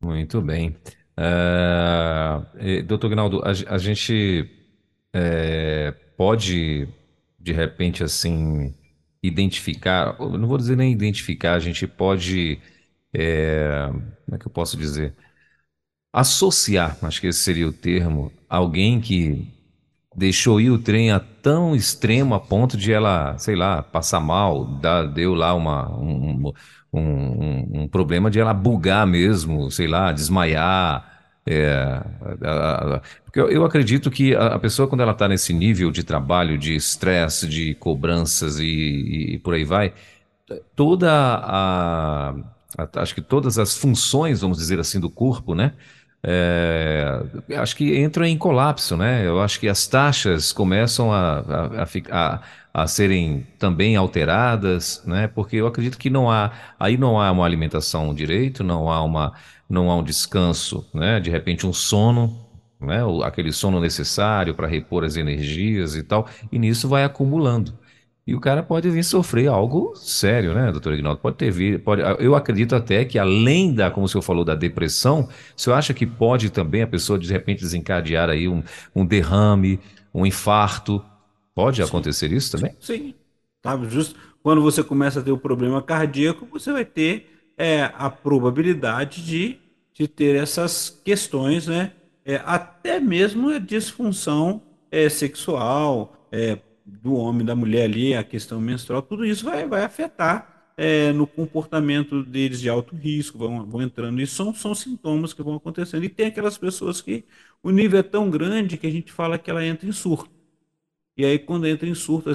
Muito 0.01 0.41
bem. 0.41 0.77
Uh, 1.19 2.83
doutor 2.87 3.11
Ginaldo, 3.11 3.43
a, 3.45 3.51
a 3.75 3.79
gente 3.79 4.49
é, 5.13 5.93
pode, 6.17 6.89
de 7.41 7.53
repente, 7.53 8.05
assim, 8.05 8.75
identificar, 9.23 10.19
não 10.21 10.49
vou 10.49 10.59
dizer 10.59 10.77
nem 10.77 10.93
identificar, 10.93 11.55
a 11.55 11.59
gente 11.61 11.87
pode, 11.87 12.61
é, 13.15 13.89
como 14.25 14.37
é 14.37 14.39
que 14.39 14.47
eu 14.47 14.53
posso 14.53 14.77
dizer? 14.77 15.15
Associar, 16.13 16.99
acho 17.03 17.21
que 17.21 17.29
esse 17.29 17.41
seria 17.41 17.69
o 17.69 17.73
termo, 17.73 18.33
alguém 18.49 19.01
que 19.01 19.47
deixou 20.17 20.61
ir 20.61 20.71
o 20.71 20.79
trem 20.79 21.11
a 21.13 21.21
tão 21.21 21.75
extremo 21.77 22.35
a 22.35 22.41
ponto 22.41 22.77
de 22.77 22.93
ela, 22.93 23.39
sei 23.39 23.57
lá, 23.57 23.83
passar 23.83 24.21
mal, 24.21 24.65
dá, 24.81 25.05
deu 25.05 25.35
lá 25.35 25.55
uma, 25.55 25.89
um, 25.99 26.49
um, 26.93 27.01
um, 27.01 27.83
um 27.83 27.89
problema 27.89 28.31
de 28.31 28.41
ela 28.41 28.55
bugar 28.55 29.07
mesmo, 29.07 29.71
sei 29.71 29.87
lá, 29.89 30.13
desmaiar, 30.13 31.10
é, 31.47 31.73
a, 32.43 32.97
a, 32.97 33.03
porque 33.25 33.41
eu, 33.41 33.65
acredito 33.65 34.11
que 34.11 34.35
a, 34.35 34.55
a 34.55 34.59
pessoa, 34.59 34.89
quando 34.89 35.01
ela 35.01 35.13
está 35.13 35.29
nesse 35.29 35.53
nível 35.53 35.91
de 35.91 36.05
trabalho, 36.05 36.59
de 36.59 36.75
estresse, 36.75 37.49
de 37.49 37.75
cobranças 37.75 38.59
e, 38.59 39.35
e, 39.35 39.39
por 39.39 39.55
aí 39.55 39.65
vai, 39.65 39.95
toda 40.75 41.11
a, 41.13 42.35
Acho 42.95 43.15
que 43.15 43.21
todas 43.21 43.59
as 43.59 43.77
funções, 43.77 44.41
vamos 44.41 44.59
dizer 44.59 44.79
assim, 44.79 45.01
do 45.01 45.11
corpo, 45.11 45.55
né? 45.55 45.75
É, 46.23 47.23
acho 47.57 47.75
que 47.75 47.99
entram 47.99 48.27
em 48.27 48.37
colapso, 48.37 48.97
né? 48.97 49.27
Eu 49.27 49.41
acho 49.41 49.59
que 49.59 49.69
as 49.69 49.87
taxas 49.87 50.53
começam 50.53 51.11
a, 51.11 51.39
a, 51.41 51.85
a, 52.11 52.43
a, 52.75 52.87
serem 52.87 53.47
também 53.59 53.97
alteradas, 53.97 55.03
né? 55.07 55.29
Porque 55.29 55.57
eu 55.57 55.67
acredito 55.67 55.99
que 55.99 56.11
não 56.11 56.31
há, 56.31 56.53
aí 56.79 56.99
não 56.99 57.19
há 57.19 57.31
uma 57.33 57.45
alimentação 57.45 58.15
direito, 58.15 58.63
não 58.63 58.91
há 58.91 59.03
uma 59.03 59.33
não 59.69 59.91
há 59.91 59.97
um 59.97 60.03
descanso, 60.03 60.87
né? 60.93 61.21
De 61.21 61.31
repente 61.31 61.67
um 61.67 61.73
sono, 61.73 62.47
né? 62.81 63.01
Aquele 63.25 63.53
sono 63.53 63.81
necessário 63.81 64.55
para 64.55 64.67
repor 64.67 65.05
as 65.05 65.17
energias 65.17 65.97
e 65.97 66.03
tal, 66.03 66.29
e 66.53 66.59
nisso 66.59 66.89
vai 66.89 67.05
acumulando. 67.05 67.73
E 68.27 68.35
o 68.35 68.41
cara 68.41 68.63
pode 68.63 68.89
vir 68.91 69.03
sofrer 69.03 69.49
algo 69.49 69.95
sério, 69.97 70.55
né, 70.55 70.71
doutor 70.71 70.93
Ignaldo? 70.93 71.21
Pode 71.21 71.37
ter 71.37 71.51
vir, 71.51 71.83
pode, 71.83 72.03
eu 72.19 72.35
acredito 72.35 72.77
até 72.77 73.05
que 73.05 73.19
além 73.19 73.75
da, 73.75 73.91
como 73.91 74.07
o 74.07 74.09
senhor 74.09 74.23
falou, 74.23 74.45
da 74.45 74.55
depressão, 74.55 75.29
o 75.57 75.61
senhor 75.61 75.77
acha 75.77 75.93
que 75.93 76.07
pode 76.07 76.51
também 76.51 76.83
a 76.83 76.87
pessoa 76.87 77.19
de 77.19 77.31
repente 77.33 77.61
desencadear 77.61 78.29
aí 78.29 78.47
um, 78.47 78.63
um 78.95 79.05
derrame, 79.05 79.81
um 80.15 80.25
infarto? 80.25 81.05
Pode 81.55 81.79
sim. 81.79 81.83
acontecer 81.83 82.31
isso 82.31 82.57
também? 82.57 82.77
Sim. 82.79 83.15
Tá, 83.63 83.77
justo 83.89 84.15
quando 84.43 84.63
você 84.63 84.83
começa 84.83 85.21
a 85.21 85.23
ter 85.23 85.33
o 85.33 85.35
um 85.35 85.39
problema 85.39 85.83
cardíaco, 85.83 86.47
você 86.51 86.73
vai 86.73 86.85
ter 86.85 87.27
é 87.59 87.93
a 87.95 88.09
probabilidade 88.09 89.23
de, 89.23 89.59
de 89.93 90.09
ter 90.09 90.35
essas 90.35 90.89
questões, 91.05 91.67
né? 91.67 91.93
É, 92.25 92.41
até 92.45 92.99
mesmo 92.99 93.51
a 93.51 93.59
disfunção 93.59 94.63
é, 94.91 95.11
sexual 95.11 96.27
é, 96.33 96.59
do 97.03 97.15
homem, 97.15 97.47
da 97.47 97.55
mulher 97.57 97.85
ali, 97.85 98.15
a 98.15 98.25
questão 98.25 98.61
menstrual, 98.61 99.03
tudo 99.03 99.25
isso 99.25 99.45
vai, 99.45 99.67
vai 99.67 99.85
afetar 99.85 100.73
é, 100.77 101.13
no 101.13 101.27
comportamento 101.27 102.23
deles 102.25 102.61
de 102.61 102.69
alto 102.69 102.97
risco, 102.97 103.39
vão, 103.39 103.67
vão 103.67 103.83
entrando. 103.83 104.21
E 104.21 104.27
são, 104.27 104.55
são 104.55 104.75
sintomas 104.75 105.33
que 105.35 105.43
vão 105.43 105.57
acontecendo. 105.57 106.05
E 106.05 106.09
tem 106.09 106.27
aquelas 106.27 106.57
pessoas 106.57 107.03
que 107.03 107.25
o 107.63 107.71
nível 107.71 108.01
é 108.01 108.03
tão 108.03 108.31
grande 108.31 108.79
que 108.79 108.87
a 108.87 108.91
gente 108.91 109.13
fala 109.13 109.39
que 109.39 109.51
ela 109.51 109.65
entra 109.65 109.87
em 109.89 109.93
surto. 109.93 110.31
E 111.17 111.25
aí, 111.25 111.39
quando 111.39 111.67
entra 111.67 111.89
em 111.89 111.95
surto, 111.95 112.31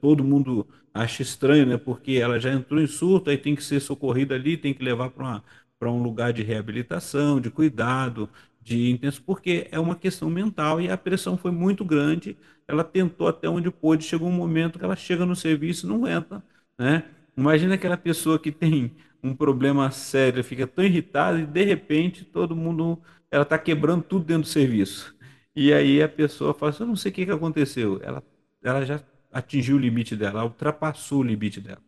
todo 0.00 0.24
mundo 0.24 0.66
acha 0.94 1.22
estranho, 1.22 1.66
né? 1.66 1.76
Porque 1.76 2.12
ela 2.12 2.40
já 2.40 2.52
entrou 2.52 2.80
em 2.80 2.86
surto, 2.86 3.28
aí 3.30 3.36
tem 3.36 3.54
que 3.54 3.62
ser 3.62 3.80
socorrida 3.80 4.34
ali, 4.34 4.56
tem 4.56 4.72
que 4.72 4.82
levar 4.82 5.10
para 5.10 5.42
um 5.90 6.02
lugar 6.02 6.32
de 6.32 6.42
reabilitação, 6.42 7.40
de 7.40 7.50
cuidado, 7.50 8.30
de 8.64 8.90
intenso, 8.90 9.22
porque 9.22 9.68
é 9.70 9.78
uma 9.78 9.94
questão 9.94 10.30
mental 10.30 10.80
e 10.80 10.90
a 10.90 10.96
pressão 10.96 11.36
foi 11.36 11.50
muito 11.50 11.84
grande. 11.84 12.34
Ela 12.66 12.82
tentou 12.82 13.28
até 13.28 13.46
onde 13.46 13.70
pôde, 13.70 14.04
chegou 14.04 14.26
um 14.26 14.32
momento 14.32 14.78
que 14.78 14.84
ela 14.84 14.96
chega 14.96 15.26
no 15.26 15.36
serviço 15.36 15.84
e 15.84 15.88
não 15.88 15.96
aguenta, 15.96 16.42
né? 16.78 17.04
Imagina 17.36 17.74
aquela 17.74 17.96
pessoa 17.96 18.38
que 18.38 18.50
tem 18.50 18.90
um 19.22 19.34
problema 19.34 19.90
sério, 19.90 20.42
fica 20.42 20.66
tão 20.66 20.82
irritada 20.84 21.40
e 21.40 21.46
de 21.46 21.62
repente 21.64 22.24
todo 22.24 22.56
mundo, 22.56 22.98
ela 23.30 23.42
está 23.42 23.58
quebrando 23.58 24.02
tudo 24.02 24.24
dentro 24.24 24.44
do 24.44 24.48
serviço. 24.48 25.14
E 25.54 25.72
aí 25.72 26.02
a 26.02 26.08
pessoa 26.08 26.54
fala 26.54 26.70
assim, 26.70 26.84
eu 26.84 26.88
não 26.88 26.96
sei 26.96 27.12
o 27.12 27.14
que, 27.14 27.26
que 27.26 27.32
aconteceu. 27.32 28.00
Ela, 28.02 28.22
ela 28.62 28.84
já 28.84 29.00
atingiu 29.30 29.76
o 29.76 29.78
limite 29.78 30.16
dela, 30.16 30.42
ultrapassou 30.44 31.20
o 31.20 31.22
limite 31.22 31.60
dela. 31.60 31.82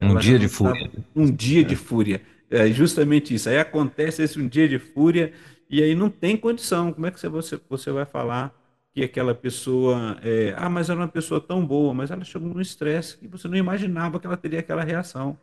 Um 0.00 0.10
ela 0.10 0.20
dia 0.20 0.38
de 0.38 0.48
fúria. 0.48 0.90
Um 1.14 1.30
dia 1.30 1.60
é. 1.60 1.64
de 1.64 1.76
fúria. 1.76 2.22
É 2.50 2.68
justamente 2.68 3.34
isso. 3.34 3.48
Aí 3.48 3.58
acontece 3.58 4.22
esse 4.22 4.40
um 4.40 4.48
dia 4.48 4.68
de 4.68 4.78
fúria 4.78 5.32
e 5.70 5.82
aí 5.82 5.94
não 5.94 6.10
tem 6.10 6.36
condição. 6.36 6.92
Como 6.92 7.06
é 7.06 7.10
que 7.10 7.20
você, 7.28 7.60
você 7.68 7.90
vai 7.90 8.06
falar 8.06 8.54
que 8.92 9.04
aquela 9.04 9.34
pessoa. 9.34 10.18
É, 10.22 10.54
ah, 10.56 10.68
mas 10.68 10.90
era 10.90 10.98
uma 10.98 11.08
pessoa 11.08 11.40
tão 11.40 11.64
boa, 11.64 11.94
mas 11.94 12.10
ela 12.10 12.24
chegou 12.24 12.48
num 12.48 12.60
estresse 12.60 13.18
que 13.18 13.28
você 13.28 13.46
não 13.48 13.56
imaginava 13.56 14.18
que 14.18 14.26
ela 14.26 14.36
teria 14.36 14.60
aquela 14.60 14.82
reação. 14.82 15.38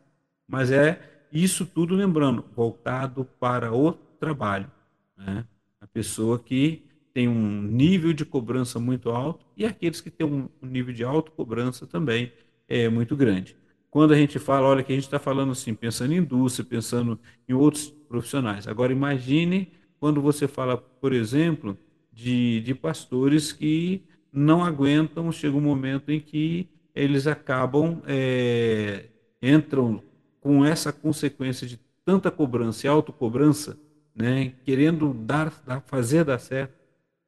Mas 0.47 0.71
é 0.71 0.99
isso 1.31 1.65
tudo, 1.65 1.95
lembrando, 1.95 2.45
voltado 2.55 3.25
para 3.39 3.73
o 3.73 3.93
trabalho. 3.93 4.71
Né? 5.17 5.45
A 5.79 5.87
pessoa 5.87 6.39
que 6.39 6.85
tem 7.13 7.27
um 7.27 7.61
nível 7.61 8.11
de 8.13 8.25
cobrança 8.25 8.79
muito 8.79 9.09
alto 9.09 9.45
e 9.55 9.65
aqueles 9.65 10.01
que 10.01 10.11
têm 10.11 10.27
um 10.27 10.49
nível 10.61 10.93
de 10.93 11.03
autocobrança 11.03 11.87
também 11.87 12.31
é 12.67 12.89
muito 12.89 13.15
grande. 13.15 13.55
Quando 13.89 14.13
a 14.13 14.17
gente 14.17 14.37
fala, 14.37 14.67
olha, 14.67 14.83
que 14.83 14.91
a 14.91 14.95
gente 14.95 15.05
está 15.05 15.19
falando 15.19 15.53
assim, 15.53 15.73
pensando 15.73 16.13
em 16.13 16.17
indústria, 16.17 16.65
pensando 16.65 17.17
em 17.47 17.53
outros 17.53 17.89
profissionais. 18.09 18.67
Agora, 18.67 18.91
imagine 18.91 19.71
quando 20.05 20.21
você 20.21 20.47
fala, 20.47 20.77
por 20.77 21.13
exemplo, 21.13 21.75
de, 22.13 22.61
de 22.61 22.75
pastores 22.75 23.51
que 23.51 24.03
não 24.31 24.63
aguentam, 24.63 25.31
chega 25.31 25.57
um 25.57 25.61
momento 25.61 26.11
em 26.11 26.19
que 26.19 26.69
eles 26.93 27.25
acabam, 27.25 28.03
é, 28.05 29.05
entram 29.41 30.03
com 30.39 30.63
essa 30.63 30.93
consequência 30.93 31.65
de 31.65 31.79
tanta 32.05 32.29
cobrança 32.29 32.85
e 32.85 32.87
autocobrança, 32.87 33.79
né, 34.15 34.53
querendo 34.63 35.11
dar, 35.11 35.51
dar, 35.65 35.81
fazer 35.81 36.23
dar 36.23 36.37
certo, 36.37 36.75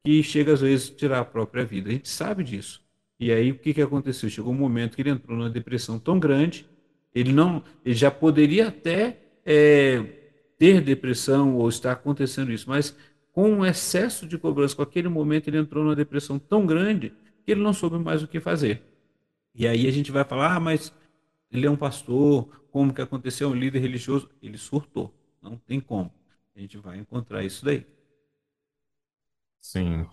que 0.04 0.22
chega 0.22 0.52
às 0.52 0.60
vezes 0.60 0.88
a 0.88 0.94
tirar 0.94 1.18
a 1.18 1.24
própria 1.24 1.64
vida. 1.64 1.88
A 1.90 1.92
gente 1.94 2.08
sabe 2.08 2.44
disso. 2.44 2.80
E 3.18 3.32
aí 3.32 3.50
o 3.50 3.58
que, 3.58 3.74
que 3.74 3.82
aconteceu? 3.82 4.30
Chegou 4.30 4.52
um 4.52 4.56
momento 4.56 4.94
que 4.94 5.02
ele 5.02 5.10
entrou 5.10 5.36
numa 5.36 5.50
depressão 5.50 5.98
tão 5.98 6.16
grande, 6.20 6.64
ele 7.12 7.32
não, 7.32 7.60
ele 7.84 7.96
já 7.96 8.08
poderia 8.08 8.68
até 8.68 9.18
é, 9.44 10.17
ter 10.58 10.80
depressão 10.80 11.56
ou 11.56 11.68
estar 11.68 11.92
acontecendo 11.92 12.52
isso, 12.52 12.68
mas 12.68 12.96
com 13.32 13.50
um 13.50 13.64
excesso 13.64 14.26
de 14.26 14.36
cobrança, 14.36 14.74
com 14.74 14.82
aquele 14.82 15.08
momento 15.08 15.48
ele 15.48 15.58
entrou 15.58 15.84
numa 15.84 15.94
depressão 15.94 16.38
tão 16.38 16.66
grande 16.66 17.12
que 17.44 17.52
ele 17.52 17.62
não 17.62 17.72
soube 17.72 17.98
mais 17.98 18.22
o 18.22 18.28
que 18.28 18.40
fazer. 18.40 18.82
E 19.54 19.66
aí 19.66 19.86
a 19.86 19.90
gente 19.90 20.10
vai 20.10 20.24
falar, 20.24 20.56
ah, 20.56 20.60
mas 20.60 20.92
ele 21.50 21.66
é 21.66 21.70
um 21.70 21.76
pastor, 21.76 22.48
como 22.70 22.92
que 22.92 23.00
aconteceu, 23.00 23.48
um 23.48 23.54
líder 23.54 23.78
religioso? 23.78 24.28
Ele 24.42 24.58
surtou, 24.58 25.14
não 25.40 25.56
tem 25.56 25.80
como. 25.80 26.12
A 26.56 26.60
gente 26.60 26.76
vai 26.78 26.98
encontrar 26.98 27.44
isso 27.44 27.64
daí. 27.64 27.86
Sim. 29.60 30.06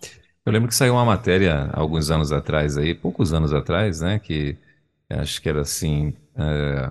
Eu 0.44 0.52
lembro 0.52 0.68
que 0.68 0.74
saiu 0.74 0.94
uma 0.94 1.04
matéria 1.04 1.70
alguns 1.72 2.10
anos 2.10 2.30
atrás 2.30 2.76
aí, 2.78 2.94
poucos 2.94 3.32
anos 3.32 3.52
atrás, 3.52 4.00
né, 4.00 4.18
que 4.18 4.56
acho 5.10 5.42
que 5.42 5.48
era 5.48 5.60
assim, 5.60 6.14
é, 6.36 6.90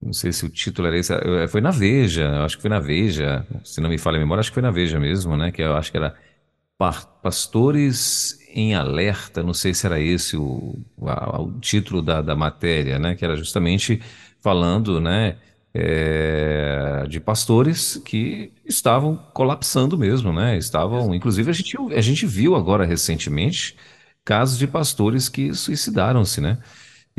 não 0.00 0.12
sei 0.12 0.32
se 0.32 0.44
o 0.46 0.48
título 0.48 0.88
era 0.88 0.98
esse. 0.98 1.12
Eh, 1.12 1.48
foi 1.48 1.60
na 1.60 1.70
Veja, 1.70 2.44
acho 2.44 2.56
que 2.56 2.62
foi 2.62 2.70
na 2.70 2.78
Veja, 2.78 3.46
se 3.64 3.80
não 3.80 3.90
me 3.90 3.98
falha 3.98 4.16
a 4.16 4.20
memória, 4.20 4.40
acho 4.40 4.50
que 4.50 4.54
foi 4.54 4.62
na 4.62 4.70
Veja 4.70 4.98
mesmo, 5.00 5.36
né? 5.36 5.50
Que 5.52 5.62
eu 5.62 5.76
acho 5.76 5.90
que 5.90 5.96
era 5.96 6.14
Pastores 7.22 8.38
em 8.54 8.74
Alerta, 8.74 9.42
não 9.42 9.52
sei 9.52 9.74
se 9.74 9.84
era 9.86 10.00
esse 10.00 10.36
o, 10.36 10.78
o 10.96 11.52
título 11.60 12.00
da, 12.00 12.22
da 12.22 12.36
matéria, 12.36 12.98
né? 12.98 13.14
Que 13.16 13.24
era 13.24 13.36
justamente 13.36 14.00
falando, 14.40 15.00
né? 15.00 15.36
É, 15.74 17.04
de 17.08 17.20
pastores 17.20 18.00
que 18.04 18.52
estavam 18.64 19.16
colapsando 19.34 19.98
mesmo, 19.98 20.32
né? 20.32 20.56
Estavam, 20.56 21.14
inclusive 21.14 21.50
a 21.50 21.52
gente, 21.52 21.76
a 21.94 22.00
gente 22.00 22.26
viu 22.26 22.54
agora 22.56 22.84
recentemente 22.86 23.76
casos 24.24 24.58
de 24.58 24.66
pastores 24.66 25.28
que 25.28 25.54
suicidaram-se, 25.54 26.40
né? 26.40 26.58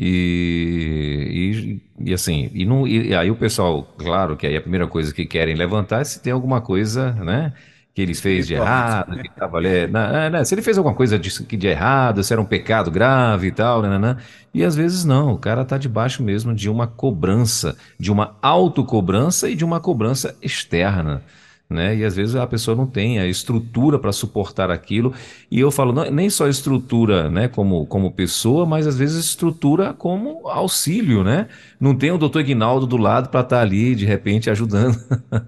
E, 0.02 1.82
e, 2.00 2.10
e, 2.12 2.14
assim, 2.14 2.50
e, 2.54 2.66
não, 2.66 2.88
e 2.88 3.14
aí 3.14 3.30
o 3.30 3.36
pessoal, 3.36 3.84
claro 3.98 4.38
que 4.38 4.48
aí 4.48 4.56
a 4.56 4.62
primeira 4.62 4.88
coisa 4.88 5.14
que 5.14 5.26
querem 5.26 5.56
levantar 5.56 6.00
é 6.00 6.04
se 6.06 6.22
tem 6.22 6.32
alguma 6.32 6.62
coisa, 6.62 7.12
né, 7.16 7.52
que 7.94 8.02
ele 8.02 8.14
fez 8.14 8.48
de 8.48 8.54
errado, 8.54 9.18
que 9.22 9.30
tava 9.30 9.58
ali, 9.58 9.88
né, 9.88 10.30
né, 10.30 10.44
se 10.46 10.56
ele 10.56 10.62
fez 10.62 10.78
alguma 10.78 10.96
coisa 10.96 11.20
de, 11.20 11.30
de 11.30 11.68
errado, 11.68 12.24
se 12.24 12.32
era 12.32 12.42
um 12.42 12.46
pecado 12.46 12.90
grave 12.90 13.48
e 13.48 13.52
tal, 13.52 13.82
né, 13.82 13.90
né, 13.90 14.00
né, 14.00 14.18
e 14.54 14.64
às 14.64 14.74
vezes 14.74 15.04
não, 15.04 15.34
o 15.34 15.38
cara 15.38 15.66
tá 15.66 15.78
debaixo 15.78 16.24
mesmo 16.24 16.56
de 16.56 16.70
uma 16.70 16.88
cobrança, 16.88 17.76
de 18.00 18.10
uma 18.10 18.38
autocobrança 18.42 19.50
e 19.50 19.56
de 19.56 19.66
uma 19.66 19.82
cobrança 19.82 20.34
externa 20.42 21.24
né? 21.70 21.96
E 21.96 22.04
às 22.04 22.16
vezes 22.16 22.36
a 22.36 22.48
pessoa 22.48 22.76
não 22.76 22.88
tem 22.88 23.20
a 23.20 23.28
estrutura 23.28 24.00
para 24.00 24.12
suportar 24.12 24.72
aquilo. 24.72 25.14
E 25.52 25.60
eu 25.60 25.70
falo, 25.70 25.94
não, 25.94 26.10
nem 26.10 26.28
só 26.30 26.48
estrutura, 26.48 27.30
né, 27.30 27.48
como, 27.48 27.86
como 27.86 28.12
pessoa, 28.12 28.66
mas 28.66 28.88
às 28.88 28.98
vezes 28.98 29.24
estrutura 29.24 29.94
como 29.94 30.48
auxílio, 30.48 31.24
né? 31.24 31.48
Não 31.80 31.96
tem 31.96 32.12
o 32.12 32.18
doutor 32.18 32.42
Ignaldo 32.42 32.88
do 32.88 32.98
lado 32.98 33.30
para 33.30 33.42
estar 33.42 33.58
tá 33.58 33.62
ali, 33.62 33.94
de 33.94 34.06
repente, 34.06 34.50
ajudando, 34.50 34.98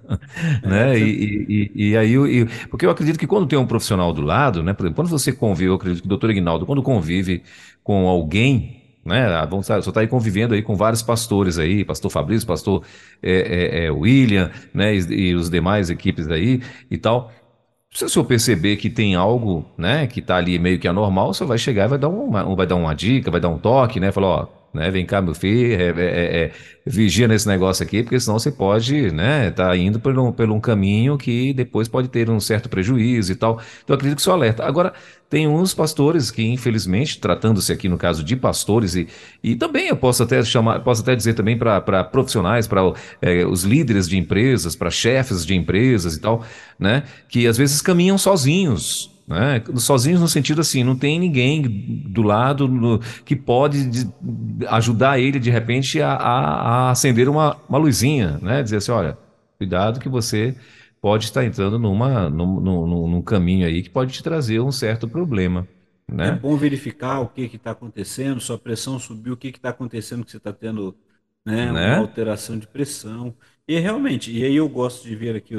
né? 0.64 0.98
E, 1.00 1.72
e, 1.76 1.90
e, 1.90 1.98
aí, 1.98 2.14
e, 2.14 2.46
porque 2.70 2.86
eu 2.86 2.92
acredito 2.92 3.18
que 3.18 3.26
quando 3.26 3.48
tem 3.48 3.58
um 3.58 3.66
profissional 3.66 4.14
do 4.14 4.22
lado, 4.22 4.62
né? 4.62 4.74
Por 4.74 4.84
exemplo, 4.84 4.98
quando 4.98 5.10
você 5.10 5.32
convive, 5.32 5.70
eu 5.72 5.76
acredito 5.76 6.02
que 6.02 6.08
o 6.08 6.10
doutor 6.10 6.30
Ignaldo, 6.30 6.68
quando 6.68 6.84
convive 6.84 7.42
com 7.84 8.08
alguém, 8.08 8.81
né? 9.04 9.28
Só 9.64 9.78
está 9.80 10.02
aí 10.02 10.08
convivendo 10.08 10.54
aí 10.54 10.62
com 10.62 10.76
vários 10.76 11.02
pastores 11.02 11.58
aí, 11.58 11.84
pastor 11.84 12.12
Fabrício, 12.12 12.48
pastor 12.48 12.84
é, 13.22 13.32
é, 13.32 13.86
é, 13.86 13.92
William, 13.92 14.52
né? 14.74 14.96
E, 14.96 15.30
e, 15.30 15.36
os 15.36 15.50
demais 15.50 15.90
equipes 15.90 16.28
aí 16.30 16.62
e 16.90 16.98
tal. 16.98 17.32
Se 17.94 18.06
o 18.06 18.10
senhor 18.10 18.26
perceber 18.26 18.78
que 18.78 18.90
tem 18.90 19.16
algo, 19.16 19.66
né, 19.78 20.08
que 20.08 20.22
está 20.22 20.38
ali 20.38 20.58
meio 20.58 20.80
que 20.80 20.88
anormal, 20.88 21.34
você 21.34 21.44
vai 21.44 21.58
chegar 21.58 21.86
e 21.86 21.88
vai 21.90 22.00
dar 22.00 22.08
uma, 22.08 22.56
vai 22.56 22.66
dar 22.66 22.76
uma 22.76 22.94
dica, 22.94 23.30
vai 23.30 23.42
dar 23.42 23.50
um 23.50 23.58
toque, 23.58 24.00
né? 24.00 24.12
Falar, 24.14 24.28
ó, 24.28 24.48
né? 24.74 24.90
Vem 24.90 25.06
cá, 25.06 25.22
meu 25.22 25.34
filho, 25.34 25.74
é, 25.74 25.90
é, 25.90 26.44
é, 26.44 26.52
vigia 26.86 27.28
nesse 27.28 27.48
negócio 27.48 27.84
aqui, 27.84 28.04
porque 28.04 28.20
senão 28.20 28.40
você 28.40 28.52
pode, 28.52 29.12
né, 29.12 29.52
tá 29.52 29.76
indo 29.76 30.00
por 30.00 30.18
um, 30.18 30.32
por 30.32 30.50
um 30.50 30.60
caminho 30.60 31.18
que 31.18 31.54
depois 31.54 31.88
pode 31.88 32.08
ter 32.08 32.30
um 32.30 32.40
certo 32.40 32.70
prejuízo 32.70 33.32
e 33.32 33.36
tal. 33.36 33.62
Então, 33.84 33.96
acredito 33.96 34.18
que 34.18 34.22
isso 34.22 34.32
alerta. 34.32 34.64
Agora, 34.64 34.94
tem 35.30 35.48
uns 35.48 35.74
pastores 35.74 36.32
que, 36.32 36.44
infelizmente, 36.44 37.20
tratando-se 37.20 37.72
aqui 37.72 37.88
no 37.88 37.98
caso 37.98 38.24
de 38.24 38.36
pastores, 38.36 38.96
e, 38.96 39.08
e 39.44 39.56
também 39.56 39.88
eu 39.88 39.96
posso 39.96 40.24
até 40.24 40.44
chamar, 40.44 40.80
posso 40.82 41.02
até 41.02 41.16
dizer 41.16 41.34
também 41.34 41.58
para 41.58 42.04
profissionais, 42.04 42.68
para 42.68 42.82
é, 43.22 43.46
os 43.46 43.64
líderes 43.64 44.08
de 44.08 44.18
empresas, 44.18 44.76
para 44.76 44.90
chefes 44.90 45.46
de 45.46 45.56
empresas 45.56 46.16
e 46.16 46.22
tal, 46.22 46.44
né, 46.80 47.04
que 47.30 47.48
às 47.48 47.58
vezes 47.58 47.82
caminham 47.82 48.18
sozinhos, 48.18 49.11
né? 49.28 49.64
Sozinhos 49.76 50.20
no 50.20 50.28
sentido 50.28 50.62
assim, 50.62 50.84
não 50.84 50.96
tem 50.96 51.20
ninguém 51.20 51.62
do 51.62 52.22
lado 52.22 52.68
no, 52.68 53.00
que 53.24 53.36
pode 53.36 53.90
de, 53.90 54.08
ajudar 54.68 55.20
ele 55.20 55.40
de 55.40 55.50
repente 55.50 56.02
a, 56.02 56.14
a, 56.14 56.40
a 56.88 56.92
acender 56.92 57.30
uma, 57.30 57.58
uma, 57.68 57.78
luzinha, 57.78 58.40
né? 58.42 58.62
Dizer 58.62 58.78
assim, 58.78 58.92
olha, 58.92 59.18
cuidado 59.58 60.00
que 60.00 60.10
você 60.10 60.56
pode 61.02 61.26
estar 61.26 61.46
entrando 61.46 61.80
numa, 61.80 62.30
num, 62.30 62.60
num, 62.60 63.08
num 63.08 63.22
caminho 63.22 63.66
aí 63.66 63.82
que 63.82 63.90
pode 63.90 64.14
te 64.14 64.22
trazer 64.22 64.60
um 64.60 64.72
certo 64.72 65.08
problema. 65.08 65.68
Né? 66.08 66.30
É 66.30 66.32
bom 66.34 66.58
verificar 66.58 67.22
o 67.22 67.28
que 67.28 67.44
está 67.44 67.72
acontecendo, 67.72 68.42
sua 68.42 68.58
pressão 68.58 69.00
subiu, 69.00 69.34
o 69.34 69.38
que 69.38 69.48
está 69.48 69.70
acontecendo 69.70 70.26
que 70.26 70.32
você 70.32 70.38
está 70.38 70.52
tendo 70.52 70.96
né, 71.46 71.72
né? 71.72 71.96
uma 71.96 72.02
alteração 72.02 72.60
de 72.60 72.68
pressão. 72.68 73.34
E 73.68 73.80
realmente, 73.80 74.32
e 74.32 74.44
aí 74.44 74.56
eu 74.56 74.68
gosto 74.68 75.08
de 75.08 75.16
ver 75.16 75.36
aqui 75.36 75.56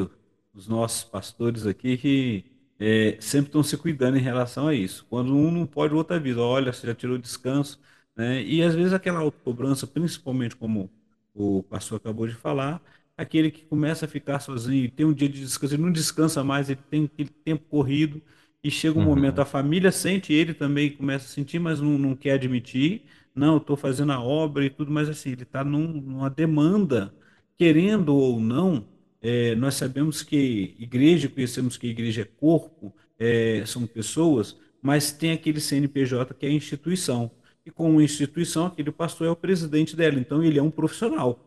os 0.55 0.69
nossos 0.69 1.05
pastores 1.05 1.67
aqui 1.67 1.97
que 1.97 2.52
é, 2.83 3.17
sempre 3.21 3.49
estão 3.49 3.63
se 3.63 3.77
cuidando 3.77 4.17
em 4.19 4.21
relação 4.21 4.69
a 4.69 4.75
isso. 4.75 5.07
Quando 5.09 5.35
um 5.37 5.51
não 5.51 5.67
pode, 5.67 5.95
o 5.95 5.97
outro 5.99 6.17
avisa, 6.17 6.41
olha, 6.41 6.73
você 6.73 6.87
já 6.87 6.95
tirou 6.95 7.19
descanso, 7.19 7.81
né? 8.17 8.43
E 8.43 8.63
às 8.63 8.75
vezes 8.75 8.93
aquela 8.93 9.21
autocobrança, 9.21 9.87
principalmente 9.87 10.57
como 10.57 10.91
o 11.35 11.63
pastor 11.63 11.97
acabou 11.99 12.27
de 12.27 12.35
falar, 12.35 12.83
aquele 13.17 13.51
que 13.51 13.65
começa 13.65 14.05
a 14.07 14.09
ficar 14.09 14.41
sozinho, 14.41 14.91
tem 14.91 15.07
um 15.07 15.13
dia 15.13 15.29
de 15.29 15.41
descanso, 15.41 15.75
ele 15.75 15.83
não 15.83 15.93
descansa 15.93 16.43
mais, 16.45 16.69
ele 16.71 16.81
tem 16.91 17.05
aquele 17.05 17.31
tempo 17.45 17.65
corrido, 17.69 18.21
e 18.63 18.71
chega 18.71 18.99
um 18.99 19.03
momento, 19.03 19.39
Uhum. 19.39 19.41
a 19.41 19.45
família 19.45 19.91
sente, 19.91 20.33
ele 20.33 20.55
também 20.55 20.91
começa 20.97 21.27
a 21.27 21.29
sentir, 21.29 21.59
mas 21.59 21.81
não, 21.81 21.99
não 21.99 22.15
quer 22.17 22.33
admitir, 22.33 23.03
não, 23.35 23.57
estou 23.57 23.77
fazendo 23.77 24.13
a 24.13 24.21
obra 24.21 24.65
e 24.65 24.71
tudo, 24.71 24.91
mas 24.93 25.09
assim, 25.09 25.31
ele 25.33 25.43
está 25.43 25.65
num, 25.65 25.89
numa 26.01 26.31
demanda, 26.31 27.13
querendo 27.59 28.15
ou 28.15 28.39
não, 28.41 28.87
é, 29.23 29.55
nós 29.57 29.77
sabemos 29.77 30.23
que 30.23 30.77
igreja, 30.79 31.29
conhecemos 31.29 31.77
que 31.79 31.89
igreja 31.89 32.23
é 32.23 32.25
corpo, 32.25 32.95
é, 33.19 33.65
são 33.67 33.87
pessoas, 33.87 34.59
mas 34.83 35.13
tem 35.13 35.33
aquele 35.33 35.61
CNPJ 35.61 36.35
que 36.35 36.47
é 36.47 36.49
a 36.51 36.53
instituição. 36.53 37.31
E 37.65 37.71
como 37.71 38.03
instituição, 38.03 38.67
aquele 38.67 38.93
pastor 38.93 39.29
é 39.29 39.31
o 39.31 39.37
presidente 39.37 39.97
dela, 39.97 40.19
então 40.19 40.43
ele 40.45 40.59
é 40.59 40.63
um 40.63 40.71
profissional 40.71 41.39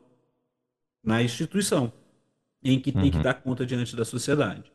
na 1.04 1.22
instituição, 1.24 1.92
em 2.64 2.80
que 2.82 2.92
tem 2.94 3.12
que 3.12 3.20
Uhum. 3.20 3.22
dar 3.22 3.36
conta 3.36 3.66
diante 3.66 3.96
da 3.96 4.06
sociedade. 4.06 4.72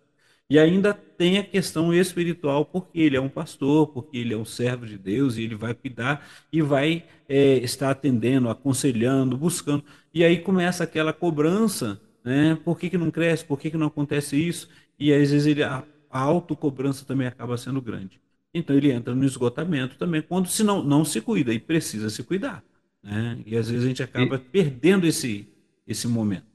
E 0.51 0.59
ainda 0.59 0.95
tem 0.95 1.39
a 1.39 1.45
questão 1.45 1.95
espiritual, 1.95 2.65
porque 2.67 3.01
ele 3.01 3.17
é 3.17 3.21
um 3.21 3.29
pastor, 3.29 3.89
porque 3.89 4.19
ele 4.19 4.35
é 4.35 4.37
um 4.37 4.45
servo 4.45 4.87
de 4.87 4.99
Deus, 4.99 5.37
e 5.39 5.43
ele 5.45 5.57
vai 5.57 5.75
cuidar 5.75 6.29
e 6.53 6.63
vai 6.63 7.05
é, 7.29 7.59
estar 7.59 7.91
atendendo, 7.91 8.49
aconselhando, 8.51 9.37
buscando. 9.39 9.85
E 10.15 10.25
aí 10.25 10.41
começa 10.41 10.85
aquela 10.85 11.13
cobrança, 11.13 12.01
né? 12.25 12.57
Por 12.57 12.79
que, 12.79 12.91
que 12.91 12.99
não 12.99 13.11
cresce? 13.11 13.45
Por 13.45 13.59
que, 13.59 13.71
que 13.71 13.77
não 13.77 13.87
acontece 13.87 14.37
isso? 14.37 14.69
E 14.99 15.13
às 15.13 15.31
vezes 15.31 15.47
ele, 15.47 15.63
a, 15.63 15.85
a 16.11 16.21
autocobrança 16.21 17.05
também 17.05 17.27
acaba 17.27 17.57
sendo 17.57 17.81
grande. 17.81 18.21
Então 18.53 18.77
ele 18.77 18.91
entra 18.91 19.15
no 19.15 19.25
esgotamento 19.25 19.97
também, 19.97 20.23
quando 20.23 20.49
se 20.49 20.63
não, 20.65 20.83
não 20.83 21.05
se 21.05 21.21
cuida, 21.21 21.53
e 21.55 21.59
precisa 21.61 22.11
se 22.11 22.23
cuidar. 22.23 22.65
Né? 23.03 23.41
E 23.47 23.57
às 23.57 23.69
vezes 23.71 23.85
a 23.85 23.89
gente 23.89 24.03
acaba 24.03 24.37
E, 24.37 24.39
perdendo 24.39 25.07
esse, 25.07 25.49
esse 25.87 26.09
momento. 26.09 26.50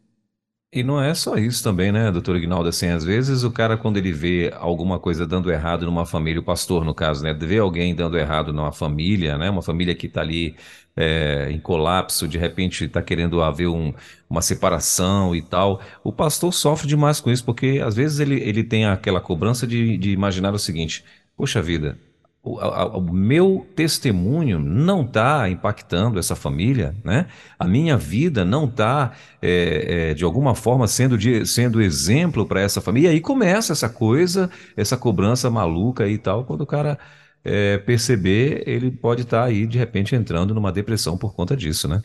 E 0.72 0.84
não 0.84 1.02
é 1.02 1.14
só 1.14 1.38
isso 1.38 1.64
também, 1.64 1.90
né, 1.92 2.12
doutor 2.12 2.36
Ignaldo? 2.36 2.68
Assim, 2.68 2.88
às 2.90 3.04
vezes 3.06 3.44
o 3.44 3.52
cara, 3.52 3.78
quando 3.78 3.96
ele 3.96 4.12
vê 4.12 4.52
alguma 4.56 5.00
coisa 5.00 5.26
dando 5.26 5.50
errado 5.50 5.86
numa 5.86 6.06
família, 6.06 6.42
o 6.42 6.44
pastor, 6.44 6.84
no 6.84 6.94
caso, 6.94 7.24
né, 7.24 7.34
vê 7.34 7.60
alguém 7.60 7.96
dando 7.96 8.18
errado 8.18 8.52
numa 8.52 8.74
família, 8.74 9.38
né, 9.38 9.50
uma 9.50 9.62
família 9.62 9.96
que 9.96 10.08
está 10.08 10.20
ali 10.20 10.58
é, 10.98 11.48
em 11.50 11.60
colapso, 11.62 12.28
de 12.28 12.38
repente 12.38 12.84
está 12.86 13.02
querendo 13.02 13.42
haver 13.42 13.68
um- 13.68 13.94
uma 14.30 14.42
separação 14.42 15.34
e 15.36 15.42
tal, 15.42 15.82
o 16.04 16.12
pastor 16.12 16.54
sofre 16.54 16.88
demais 16.88 17.20
com 17.22 17.30
isso, 17.32 17.44
porque 17.46 17.82
às 17.84 17.96
vezes 17.96 18.20
ele, 18.20 18.36
ele 18.42 18.64
tem 18.64 18.86
aquela 18.86 19.22
cobrança 19.22 19.66
de, 19.68 19.98
de 19.98 20.12
imaginar 20.12 20.54
o 20.54 20.60
seguinte: 20.60 21.04
poxa 21.38 21.62
vida. 21.62 21.98
O, 22.46 22.60
a- 22.60 22.98
o 22.98 23.02
meu 23.14 23.68
testemunho 23.76 24.60
não 24.60 25.02
está 25.04 25.50
impactando 25.50 26.20
essa 26.20 26.36
família, 26.36 26.96
né? 27.04 27.28
A 27.58 27.68
minha 27.68 27.98
vida 27.98 28.46
não 28.46 28.66
está 28.66 29.14
é, 29.42 30.12
é, 30.12 30.14
de 30.14 30.24
alguma 30.24 30.54
forma 30.56 30.88
sendo, 30.88 31.18
de- 31.18 31.46
sendo 31.48 31.82
exemplo 31.82 32.46
para 32.46 32.62
essa 32.62 32.82
família. 32.82 33.10
E 33.10 33.14
aí 33.16 33.22
começa 33.22 33.74
essa 33.74 33.90
coisa, 33.90 34.50
essa 34.78 34.96
cobrança 34.98 35.50
maluca 35.50 36.08
e 36.08 36.18
tal. 36.20 36.46
Quando 36.46 36.62
o 36.62 36.68
cara 36.68 37.00
é, 37.44 37.78
perceber, 37.80 38.64
ele 38.68 38.92
pode 38.92 39.24
estar 39.24 39.44
aí, 39.44 39.66
de 39.68 39.78
repente, 39.78 40.16
entrando 40.16 40.54
numa 40.54 40.72
depressão 40.72 41.18
por 41.18 41.34
conta 41.36 41.56
disso, 41.58 41.88
né? 41.88 42.02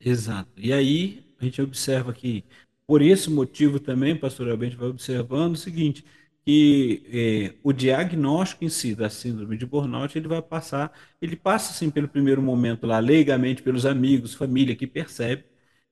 Exato. 0.00 0.50
E 0.56 0.72
aí 0.72 1.24
a 1.38 1.44
gente 1.44 1.60
observa 1.62 2.12
que, 2.12 2.44
por 2.86 3.02
esse 3.02 3.30
motivo 3.30 3.80
também, 3.80 4.18
pastor 4.18 4.50
Abel, 4.50 4.76
vai 4.76 4.88
observando 4.88 5.54
o 5.54 5.56
seguinte, 5.58 6.04
que 6.46 7.02
eh, 7.54 7.58
o 7.64 7.72
diagnóstico 7.72 8.64
em 8.64 8.68
si 8.70 8.94
da 8.94 9.10
síndrome 9.10 9.58
de 9.58 9.66
burnout, 9.66 10.16
ele 10.18 10.28
vai 10.28 10.42
passar, 10.42 10.92
ele 11.20 11.36
passa 11.36 11.72
assim 11.72 11.90
pelo 11.90 12.08
primeiro 12.08 12.40
momento 12.42 12.86
lá, 12.86 13.00
leigamente 13.00 13.62
pelos 13.62 13.84
amigos, 13.86 14.34
família 14.34 14.76
que 14.76 14.86
percebe, 14.86 15.44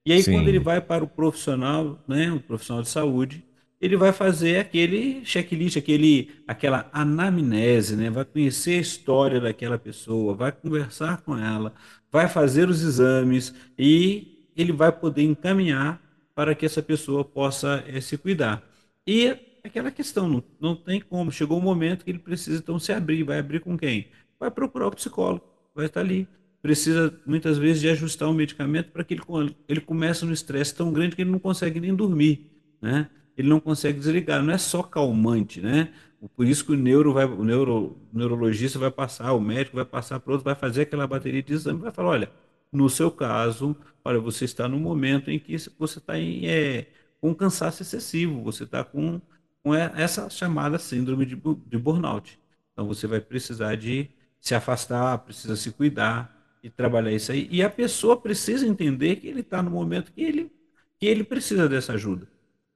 e 0.07 0.12
aí 0.12 0.24
quando 0.24 0.48
ele 0.48 0.59
Sim. 0.59 0.61
vai 0.61 0.80
para 0.80 1.02
o 1.05 1.09
profissional, 1.09 2.02
né, 2.07 2.30
o 2.32 2.40
profissional 2.40 2.82
de 2.82 2.88
saúde, 2.88 3.44
ele 3.80 3.96
vai 3.96 4.12
fazer 4.12 4.59
aquele 4.59 5.24
checklist, 5.24 5.76
aquele, 5.76 6.30
aquela 6.46 6.88
anamnese, 6.92 7.96
né, 7.96 8.11
vai 8.11 8.24
conhecer 8.24 8.78
a 8.78 8.80
história 8.80 9.40
daquela 9.40 9.78
pessoa, 9.78 10.34
vai 10.34 10.52
conversar 10.52 11.22
com 11.22 11.36
ela, 11.36 11.74
vai 12.12 12.28
fazer 12.28 12.68
os 12.68 12.82
exames, 12.82 13.55
e 13.78 14.46
ele 14.57 14.72
vai 14.72 14.92
poder 14.92 15.22
encaminhar 15.22 16.00
para 16.34 16.55
que 16.55 16.64
essa 16.66 16.82
pessoa 16.82 17.24
possa 17.24 17.84
eh, 17.86 18.00
se 18.00 18.16
cuidar. 18.18 18.62
E 19.07 19.36
aquela 19.64 19.90
questão, 19.90 20.28
não, 20.28 20.44
não 20.60 20.76
tem 20.76 21.00
como, 21.00 21.32
chegou 21.32 21.58
um 21.58 21.62
momento 21.62 22.04
que 22.04 22.10
ele 22.10 22.18
precisa 22.18 22.58
então 22.58 22.78
se 22.78 22.92
abrir, 22.92 23.22
vai 23.22 23.38
abrir 23.38 23.60
com 23.60 23.76
quem? 23.76 24.08
Vai 24.38 24.50
procurar 24.50 24.88
o 24.88 24.90
psicólogo, 24.90 25.44
vai 25.74 25.86
estar 25.86 26.00
ali. 26.00 26.28
Precisa 26.62 27.18
muitas 27.26 27.58
vezes 27.58 27.80
de 27.82 27.88
ajustar 27.90 28.28
o 28.28 28.34
medicamento 28.34 28.90
para 28.90 29.04
que 29.04 29.14
ele, 29.14 29.22
ele 29.68 29.80
comece 29.80 30.24
no 30.24 30.32
estresse 30.32 30.74
tão 30.74 30.92
grande 30.92 31.16
que 31.16 31.22
ele 31.22 31.30
não 31.30 31.38
consegue 31.38 31.80
nem 31.80 31.94
dormir, 31.94 32.50
né? 32.80 33.10
Ele 33.36 33.48
não 33.48 33.60
consegue 33.60 33.98
desligar, 33.98 34.42
não 34.42 34.52
é 34.52 34.58
só 34.58 34.82
calmante, 34.82 35.60
né? 35.60 35.92
Por 36.36 36.46
isso 36.46 36.64
que 36.64 36.72
o 36.72 36.76
neuro 36.76 37.12
vai, 37.12 37.26
o 37.26 37.44
neuro, 37.44 37.98
o 38.12 38.18
neurologista 38.18 38.78
vai 38.78 38.90
passar, 38.90 39.32
o 39.32 39.40
médico 39.40 39.76
vai 39.76 39.84
passar 39.84 40.20
para 40.20 40.32
outro, 40.32 40.44
vai 40.44 40.54
fazer 40.54 40.82
aquela 40.82 41.06
bateria 41.06 41.42
de 41.42 41.52
exame, 41.52 41.80
vai 41.80 41.92
falar, 41.92 42.10
olha, 42.10 42.32
no 42.72 42.88
seu 42.88 43.10
caso, 43.10 43.76
olha, 44.04 44.18
você 44.18 44.44
está 44.44 44.66
no 44.68 44.78
momento 44.78 45.30
em 45.30 45.38
que 45.38 45.56
você 45.78 45.98
está 45.98 46.18
em, 46.18 46.46
é, 46.46 46.86
com 47.20 47.34
cansaço 47.34 47.82
excessivo, 47.82 48.42
você 48.42 48.64
está 48.64 48.82
com, 48.84 49.20
com 49.64 49.74
essa 49.74 50.30
chamada 50.30 50.78
síndrome 50.78 51.26
de, 51.26 51.36
de 51.36 51.78
burnout. 51.78 52.40
Então 52.72 52.86
você 52.88 53.08
vai 53.08 53.20
precisar 53.20 53.76
de 53.76 54.10
se 54.40 54.54
afastar, 54.54 55.18
precisa 55.20 55.56
se 55.56 55.72
cuidar 55.72 56.58
e 56.62 56.70
trabalhar 56.70 57.12
isso 57.12 57.32
aí. 57.32 57.48
E 57.52 57.62
a 57.64 57.70
pessoa 57.70 58.20
precisa 58.20 58.66
entender 58.68 59.16
que 59.18 59.28
ele 59.28 59.40
está 59.42 59.62
no 59.62 59.72
momento 59.72 60.12
que 60.12 60.22
ele, 60.22 60.52
que 61.00 61.06
ele 61.06 61.24
precisa 61.24 61.68
dessa 61.68 61.94
ajuda. 61.94 62.28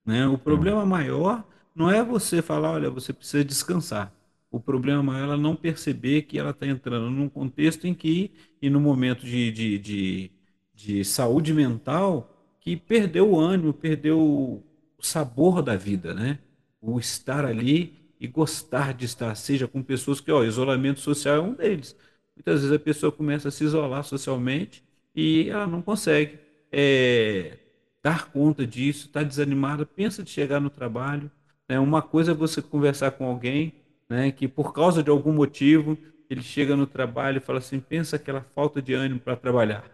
Né? 0.07 0.26
O 0.28 0.34
Hum. 0.34 0.39
problema 0.39 0.86
maior 0.86 1.47
não 1.74 1.91
é 1.91 2.03
você 2.03 2.43
falar, 2.43 2.72
olha, 2.72 2.91
você 2.91 3.12
precisa 3.12 3.45
descansar. 3.45 4.12
O 4.51 4.59
problema 4.61 5.03
maior 5.03 5.20
é 5.22 5.24
ela 5.24 5.36
não 5.36 5.55
perceber 5.55 6.22
que 6.22 6.39
ela 6.39 6.51
está 6.51 6.66
entrando 6.66 7.11
num 7.11 7.28
contexto 7.28 7.86
em 7.86 7.95
que, 7.95 8.32
e 8.62 8.70
no 8.70 8.80
momento 8.80 9.24
de, 9.26 9.53
de, 9.53 9.78
de, 9.78 10.32
de 10.74 11.05
saúde 11.05 11.53
mental, 11.53 12.34
que 12.61 12.76
perdeu 12.76 13.30
o 13.30 13.39
ânimo, 13.41 13.72
perdeu 13.74 14.18
o 14.18 14.64
sabor 15.03 15.62
da 15.62 15.76
vida, 15.76 16.14
né? 16.14 16.39
O 16.81 16.99
estar 16.99 17.45
ali 17.45 17.95
e 18.20 18.26
gostar 18.26 18.95
de 18.95 19.05
estar, 19.05 19.35
seja 19.35 19.68
com 19.68 19.83
pessoas 19.83 20.20
que, 20.20 20.31
ó, 20.31 20.45
isolamento 20.45 21.01
social 21.01 21.37
é 21.37 21.41
um 21.41 21.55
deles. 21.55 21.97
Muitas 22.37 22.61
vezes 22.62 22.74
a 22.74 22.79
pessoa 22.79 23.12
começa 23.12 23.49
a 23.49 23.51
se 23.51 23.64
isolar 23.64 24.05
socialmente 24.05 24.85
e 25.14 25.49
ela 25.51 25.66
não 25.66 25.83
consegue 25.83 26.39
é, 26.70 27.59
dar 28.03 28.31
conta 28.31 28.66
disso, 28.66 29.07
está 29.07 29.22
desanimada, 29.22 29.85
pensa 29.85 30.22
de 30.22 30.31
chegar 30.31 30.61
no 30.61 30.70
trabalho. 30.70 31.31
Né? 31.68 31.79
Uma 31.79 32.03
coisa 32.03 32.33
é 32.33 32.35
você 32.35 32.62
conversar 32.62 33.12
com 33.12 33.26
alguém 33.26 33.74
né, 34.09 34.33
que 34.33 34.49
por 34.49 34.72
causa 34.72 35.03
de 35.03 35.11
algum 35.11 35.33
motivo 35.33 35.99
ele 36.31 36.43
chega 36.43 36.76
no 36.76 36.87
trabalho 36.87 37.39
e 37.39 37.41
fala 37.41 37.59
assim, 37.59 37.81
pensa 37.81 38.16
aquela 38.16 38.43
falta 38.43 38.81
de 38.83 38.95
ânimo 38.95 39.20
para 39.20 39.37
trabalhar. 39.37 39.85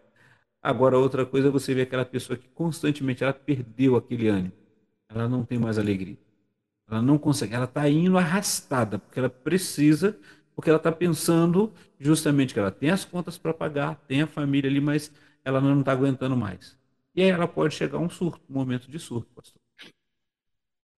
Agora 0.62 0.98
outra 0.98 1.26
coisa 1.26 1.48
é 1.48 1.50
você 1.50 1.74
ver 1.74 1.82
aquela 1.82 2.04
pessoa 2.04 2.36
que 2.36 2.48
constantemente 2.48 3.22
ela 3.22 3.32
perdeu 3.32 3.96
aquele 3.96 4.28
ânimo, 4.28 4.52
ela 5.08 5.28
não 5.28 5.44
tem 5.44 5.58
mais 5.58 5.78
alegria, 5.78 6.16
ela 6.88 7.02
não 7.02 7.18
consegue, 7.18 7.54
ela 7.54 7.64
está 7.64 7.88
indo 7.88 8.18
arrastada 8.18 8.98
porque 8.98 9.18
ela 9.18 9.30
precisa, 9.30 10.18
porque 10.54 10.70
ela 10.70 10.76
está 10.78 10.92
pensando 10.92 11.72
justamente 11.98 12.52
que 12.54 12.60
ela 12.60 12.70
tem 12.70 12.90
as 12.90 13.04
contas 13.04 13.38
para 13.38 13.54
pagar, 13.54 13.96
tem 14.06 14.22
a 14.22 14.26
família 14.26 14.70
ali, 14.70 14.80
mas 14.80 15.12
ela 15.44 15.60
não 15.60 15.80
está 15.80 15.92
aguentando 15.92 16.36
mais. 16.36 16.76
E 17.14 17.22
aí 17.22 17.28
ela 17.30 17.48
pode 17.48 17.74
chegar 17.74 17.98
a 17.98 18.00
um 18.00 18.10
surto, 18.10 18.42
um 18.50 18.54
momento 18.54 18.90
de 18.90 18.98
surto, 18.98 19.28
pastor. 19.34 19.60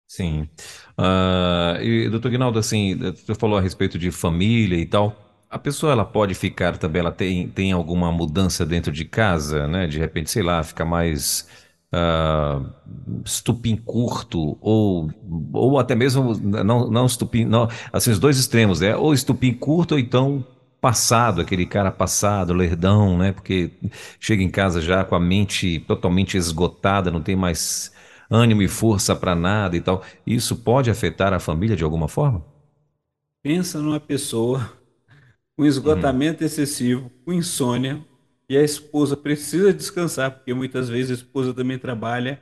Sim. 0.09 0.49
Ah, 0.97 1.79
e, 1.81 2.09
doutor 2.09 2.31
Guinaldo, 2.31 2.59
assim, 2.59 2.97
você 2.97 3.35
falou 3.35 3.59
a 3.59 3.61
respeito 3.61 3.99
de 3.99 4.11
família 4.11 4.77
e 4.79 4.87
tal. 4.87 5.17
A 5.51 5.59
pessoa, 5.59 5.93
ela 5.93 6.05
pode 6.05 6.35
ficar 6.35 6.77
também, 6.79 7.01
ela 7.01 7.13
tem, 7.13 7.49
tem 7.49 7.73
alguma 7.73 8.11
mudança 8.13 8.65
dentro 8.65 8.93
de 8.93 9.05
casa, 9.05 9.67
né? 9.67 9.87
De 9.87 9.99
repente, 9.99 10.31
sei 10.31 10.43
lá, 10.43 10.63
fica 10.63 10.85
mais 10.85 11.49
ah, 11.97 12.61
estupim 13.25 13.77
curto, 13.77 14.59
ou, 14.61 15.11
ou 15.53 15.79
até 15.79 15.95
mesmo, 15.95 16.35
não, 16.39 16.91
não 16.91 17.07
estupim, 17.07 17.45
não, 17.45 17.69
assim, 17.93 18.11
os 18.11 18.19
dois 18.19 18.39
extremos, 18.39 18.81
né? 18.81 18.97
Ou 18.97 19.15
estupim 19.15 19.53
curto, 19.55 19.93
ou 19.93 19.99
então 19.99 20.45
passado, 20.81 21.41
aquele 21.41 21.67
cara 21.67 21.91
passado, 21.91 22.53
lerdão, 22.53 23.17
né? 23.19 23.33
Porque 23.33 23.71
chega 24.21 24.43
em 24.43 24.51
casa 24.51 24.81
já 24.81 25.05
com 25.05 25.15
a 25.15 25.21
mente 25.21 25.81
totalmente 25.81 26.37
esgotada, 26.37 27.11
não 27.11 27.23
tem 27.23 27.37
mais 27.37 27.93
ânimo 28.31 28.63
e 28.63 28.69
força 28.69 29.17
para 29.17 29.35
nada 29.35 29.77
e 29.77 29.81
tal. 29.81 30.03
Isso 30.27 30.57
pode 30.57 30.91
afetar 30.91 31.33
a 31.33 31.41
família 31.41 31.77
de 31.77 31.85
alguma 31.85 32.09
forma? 32.09 32.45
Pensa 33.43 33.81
numa 33.81 34.01
pessoa 34.01 34.77
com 35.57 35.65
Uhum, 35.85 36.15
esgotamento 36.15 36.45
excessivo, 36.45 37.11
com 37.25 37.33
insônia, 37.33 38.05
e 38.49 38.57
a 38.57 38.63
esposa 38.63 39.17
precisa 39.17 39.73
descansar, 39.73 40.31
porque 40.31 40.55
muitas 40.55 40.89
vezes 40.89 41.11
a 41.11 41.15
esposa 41.15 41.53
também 41.53 41.79
trabalha, 41.79 42.41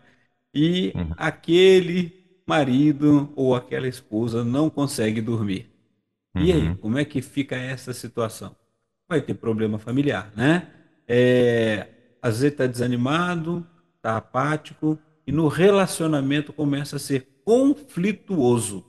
e 0.52 0.92
uhum, 0.94 1.11
aquele 1.16 2.12
marido 2.46 3.32
ou 3.34 3.55
aquela 3.55 3.88
esposa 3.88 4.44
não 4.44 4.68
consegue 4.68 5.20
dormir. 5.20 5.70
E 6.36 6.52
aí, 6.52 6.68
uhum, 6.68 6.76
como 6.76 6.98
é 6.98 7.05
que 7.05 7.22
fica 7.22 7.57
essa 7.57 7.92
situação? 7.92 8.55
Vai 9.09 9.20
ter 9.20 9.34
problema 9.34 9.78
familiar, 9.78 10.32
né? 10.36 10.68
É, 11.07 11.88
às 12.20 12.40
vezes 12.40 12.52
está 12.52 12.66
desanimado, 12.66 13.66
está 13.96 14.16
apático 14.16 14.98
e 15.26 15.32
no 15.32 15.48
relacionamento 15.48 16.52
começa 16.52 16.96
a 16.96 16.98
ser 16.98 17.28
conflituoso. 17.44 18.84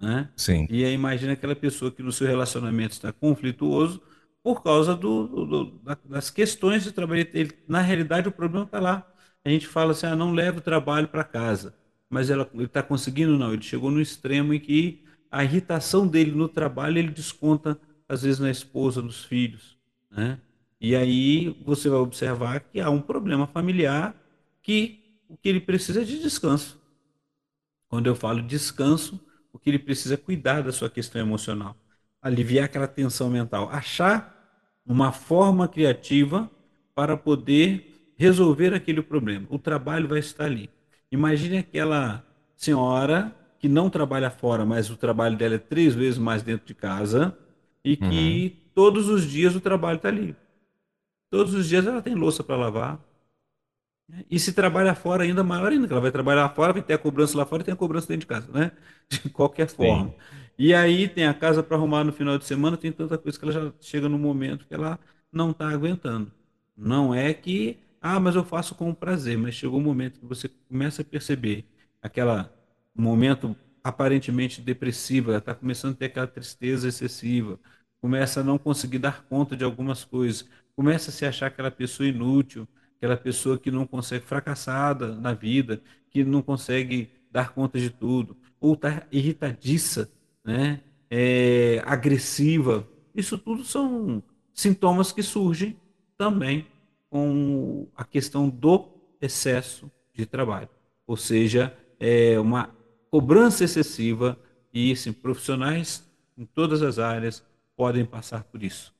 Né? 0.00 0.28
Sim. 0.36 0.66
E 0.70 0.84
aí 0.84 0.94
imagina 0.94 1.32
aquela 1.32 1.56
pessoa 1.56 1.90
que 1.90 2.02
no 2.02 2.12
seu 2.12 2.26
relacionamento 2.26 2.92
está 2.92 3.12
conflituoso 3.12 4.00
por 4.48 4.62
causa 4.62 4.96
do, 4.96 5.26
do, 5.44 5.80
das 6.06 6.30
questões 6.30 6.82
de 6.82 6.90
trabalho. 6.90 7.28
Ele, 7.34 7.52
na 7.68 7.82
realidade, 7.82 8.28
o 8.28 8.32
problema 8.32 8.64
está 8.64 8.80
lá. 8.80 9.06
A 9.44 9.50
gente 9.50 9.66
fala 9.66 9.92
assim, 9.92 10.06
ah, 10.06 10.16
não 10.16 10.32
leva 10.32 10.56
o 10.56 10.62
trabalho 10.62 11.06
para 11.06 11.22
casa. 11.22 11.74
Mas 12.08 12.30
ela, 12.30 12.48
ele 12.54 12.64
está 12.64 12.82
conseguindo? 12.82 13.36
Não. 13.36 13.52
Ele 13.52 13.60
chegou 13.60 13.90
no 13.90 14.00
extremo 14.00 14.54
em 14.54 14.58
que 14.58 15.04
a 15.30 15.44
irritação 15.44 16.08
dele 16.08 16.30
no 16.30 16.48
trabalho 16.48 16.96
ele 16.96 17.10
desconta, 17.10 17.78
às 18.08 18.22
vezes, 18.22 18.40
na 18.40 18.50
esposa, 18.50 19.02
nos 19.02 19.22
filhos. 19.22 19.76
Né? 20.10 20.40
E 20.80 20.96
aí 20.96 21.54
você 21.62 21.90
vai 21.90 21.98
observar 21.98 22.60
que 22.60 22.80
há 22.80 22.88
um 22.88 23.02
problema 23.02 23.46
familiar 23.46 24.16
que 24.62 25.20
o 25.28 25.36
que 25.36 25.50
ele 25.50 25.60
precisa 25.60 26.00
é 26.00 26.04
de 26.04 26.20
descanso. 26.20 26.80
Quando 27.86 28.06
eu 28.06 28.16
falo 28.16 28.40
descanso, 28.40 29.20
o 29.52 29.58
que 29.58 29.68
ele 29.68 29.78
precisa 29.78 30.14
é 30.14 30.16
cuidar 30.16 30.62
da 30.62 30.72
sua 30.72 30.88
questão 30.88 31.20
emocional, 31.20 31.76
aliviar 32.22 32.64
aquela 32.64 32.88
tensão 32.88 33.28
mental, 33.28 33.68
achar 33.68 34.37
uma 34.88 35.12
forma 35.12 35.68
criativa 35.68 36.50
para 36.94 37.16
poder 37.16 38.12
resolver 38.16 38.74
aquele 38.74 39.02
problema. 39.02 39.46
O 39.50 39.58
trabalho 39.58 40.08
vai 40.08 40.18
estar 40.18 40.46
ali. 40.46 40.70
Imagine 41.12 41.58
aquela 41.58 42.24
senhora 42.56 43.34
que 43.58 43.68
não 43.68 43.90
trabalha 43.90 44.30
fora, 44.30 44.64
mas 44.64 44.90
o 44.90 44.96
trabalho 44.96 45.36
dela 45.36 45.56
é 45.56 45.58
três 45.58 45.94
vezes 45.94 46.18
mais 46.18 46.42
dentro 46.42 46.66
de 46.66 46.74
casa 46.74 47.36
e 47.84 47.96
que 47.96 48.56
uhum. 48.56 48.70
todos 48.74 49.08
os 49.08 49.24
dias 49.24 49.54
o 49.54 49.60
trabalho 49.60 49.96
está 49.96 50.08
ali. 50.08 50.34
Todos 51.30 51.54
os 51.54 51.68
dias 51.68 51.86
ela 51.86 52.02
tem 52.02 52.14
louça 52.14 52.42
para 52.42 52.56
lavar, 52.56 53.00
e 54.30 54.38
se 54.38 54.52
trabalha 54.52 54.94
fora, 54.94 55.24
ainda 55.24 55.44
maior 55.44 55.70
ainda, 55.70 55.86
que 55.86 55.92
ela 55.92 56.00
vai 56.00 56.10
trabalhar 56.10 56.48
fora, 56.50 56.72
vai 56.72 56.82
ter 56.82 56.94
a 56.94 56.98
cobrança 56.98 57.36
lá 57.36 57.44
fora 57.44 57.62
e 57.62 57.64
tem 57.64 57.74
a 57.74 57.76
cobrança 57.76 58.06
dentro 58.08 58.20
de 58.20 58.26
casa, 58.26 58.50
né? 58.50 58.72
De 59.08 59.28
qualquer 59.30 59.68
forma. 59.68 60.08
Sim. 60.08 60.14
E 60.58 60.74
aí 60.74 61.08
tem 61.08 61.26
a 61.26 61.34
casa 61.34 61.62
para 61.62 61.76
arrumar 61.76 62.04
no 62.04 62.12
final 62.12 62.36
de 62.38 62.44
semana, 62.44 62.76
tem 62.76 62.90
tanta 62.92 63.16
coisa 63.16 63.38
que 63.38 63.44
ela 63.44 63.52
já 63.52 63.72
chega 63.80 64.08
no 64.08 64.18
momento 64.18 64.66
que 64.66 64.74
ela 64.74 64.98
não 65.32 65.50
está 65.52 65.68
aguentando. 65.70 66.32
Não 66.76 67.14
é 67.14 67.32
que, 67.34 67.78
ah, 68.00 68.18
mas 68.20 68.34
eu 68.34 68.44
faço 68.44 68.74
com 68.74 68.92
prazer, 68.94 69.38
mas 69.38 69.54
chegou 69.54 69.78
um 69.78 69.82
momento 69.82 70.18
que 70.20 70.26
você 70.26 70.48
começa 70.68 71.02
a 71.02 71.04
perceber 71.04 71.64
aquela 72.02 72.52
momento 72.94 73.56
aparentemente 73.82 74.60
depressivo, 74.60 75.30
ela 75.30 75.38
está 75.38 75.54
começando 75.54 75.92
a 75.94 75.96
ter 75.96 76.06
aquela 76.06 76.26
tristeza 76.26 76.88
excessiva, 76.88 77.58
começa 78.00 78.40
a 78.40 78.44
não 78.44 78.58
conseguir 78.58 78.98
dar 78.98 79.24
conta 79.24 79.56
de 79.56 79.64
algumas 79.64 80.04
coisas, 80.04 80.48
começa 80.74 81.10
a 81.10 81.12
se 81.12 81.24
achar 81.24 81.46
aquela 81.46 81.70
pessoa 81.70 82.08
inútil, 82.08 82.66
aquela 82.96 83.16
pessoa 83.16 83.58
que 83.58 83.70
não 83.70 83.86
consegue, 83.86 84.24
fracassada 84.26 85.14
na 85.14 85.32
vida, 85.32 85.80
que 86.10 86.24
não 86.24 86.42
consegue 86.42 87.10
dar 87.30 87.52
conta 87.52 87.78
de 87.78 87.90
tudo, 87.90 88.36
ou 88.60 88.74
está 88.74 89.06
irritadiça, 89.12 90.10
né? 90.48 90.80
É, 91.10 91.82
agressiva. 91.84 92.88
Isso 93.14 93.36
tudo 93.36 93.64
são 93.64 94.22
sintomas 94.54 95.12
que 95.12 95.22
surgem 95.22 95.76
também 96.16 96.66
com 97.10 97.86
a 97.94 98.02
questão 98.02 98.48
do 98.48 98.88
excesso 99.20 99.90
de 100.14 100.24
trabalho, 100.24 100.68
ou 101.06 101.16
seja, 101.16 101.76
é 102.00 102.40
uma 102.40 102.70
cobrança 103.10 103.64
excessiva 103.64 104.38
e 104.72 104.92
assim, 104.92 105.12
profissionais 105.12 106.08
em 106.36 106.44
todas 106.46 106.82
as 106.82 106.98
áreas 106.98 107.44
podem 107.76 108.04
passar 108.04 108.44
por 108.44 108.62
isso. 108.62 108.94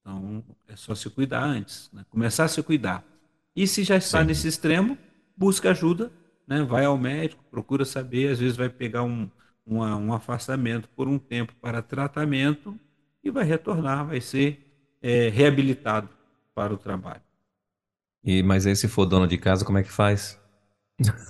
Então, 0.00 0.42
é 0.66 0.76
só 0.76 0.94
se 0.94 1.10
cuidar 1.10 1.44
antes, 1.44 1.90
né? 1.92 2.04
começar 2.08 2.44
a 2.44 2.48
se 2.48 2.62
cuidar. 2.62 3.04
E 3.54 3.66
se 3.66 3.84
já 3.84 3.96
está 3.96 4.20
Sim. 4.20 4.26
nesse 4.26 4.48
extremo, 4.48 4.96
busca 5.36 5.70
ajuda, 5.70 6.10
né? 6.46 6.62
vai 6.62 6.84
ao 6.84 6.96
médico, 6.96 7.44
procura 7.50 7.84
saber, 7.84 8.32
às 8.32 8.38
vezes 8.38 8.56
vai 8.56 8.68
pegar 8.68 9.02
um, 9.02 9.28
uma, 9.66 9.96
um 9.96 10.12
afastamento 10.12 10.88
por 10.90 11.08
um 11.08 11.18
tempo 11.18 11.52
para 11.60 11.82
tratamento 11.82 12.78
e 13.22 13.30
vai 13.30 13.44
retornar, 13.44 14.06
vai 14.06 14.20
ser 14.20 14.64
é, 15.02 15.28
reabilitado 15.28 16.08
para 16.54 16.72
o 16.72 16.78
trabalho. 16.78 17.22
E 18.24 18.42
Mas 18.42 18.66
aí 18.66 18.76
se 18.76 18.88
for 18.88 19.04
dona 19.06 19.26
de 19.26 19.36
casa, 19.36 19.64
como 19.64 19.78
é 19.78 19.82
que 19.82 19.90
faz? 19.90 20.40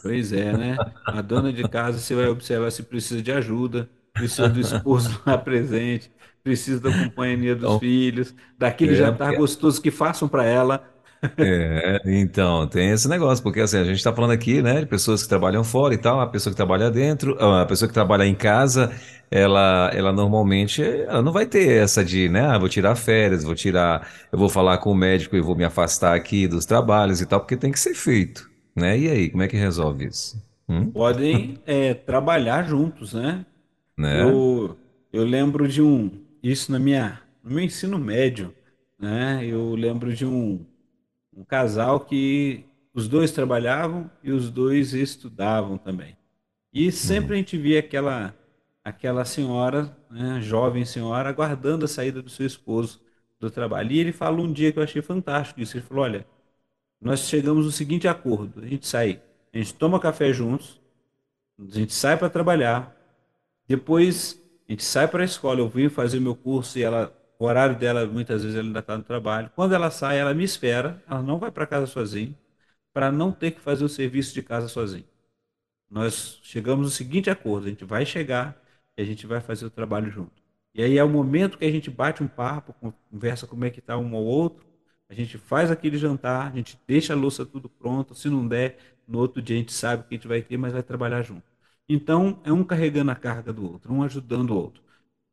Pois 0.03 0.33
é, 0.33 0.57
né? 0.57 0.77
A 1.05 1.21
dona 1.21 1.53
de 1.53 1.67
casa, 1.69 1.99
você 1.99 2.15
vai 2.15 2.29
observar 2.29 2.71
se 2.71 2.83
precisa 2.85 3.21
de 3.21 3.33
ajuda, 3.33 3.91
precisa 4.13 4.49
do 4.49 4.61
esposo 4.61 5.21
lá 5.27 5.37
presente, 5.37 6.11
precisa 6.43 6.81
da 6.81 6.93
companhia 6.93 7.55
dos 7.55 7.65
então, 7.65 7.81
filhos, 7.81 8.35
daquele 8.57 8.93
é, 8.93 8.97
jantar 8.97 9.35
gostoso 9.35 9.83
que 9.83 9.91
façam 9.91 10.29
para 10.29 10.45
ela, 10.45 10.89
é, 11.39 12.01
então, 12.05 12.67
tem 12.67 12.91
esse 12.91 13.09
negócio, 13.09 13.43
porque 13.43 13.61
assim, 13.61 13.79
a 13.79 13.85
gente 13.85 13.97
está 13.97 14.13
falando 14.13 14.33
aqui, 14.33 14.63
né, 14.63 14.81
de 14.81 14.87
pessoas 14.87 15.23
que 15.23 15.29
trabalham 15.29 15.65
fora 15.65 15.95
e 15.95 15.99
tal, 15.99 16.21
a 16.21 16.27
pessoa 16.27 16.53
que 16.53 16.57
trabalha 16.57 16.91
dentro, 16.91 17.37
a 17.43 17.65
pessoa 17.67 17.89
que 17.89 17.95
trabalha 17.95 18.25
em 18.25 18.35
casa, 18.35 18.93
ela, 19.31 19.91
ela 19.95 20.13
normalmente, 20.13 20.83
ela 20.83 21.23
não 21.23 21.33
vai 21.33 21.47
ter 21.47 21.83
essa 21.83 22.05
de, 22.05 22.29
né, 22.29 22.43
ah, 22.43 22.59
vou 22.59 22.69
tirar 22.69 22.95
férias, 22.95 23.45
vou 23.45 23.55
tirar, 23.55 24.09
eu 24.33 24.39
vou 24.39 24.49
falar 24.49 24.79
com 24.79 24.91
o 24.91 24.95
médico 24.95 25.37
e 25.37 25.41
vou 25.41 25.57
me 25.57 25.65
afastar 25.65 26.15
aqui 26.15 26.47
dos 26.47 26.65
trabalhos 26.65 27.21
e 27.21 27.27
tal, 27.27 27.41
porque 27.41 27.57
tem 27.57 27.73
que 27.73 27.81
ser 27.81 27.95
feito, 27.95 28.49
né? 28.75 28.99
E 28.99 29.09
aí, 29.09 29.31
como 29.31 29.43
é 29.43 29.49
que 29.49 29.57
resolve 29.57 30.07
isso? 30.07 30.43
Hum? 30.69 30.91
Podem 30.91 31.59
é, 31.67 31.95
trabalhar 31.95 32.65
juntos, 32.65 33.15
né? 33.15 33.45
né? 33.99 34.23
Eu, 34.23 34.77
eu 35.13 35.25
lembro 35.25 35.67
de 35.67 35.83
um, 35.83 36.11
isso 36.43 36.71
na 36.71 36.79
minha, 36.79 37.21
no 37.43 37.51
meu 37.55 37.65
ensino 37.65 37.99
médio, 37.99 38.53
né? 38.99 39.45
Eu 39.45 39.75
lembro 39.75 40.13
de 40.15 40.25
um 40.25 40.65
um 41.37 41.45
casal 41.45 42.01
que 42.01 42.65
os 42.95 43.09
dois 43.09 43.31
trabalhavam 43.31 44.11
e 44.23 44.33
os 44.33 44.51
dois 44.51 44.95
estudavam 44.95 45.77
também. 45.77 46.17
E 46.73 46.91
sempre 46.91 47.35
a 47.35 47.37
gente 47.37 47.59
via 47.59 47.81
aquela 47.81 48.35
aquela 48.83 49.25
senhora, 49.25 49.97
né, 50.09 50.41
jovem 50.41 50.85
senhora, 50.85 51.29
aguardando 51.29 51.85
a 51.85 51.89
saída 51.89 52.23
do 52.23 52.31
seu 52.31 52.47
esposo 52.47 53.01
do 53.41 53.51
trabalho. 53.51 53.91
E 53.91 53.99
ele 53.99 54.13
falou 54.13 54.47
um 54.47 54.53
dia 54.53 54.73
que 54.73 54.79
eu 54.79 54.83
achei 54.83 55.03
fantástico 55.03 55.61
isso. 55.61 55.77
Ele 55.77 55.85
falou: 55.85 56.05
olha, 56.05 56.27
nós 57.01 57.21
chegamos 57.21 57.65
no 57.67 57.73
seguinte 57.73 58.09
acordo: 58.09 58.61
a 58.63 58.67
gente 58.67 58.87
sai, 58.87 59.21
a 59.53 59.59
gente 59.59 59.75
toma 59.75 60.01
café 60.01 60.33
juntos, 60.33 60.81
a 61.59 61.65
gente 61.79 61.93
sai 61.93 62.17
para 62.17 62.31
trabalhar, 62.31 62.97
depois 63.67 64.41
a 64.69 64.73
gente 64.73 64.85
sai 64.85 65.09
para 65.09 65.23
a 65.23 65.27
escola. 65.27 65.61
Eu 65.61 65.69
vim 65.69 65.89
fazer 65.89 66.21
meu 66.21 66.37
curso 66.37 66.79
e 66.79 66.83
ela 66.83 67.13
o 67.39 67.45
horário 67.47 67.77
dela, 67.79 68.07
muitas 68.07 68.43
vezes, 68.43 68.57
ela 68.57 68.67
ainda 68.67 68.81
está 68.81 68.97
no 68.97 69.05
trabalho. 69.05 69.51
Quando 69.55 69.75
ela 69.75 69.91
sai, 69.91 70.19
ela 70.19 70.35
me 70.35 70.45
espera, 70.45 71.03
ela 71.09 71.23
não 71.23 71.39
vai 71.39 71.51
para 71.51 71.67
casa 71.67 71.87
sozinha, 71.87 72.35
para 72.93 73.13
não 73.13 73.33
ter 73.33 73.53
que 73.53 73.61
fazer 73.61 73.85
o 73.85 73.89
serviço 73.89 74.35
de 74.35 74.43
casa 74.43 74.69
sozinha. 74.69 75.05
Nós 75.91 76.41
chegamos 76.43 76.87
no 76.87 76.91
seguinte 76.93 77.31
acordo: 77.31 77.67
a 77.67 77.71
gente 77.71 77.85
vai 77.85 78.05
chegar 78.07 78.61
e 78.97 79.03
a 79.03 79.05
gente 79.05 79.27
vai 79.27 79.41
fazer 79.41 79.67
o 79.67 79.71
trabalho 79.71 80.11
junto. 80.11 80.43
E 80.75 80.83
aí 80.83 80.99
é 80.99 81.05
o 81.05 81.09
momento 81.09 81.59
que 81.59 81.65
a 81.65 81.71
gente 81.71 81.91
bate 81.91 82.23
um 82.23 82.29
papo, 82.29 82.75
conversa 83.11 83.47
como 83.47 83.65
é 83.65 83.71
que 83.71 83.79
está 83.81 83.97
um 83.97 84.15
ao 84.15 84.25
outro, 84.25 84.67
a 85.09 85.15
gente 85.15 85.39
faz 85.39 85.71
aquele 85.71 85.97
jantar, 85.97 86.53
a 86.53 86.55
gente 86.57 86.79
deixa 86.87 87.13
a 87.15 87.17
louça 87.17 87.47
tudo 87.47 87.69
pronto, 87.69 88.15
se 88.15 88.29
não 88.29 88.47
der, 88.47 88.79
no 89.07 89.19
outro 89.19 89.41
dia 89.41 89.57
a 89.57 89.59
gente 89.59 89.73
sabe 89.73 90.03
o 90.03 90.07
que 90.07 90.15
a 90.15 90.19
gente 90.19 90.29
vai 90.29 90.43
ter, 90.43 90.57
mas 90.57 90.73
vai 90.73 90.83
trabalhar 90.83 91.23
junto. 91.23 91.45
Então, 91.89 92.41
é 92.45 92.53
um 92.53 92.65
carregando 92.65 93.11
a 93.11 93.15
carga 93.15 93.53
do 93.53 93.65
outro, 93.71 93.93
um 93.93 94.03
ajudando 94.03 94.51
o 94.51 94.57
outro. 94.57 94.83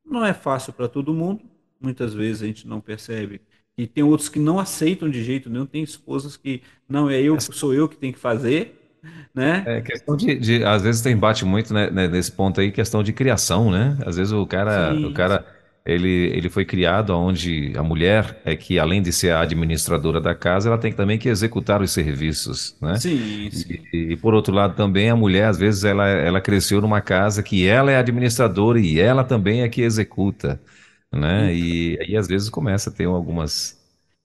Não 0.05 0.25
é 0.25 0.33
fácil 0.33 0.73
para 0.73 0.87
todo 0.87 1.13
mundo, 1.13 1.43
muitas 1.83 2.13
vezes 2.13 2.41
a 2.41 2.45
gente 2.45 2.67
não 2.67 2.79
percebe. 2.79 3.41
E 3.77 3.87
tem 3.87 4.03
outros 4.03 4.29
que 4.29 4.39
não 4.39 4.59
aceitam 4.59 5.09
de 5.09 5.23
jeito 5.23 5.49
nenhum, 5.49 5.65
tem 5.65 5.83
esposas 5.83 6.37
que 6.37 6.61
não 6.87 7.09
é 7.09 7.21
eu, 7.21 7.39
sou 7.39 7.73
eu 7.73 7.89
que 7.89 7.97
tenho 7.97 8.13
que 8.13 8.19
fazer, 8.19 8.79
né? 9.33 9.63
É 9.65 9.81
questão 9.81 10.15
de, 10.15 10.35
de 10.35 10.63
às 10.63 10.83
vezes 10.83 11.01
tem 11.01 11.17
bate 11.17 11.43
muito 11.43 11.73
né, 11.73 11.89
né, 11.89 12.07
nesse 12.07 12.31
ponto 12.31 12.61
aí, 12.61 12.71
questão 12.71 13.01
de 13.01 13.11
criação, 13.11 13.71
né? 13.71 13.97
Às 14.05 14.15
vezes 14.15 14.31
o 14.31 14.45
cara, 14.45 14.93
sim, 14.93 15.05
o 15.05 15.13
cara 15.13 15.45
ele, 15.85 16.07
ele 16.07 16.49
foi 16.49 16.63
criado 16.65 17.09
onde 17.17 17.73
a 17.75 17.83
mulher 17.83 18.39
é 18.45 18.55
que 18.55 18.79
além 18.79 19.01
de 19.01 19.11
ser 19.11 19.31
a 19.31 19.41
administradora 19.41 20.21
da 20.21 20.33
casa, 20.33 20.69
ela 20.69 20.77
tem 20.77 20.93
também 20.93 21.17
que 21.17 21.27
executar 21.27 21.81
os 21.81 21.91
serviços, 21.91 22.77
né? 22.79 22.95
Sim, 22.95 23.49
sim. 23.51 23.79
E, 23.91 24.13
e, 24.13 24.17
por 24.17 24.33
outro 24.33 24.53
lado 24.53 24.75
também 24.75 25.09
a 25.09 25.15
mulher 25.15 25.45
às 25.45 25.57
vezes 25.57 25.83
ela, 25.83 26.07
ela 26.07 26.39
cresceu 26.39 26.79
numa 26.79 27.01
casa 27.01 27.43
que 27.43 27.67
ela 27.67 27.91
é 27.91 27.97
administradora 27.97 28.79
e 28.79 28.99
ela 28.99 29.23
também 29.23 29.63
é 29.63 29.67
que 29.67 29.81
executa 29.81 30.61
né? 31.13 31.53
E 31.53 31.97
aí 32.01 32.17
às 32.17 32.27
vezes 32.27 32.49
começa 32.49 32.89
a 32.89 32.93
ter 32.93 33.05
algumas 33.05 33.79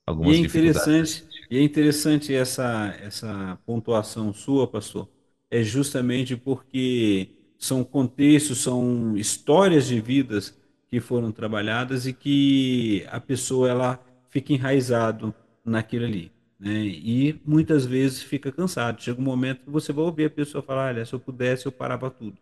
algumas 0.06 0.36
e 0.36 0.40
é 0.40 0.42
interessante 0.42 1.24
e 1.50 1.58
é 1.58 1.62
interessante 1.62 2.34
essa 2.34 2.96
essa 3.02 3.58
pontuação 3.66 4.32
sua, 4.32 4.66
pastor, 4.66 5.08
é 5.50 5.62
justamente 5.62 6.36
porque 6.36 7.30
são 7.58 7.84
contextos, 7.84 8.58
são 8.58 9.16
histórias 9.16 9.86
de 9.86 10.00
vidas 10.00 10.56
que 10.88 11.00
foram 11.00 11.32
trabalhadas 11.32 12.06
e 12.06 12.12
que 12.12 13.04
a 13.10 13.20
pessoa 13.20 13.68
ela 13.68 14.00
fica 14.30 14.52
enraizado 14.52 15.34
naquilo 15.64 16.04
ali, 16.06 16.32
né? 16.58 16.84
E 16.86 17.40
muitas 17.44 17.84
vezes 17.84 18.22
fica 18.22 18.50
cansado. 18.52 19.02
Chega 19.02 19.20
um 19.20 19.24
momento 19.24 19.64
que 19.64 19.70
você 19.70 19.92
vai 19.92 20.04
ouvir 20.04 20.26
a 20.26 20.30
pessoa 20.30 20.62
falar, 20.62 20.88
olha, 20.88 21.04
se 21.04 21.12
eu 21.12 21.20
pudesse 21.20 21.66
eu 21.66 21.72
parava 21.72 22.10
tudo, 22.10 22.38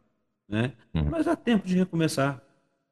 né? 0.49 0.72
Uhum. 0.94 1.11
Mas 1.11 1.26
há 1.26 1.34
tempo 1.36 1.66
de 1.66 1.76
recomeçar, 1.76 2.42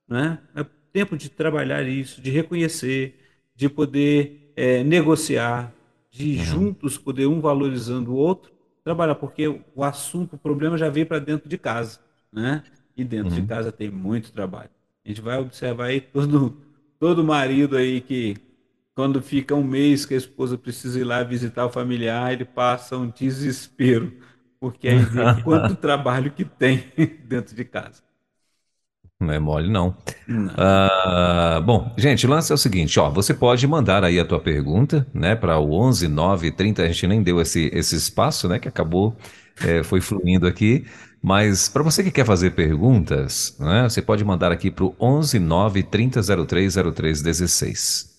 né? 0.08 0.38
É 0.56 0.64
tempo 0.94 1.16
de 1.16 1.28
trabalhar 1.28 1.82
isso, 1.82 2.22
de 2.22 2.30
reconhecer, 2.30 3.18
de 3.56 3.68
poder 3.68 4.52
é, 4.54 4.84
negociar, 4.84 5.74
de 6.08 6.36
uhum. 6.36 6.44
juntos 6.44 6.96
poder 6.96 7.26
um 7.26 7.40
valorizando 7.40 8.12
o 8.12 8.16
outro, 8.16 8.52
trabalhar, 8.84 9.16
porque 9.16 9.48
o 9.74 9.82
assunto, 9.82 10.36
o 10.36 10.38
problema 10.38 10.78
já 10.78 10.88
veio 10.88 11.04
para 11.04 11.18
dentro 11.18 11.48
de 11.48 11.58
casa, 11.58 11.98
né? 12.32 12.62
E 12.96 13.02
dentro 13.02 13.34
uhum. 13.34 13.40
de 13.40 13.42
casa 13.42 13.72
tem 13.72 13.90
muito 13.90 14.30
trabalho. 14.30 14.70
A 15.04 15.08
gente 15.08 15.20
vai 15.20 15.36
observar 15.36 15.86
aí 15.86 16.00
todo, 16.00 16.56
todo 17.00 17.24
marido 17.24 17.76
aí 17.76 18.00
que 18.00 18.36
quando 18.94 19.20
fica 19.20 19.52
um 19.52 19.64
mês 19.64 20.06
que 20.06 20.14
a 20.14 20.16
esposa 20.16 20.56
precisa 20.56 21.00
ir 21.00 21.04
lá 21.04 21.24
visitar 21.24 21.66
o 21.66 21.70
familiar, 21.70 22.32
ele 22.32 22.44
passa 22.44 22.96
um 22.96 23.10
desespero, 23.10 24.16
porque 24.60 24.86
aí 24.86 24.98
vê 24.98 25.42
quanto 25.42 25.74
trabalho 25.76 26.30
que 26.30 26.44
tem 26.44 26.84
dentro 27.26 27.56
de 27.56 27.64
casa. 27.64 28.00
Não 29.24 29.32
é 29.32 29.38
mole, 29.38 29.70
não. 29.70 29.96
não. 30.28 30.46
Uh, 30.46 31.62
bom, 31.62 31.92
gente, 31.96 32.26
o 32.26 32.30
lance 32.30 32.52
é 32.52 32.54
o 32.54 32.58
seguinte, 32.58 32.98
ó, 33.00 33.10
você 33.10 33.32
pode 33.32 33.66
mandar 33.66 34.04
aí 34.04 34.20
a 34.20 34.24
tua 34.24 34.38
pergunta, 34.38 35.06
né, 35.12 35.34
para 35.34 35.58
o 35.58 35.72
11 35.72 36.08
9 36.08 36.50
30, 36.50 36.82
a 36.82 36.86
gente 36.86 37.06
nem 37.06 37.22
deu 37.22 37.40
esse, 37.40 37.70
esse 37.72 37.96
espaço, 37.96 38.48
né, 38.48 38.58
que 38.58 38.68
acabou, 38.68 39.16
é, 39.60 39.82
foi 39.82 40.00
fluindo 40.00 40.46
aqui, 40.46 40.84
mas 41.22 41.68
para 41.68 41.82
você 41.82 42.02
que 42.02 42.10
quer 42.10 42.26
fazer 42.26 42.50
perguntas, 42.50 43.56
né, 43.58 43.84
você 43.88 44.02
pode 44.02 44.24
mandar 44.24 44.52
aqui 44.52 44.70
para 44.70 44.84
o 44.84 44.94
11 45.00 45.38
9 45.38 45.82
30 45.82 46.20
03 46.46 46.74
03 46.94 47.22
16. 47.22 48.14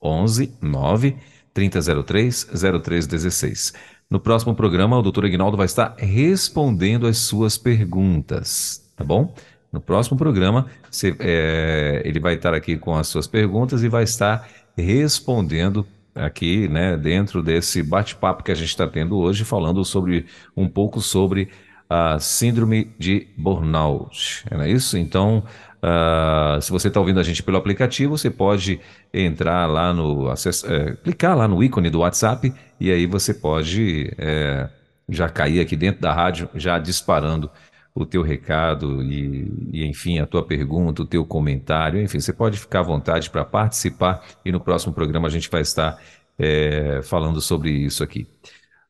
11 0.00 0.52
9 0.60 1.16
3003 1.52 2.48
0316. 2.52 3.72
No 4.10 4.20
próximo 4.20 4.54
programa, 4.54 4.98
o 4.98 5.02
doutor 5.02 5.24
Aguinaldo 5.24 5.56
vai 5.56 5.66
estar 5.66 5.96
respondendo 5.98 7.06
as 7.06 7.18
suas 7.18 7.56
perguntas, 7.56 8.82
tá 8.94 9.02
bom? 9.02 9.34
No 9.74 9.80
próximo 9.80 10.16
programa, 10.16 10.66
você, 10.88 11.16
é, 11.18 12.00
ele 12.04 12.20
vai 12.20 12.34
estar 12.34 12.54
aqui 12.54 12.76
com 12.76 12.94
as 12.94 13.08
suas 13.08 13.26
perguntas 13.26 13.82
e 13.82 13.88
vai 13.88 14.04
estar 14.04 14.48
respondendo 14.78 15.84
aqui, 16.14 16.68
né, 16.68 16.96
dentro 16.96 17.42
desse 17.42 17.82
bate-papo 17.82 18.44
que 18.44 18.52
a 18.52 18.54
gente 18.54 18.68
está 18.68 18.86
tendo 18.86 19.18
hoje, 19.18 19.44
falando 19.44 19.84
sobre 19.84 20.26
um 20.56 20.68
pouco 20.68 21.00
sobre 21.00 21.48
a 21.90 22.20
síndrome 22.20 22.94
de 22.96 23.26
burnout. 23.36 24.44
Não 24.48 24.62
é 24.62 24.70
isso? 24.70 24.96
Então, 24.96 25.42
uh, 25.82 26.62
se 26.62 26.70
você 26.70 26.86
está 26.86 27.00
ouvindo 27.00 27.18
a 27.18 27.24
gente 27.24 27.42
pelo 27.42 27.56
aplicativo, 27.56 28.16
você 28.16 28.30
pode 28.30 28.80
entrar 29.12 29.66
lá 29.66 29.92
no, 29.92 30.28
acess, 30.28 30.62
é, 30.62 30.92
clicar 31.02 31.36
lá 31.36 31.48
no 31.48 31.60
ícone 31.64 31.90
do 31.90 31.98
WhatsApp 31.98 32.54
e 32.78 32.92
aí 32.92 33.06
você 33.06 33.34
pode 33.34 34.14
é, 34.18 34.68
já 35.08 35.28
cair 35.28 35.58
aqui 35.58 35.74
dentro 35.74 36.00
da 36.00 36.12
rádio, 36.12 36.48
já 36.54 36.78
disparando 36.78 37.50
o 37.94 38.04
teu 38.04 38.22
recado 38.22 39.02
e, 39.02 39.52
e, 39.72 39.86
enfim, 39.86 40.18
a 40.18 40.26
tua 40.26 40.44
pergunta, 40.44 41.02
o 41.02 41.06
teu 41.06 41.24
comentário, 41.24 42.00
enfim, 42.00 42.18
você 42.18 42.32
pode 42.32 42.58
ficar 42.58 42.80
à 42.80 42.82
vontade 42.82 43.30
para 43.30 43.44
participar 43.44 44.24
e 44.44 44.50
no 44.50 44.60
próximo 44.60 44.92
programa 44.92 45.28
a 45.28 45.30
gente 45.30 45.48
vai 45.48 45.60
estar 45.62 46.02
é, 46.36 47.00
falando 47.02 47.40
sobre 47.40 47.70
isso 47.70 48.02
aqui, 48.02 48.26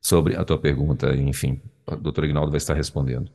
sobre 0.00 0.36
a 0.36 0.44
tua 0.44 0.58
pergunta, 0.58 1.14
enfim, 1.14 1.60
o 1.86 1.96
doutor 1.96 2.24
Ignaldo 2.24 2.50
vai 2.50 2.56
estar 2.56 2.74
respondendo. 2.74 3.30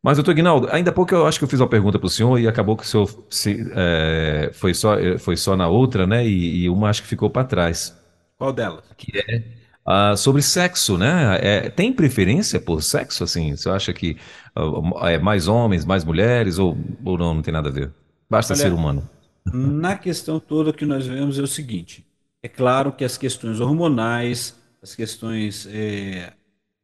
Mas, 0.00 0.16
doutor 0.16 0.30
Ignaldo, 0.30 0.68
ainda 0.70 0.90
há 0.90 0.94
pouco 0.94 1.12
eu 1.12 1.26
acho 1.26 1.40
que 1.40 1.44
eu 1.44 1.48
fiz 1.48 1.58
uma 1.58 1.68
pergunta 1.68 1.98
para 1.98 2.06
o 2.06 2.10
senhor 2.10 2.38
e 2.38 2.46
acabou 2.46 2.76
que 2.76 2.84
o 2.84 2.86
senhor 2.86 3.26
se, 3.28 3.68
é, 3.74 4.50
foi, 4.54 4.72
só, 4.72 4.96
foi 5.18 5.36
só 5.36 5.56
na 5.56 5.66
outra, 5.66 6.06
né? 6.06 6.24
E, 6.24 6.62
e 6.62 6.70
uma 6.70 6.88
acho 6.88 7.02
que 7.02 7.08
ficou 7.08 7.28
para 7.28 7.44
trás. 7.44 7.98
Qual 8.36 8.52
delas? 8.52 8.84
Que 8.96 9.18
é 9.18 9.42
uh, 9.88 10.16
sobre 10.16 10.42
sexo, 10.42 10.98
né? 10.98 11.38
É, 11.40 11.70
tem 11.70 11.92
preferência 11.92 12.60
por 12.60 12.82
sexo, 12.82 13.24
assim? 13.24 13.56
Você 13.56 13.70
acha 13.70 13.92
que 13.92 14.16
uh, 14.56 15.06
é 15.06 15.18
mais 15.18 15.48
homens, 15.48 15.84
mais 15.84 16.04
mulheres 16.04 16.58
ou, 16.58 16.76
ou 17.04 17.16
não, 17.16 17.34
não 17.34 17.42
tem 17.42 17.52
nada 17.52 17.70
a 17.70 17.72
ver? 17.72 17.90
Basta 18.28 18.52
Olha, 18.52 18.62
ser 18.62 18.72
humano. 18.72 19.08
Na 19.52 19.96
questão 19.96 20.38
toda 20.38 20.72
que 20.72 20.84
nós 20.84 21.06
vemos 21.06 21.38
é 21.38 21.42
o 21.42 21.46
seguinte: 21.46 22.06
é 22.42 22.48
claro 22.48 22.92
que 22.92 23.04
as 23.04 23.16
questões 23.16 23.60
hormonais, 23.60 24.54
as 24.82 24.94
questões 24.94 25.66
é, 25.70 26.32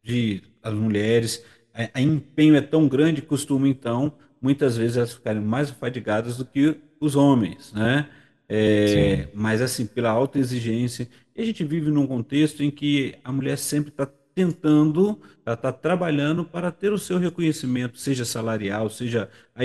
de 0.03 0.43
as 0.63 0.73
mulheres, 0.73 1.45
a, 1.75 1.99
a 1.99 2.01
empenho 2.01 2.57
é 2.57 2.63
tão 2.63 2.89
grande 2.89 3.21
que 3.21 3.29
costuma 3.29 3.69
então 3.69 4.15
muitas 4.41 4.77
vezes 4.77 4.99
elas 4.99 5.13
ficarem 5.15 5.41
mais 5.41 5.71
fadigadas 5.71 6.37
do 6.37 6.45
que 6.45 6.77
os 7.01 7.17
homens, 7.17 7.73
né? 7.73 8.09
É, 8.47 9.29
mas 9.33 9.63
assim, 9.63 9.87
pela 9.87 10.11
alta 10.11 10.39
exigência, 10.39 11.09
e 11.35 11.43
a 11.43 11.45
gente 11.45 11.65
vive 11.65 11.91
num 11.91 12.07
contexto 12.07 12.63
em 12.63 12.71
que 12.71 13.17
a 13.25 13.33
mulher 13.33 13.59
sempre 13.59 13.91
está 13.91 14.07
tentando, 14.35 15.21
ela 15.47 15.55
está 15.55 15.73
trabalhando 15.73 16.45
para 16.45 16.71
ter 16.71 16.93
o 16.93 16.99
seu 16.99 17.19
reconhecimento, 17.19 17.99
seja 17.99 18.25
salarial, 18.25 18.91
seja 18.91 19.31
a 19.55 19.61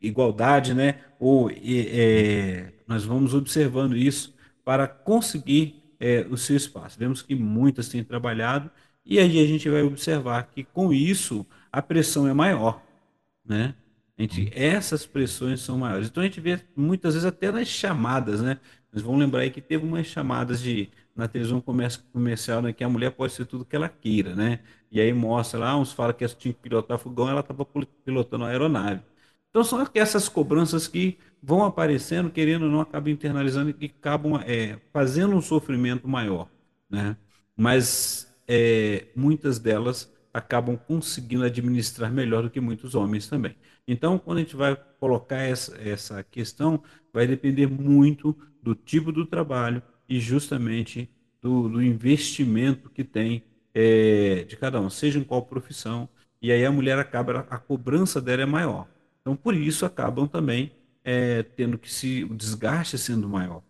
igualdade, 0.00 0.74
né? 0.74 1.00
Ou 1.18 1.50
é, 1.50 2.72
nós 2.86 3.04
vamos 3.04 3.34
observando 3.34 3.96
isso 3.96 4.34
para 4.64 4.86
conseguir 4.86 5.82
é, 5.98 6.26
o 6.30 6.36
seu 6.36 6.56
espaço. 6.56 6.98
Vemos 6.98 7.22
que 7.22 7.34
muitas 7.34 7.88
têm 7.88 8.04
trabalhado 8.04 8.70
e 9.04 9.18
aí 9.18 9.42
a 9.42 9.46
gente 9.46 9.68
vai 9.68 9.82
observar 9.82 10.44
que 10.50 10.64
com 10.64 10.92
isso 10.92 11.46
a 11.72 11.80
pressão 11.80 12.28
é 12.28 12.34
maior, 12.34 12.82
né? 13.44 13.74
A 14.18 14.22
gente, 14.22 14.50
essas 14.54 15.06
pressões 15.06 15.60
são 15.60 15.78
maiores. 15.78 16.08
Então 16.08 16.22
a 16.22 16.26
gente 16.26 16.40
vê 16.40 16.60
muitas 16.76 17.14
vezes 17.14 17.26
até 17.26 17.50
nas 17.50 17.68
chamadas, 17.68 18.42
né? 18.42 18.58
Nós 18.92 19.02
vamos 19.02 19.18
lembrar 19.20 19.40
aí 19.40 19.50
que 19.50 19.62
teve 19.62 19.84
umas 19.86 20.06
chamadas 20.06 20.60
de 20.60 20.90
na 21.14 21.28
televisão 21.28 21.60
comercial 22.12 22.62
né, 22.62 22.72
que 22.72 22.84
a 22.84 22.88
mulher 22.88 23.10
pode 23.10 23.32
ser 23.32 23.46
tudo 23.46 23.64
que 23.64 23.76
ela 23.76 23.88
queira, 23.88 24.34
né? 24.34 24.60
E 24.90 25.00
aí 25.00 25.12
mostra 25.12 25.58
lá, 25.60 25.76
uns 25.76 25.92
falam 25.92 26.12
que 26.14 26.24
ela 26.24 26.32
tinha 26.34 26.54
que 26.54 26.60
pilotar 26.60 26.98
fogão, 26.98 27.28
ela 27.28 27.40
estava 27.40 27.66
pilotando 28.04 28.44
a 28.44 28.48
aeronave. 28.48 29.02
Então 29.50 29.64
são 29.64 29.86
essas 29.94 30.28
cobranças 30.28 30.86
que 30.88 31.18
vão 31.42 31.64
aparecendo, 31.64 32.30
querendo 32.30 32.64
ou 32.64 32.70
não, 32.70 32.80
acabam 32.80 33.12
internalizando 33.12 33.74
e 33.80 33.86
acabam 33.86 34.40
é, 34.46 34.78
fazendo 34.92 35.34
um 35.34 35.40
sofrimento 35.42 36.06
maior, 36.08 36.48
né? 36.88 37.16
Mas 37.56 38.32
é, 38.48 39.06
muitas 39.14 39.58
delas 39.58 40.12
acabam 40.32 40.76
conseguindo 40.76 41.44
administrar 41.44 42.12
melhor 42.12 42.42
do 42.42 42.50
que 42.50 42.60
muitos 42.60 42.94
homens 42.94 43.28
também. 43.28 43.56
Então, 43.86 44.18
quando 44.18 44.38
a 44.38 44.40
gente 44.42 44.56
vai 44.56 44.76
colocar 45.00 45.38
essa, 45.38 45.76
essa 45.80 46.22
questão, 46.22 46.82
vai 47.12 47.26
depender 47.26 47.66
muito 47.66 48.36
do 48.62 48.74
tipo 48.74 49.10
do 49.10 49.26
trabalho 49.26 49.82
e 50.10 50.18
justamente 50.18 51.08
do, 51.40 51.68
do 51.68 51.80
investimento 51.82 52.90
que 52.90 53.04
tem 53.04 53.44
é, 53.72 54.44
de 54.44 54.56
cada 54.56 54.80
um, 54.80 54.90
seja 54.90 55.20
em 55.20 55.24
qual 55.24 55.42
profissão. 55.42 56.08
E 56.42 56.50
aí 56.50 56.64
a 56.64 56.72
mulher 56.72 56.98
acaba, 56.98 57.46
a 57.48 57.58
cobrança 57.58 58.20
dela 58.20 58.42
é 58.42 58.46
maior. 58.46 58.88
Então, 59.20 59.36
por 59.36 59.54
isso, 59.54 59.86
acabam 59.86 60.26
também 60.26 60.72
é, 61.04 61.44
tendo 61.44 61.78
que 61.78 61.90
se. 61.90 62.24
o 62.24 62.34
desgaste 62.34 62.98
sendo 62.98 63.28
maior. 63.28 63.62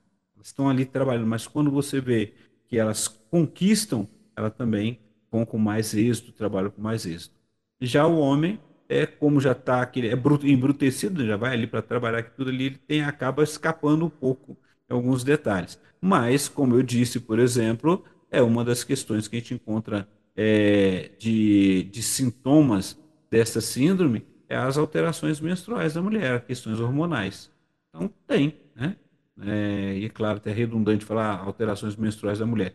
Estão 0.43 0.71
ali 0.71 0.87
trabalhando, 0.87 1.27
mas 1.27 1.47
quando 1.47 1.71
você 1.71 2.01
vê 2.01 2.33
que 2.67 2.79
elas 2.79 3.07
conquistam, 3.07 4.09
ela 4.35 4.51
também 4.51 4.99
vão 5.31 5.45
com 5.45 5.59
mais 5.59 5.93
êxito, 5.95 6.33
trabalham 6.33 6.71
com 6.71 6.81
mais 6.81 7.05
êxito. 7.05 7.35
Já 7.81 8.07
o 8.07 8.19
homem, 8.19 8.59
é 8.89 9.05
como 9.05 9.39
já 9.41 9.53
está 9.53 9.83
é 9.83 10.49
embrutecido, 10.49 11.27
já 11.27 11.37
vai 11.37 11.53
ali 11.53 11.67
para 11.67 11.83
trabalhar 11.83 12.23
que 12.23 12.35
tudo 12.35 12.49
ali, 12.51 12.67
ele 12.67 12.79
tem, 12.79 13.03
acaba 13.05 13.43
escapando 13.43 14.07
um 14.07 14.11
pouco 14.11 14.57
alguns 14.93 15.25
detalhes. 15.25 15.79
Mas, 16.01 16.49
como 16.49 16.75
eu 16.75 16.83
disse, 16.83 17.21
por 17.21 17.39
exemplo, 17.39 18.05
é 18.31 18.43
uma 18.43 18.65
das 18.65 18.85
questões 18.85 19.29
que 19.29 19.37
a 19.37 19.39
gente 19.39 19.55
encontra 19.55 20.09
é, 20.37 21.11
de, 21.19 21.85
de 21.85 22.03
sintomas 22.03 22.99
dessa 23.31 23.61
síndrome 23.61 24.25
é 24.49 24.57
as 24.57 24.77
alterações 24.77 25.41
menstruais 25.41 25.95
da 25.95 26.03
mulher, 26.03 26.45
questões 26.45 26.81
hormonais. 26.81 27.51
Então, 27.89 28.13
tem, 28.27 28.57
né? 28.75 28.97
É, 29.43 29.95
e 29.97 30.11
claro, 30.11 30.39
até 30.39 30.51
é 30.51 30.53
redundante 30.53 31.05
falar 31.05 31.39
alterações 31.39 31.97
menstruais 31.97 32.41
da 32.41 32.47
mulher. 32.47 32.75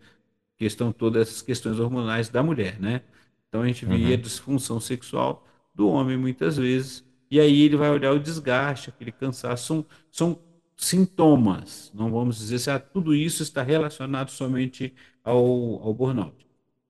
Questão 0.57 0.91
todas 0.91 1.27
essas 1.27 1.41
questões 1.41 1.79
hormonais 1.79 2.29
da 2.29 2.41
mulher, 2.41 2.79
né? 2.79 3.01
Então 3.49 3.61
a 3.61 3.67
gente 3.67 3.85
vê 3.85 3.95
uhum. 3.95 4.13
a 4.13 4.15
disfunção 4.15 4.79
sexual 4.79 5.45
do 5.73 5.89
homem 5.89 6.17
muitas 6.17 6.57
vezes, 6.57 7.03
e 7.29 7.39
aí 7.39 7.63
ele 7.63 7.75
vai 7.75 7.89
olhar 7.89 8.13
o 8.13 8.19
desgaste, 8.19 8.89
aquele 8.89 9.11
cansaço, 9.11 9.65
são, 9.65 9.85
são 10.09 10.39
sintomas. 10.75 11.91
Não 11.93 12.11
vamos 12.11 12.37
dizer 12.37 12.59
se 12.59 12.69
ah, 12.69 12.79
tudo 12.79 13.13
isso 13.15 13.43
está 13.43 13.61
relacionado 13.63 14.29
somente 14.29 14.93
ao, 15.23 15.37
ao 15.81 15.93
burnout. 15.93 16.45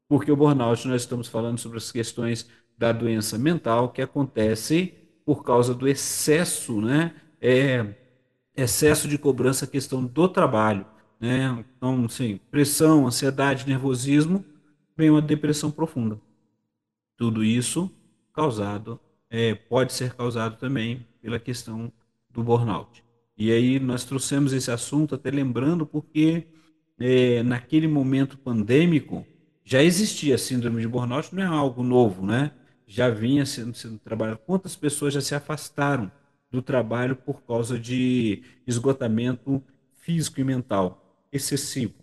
Porque 0.07 0.31
o 0.31 0.35
burnout, 0.35 0.87
nós 0.87 1.01
estamos 1.01 1.27
falando 1.27 1.57
sobre 1.57 1.77
as 1.77 1.91
questões 1.91 2.49
da 2.77 2.91
doença 2.91 3.37
mental 3.37 3.89
que 3.89 4.01
acontece 4.01 4.93
por 5.25 5.43
causa 5.43 5.73
do 5.73 5.87
excesso, 5.87 6.81
né? 6.81 7.15
É, 7.41 7.95
excesso 8.55 9.07
de 9.07 9.17
cobrança, 9.17 9.67
questão 9.67 10.03
do 10.05 10.27
trabalho. 10.27 10.85
Né? 11.19 11.65
Então, 11.77 12.05
assim, 12.05 12.39
pressão, 12.51 13.07
ansiedade, 13.07 13.67
nervosismo, 13.67 14.45
vem 14.95 15.09
uma 15.09 15.21
depressão 15.21 15.71
profunda. 15.71 16.19
Tudo 17.17 17.43
isso 17.43 17.89
causado, 18.33 18.99
é, 19.29 19.55
pode 19.55 19.93
ser 19.93 20.13
causado 20.13 20.57
também 20.57 21.05
pela 21.21 21.39
questão 21.39 21.91
do 22.29 22.43
burnout. 22.43 23.04
E 23.37 23.51
aí 23.51 23.79
nós 23.79 24.05
trouxemos 24.05 24.53
esse 24.53 24.71
assunto 24.71 25.15
até 25.15 25.29
lembrando 25.29 25.85
porque 25.85 26.47
é, 26.99 27.43
naquele 27.43 27.87
momento 27.87 28.37
pandêmico 28.37 29.25
já 29.63 29.81
existia 29.83 30.35
a 30.35 30.37
síndrome 30.37 30.81
de 30.81 30.87
burnout, 30.87 31.33
não 31.33 31.43
é 31.43 31.45
algo 31.45 31.83
novo, 31.83 32.25
né? 32.25 32.51
Já 32.87 33.09
vinha 33.09 33.45
sendo, 33.45 33.75
sendo 33.75 33.97
trabalhado. 33.97 34.39
Quantas 34.45 34.75
pessoas 34.75 35.13
já 35.13 35.21
se 35.21 35.33
afastaram 35.33 36.11
do 36.51 36.61
trabalho 36.61 37.15
por 37.15 37.41
causa 37.43 37.77
de 37.79 38.43
esgotamento 38.65 39.61
físico 39.99 40.39
e 40.39 40.43
mental 40.43 41.25
excessivo, 41.31 41.95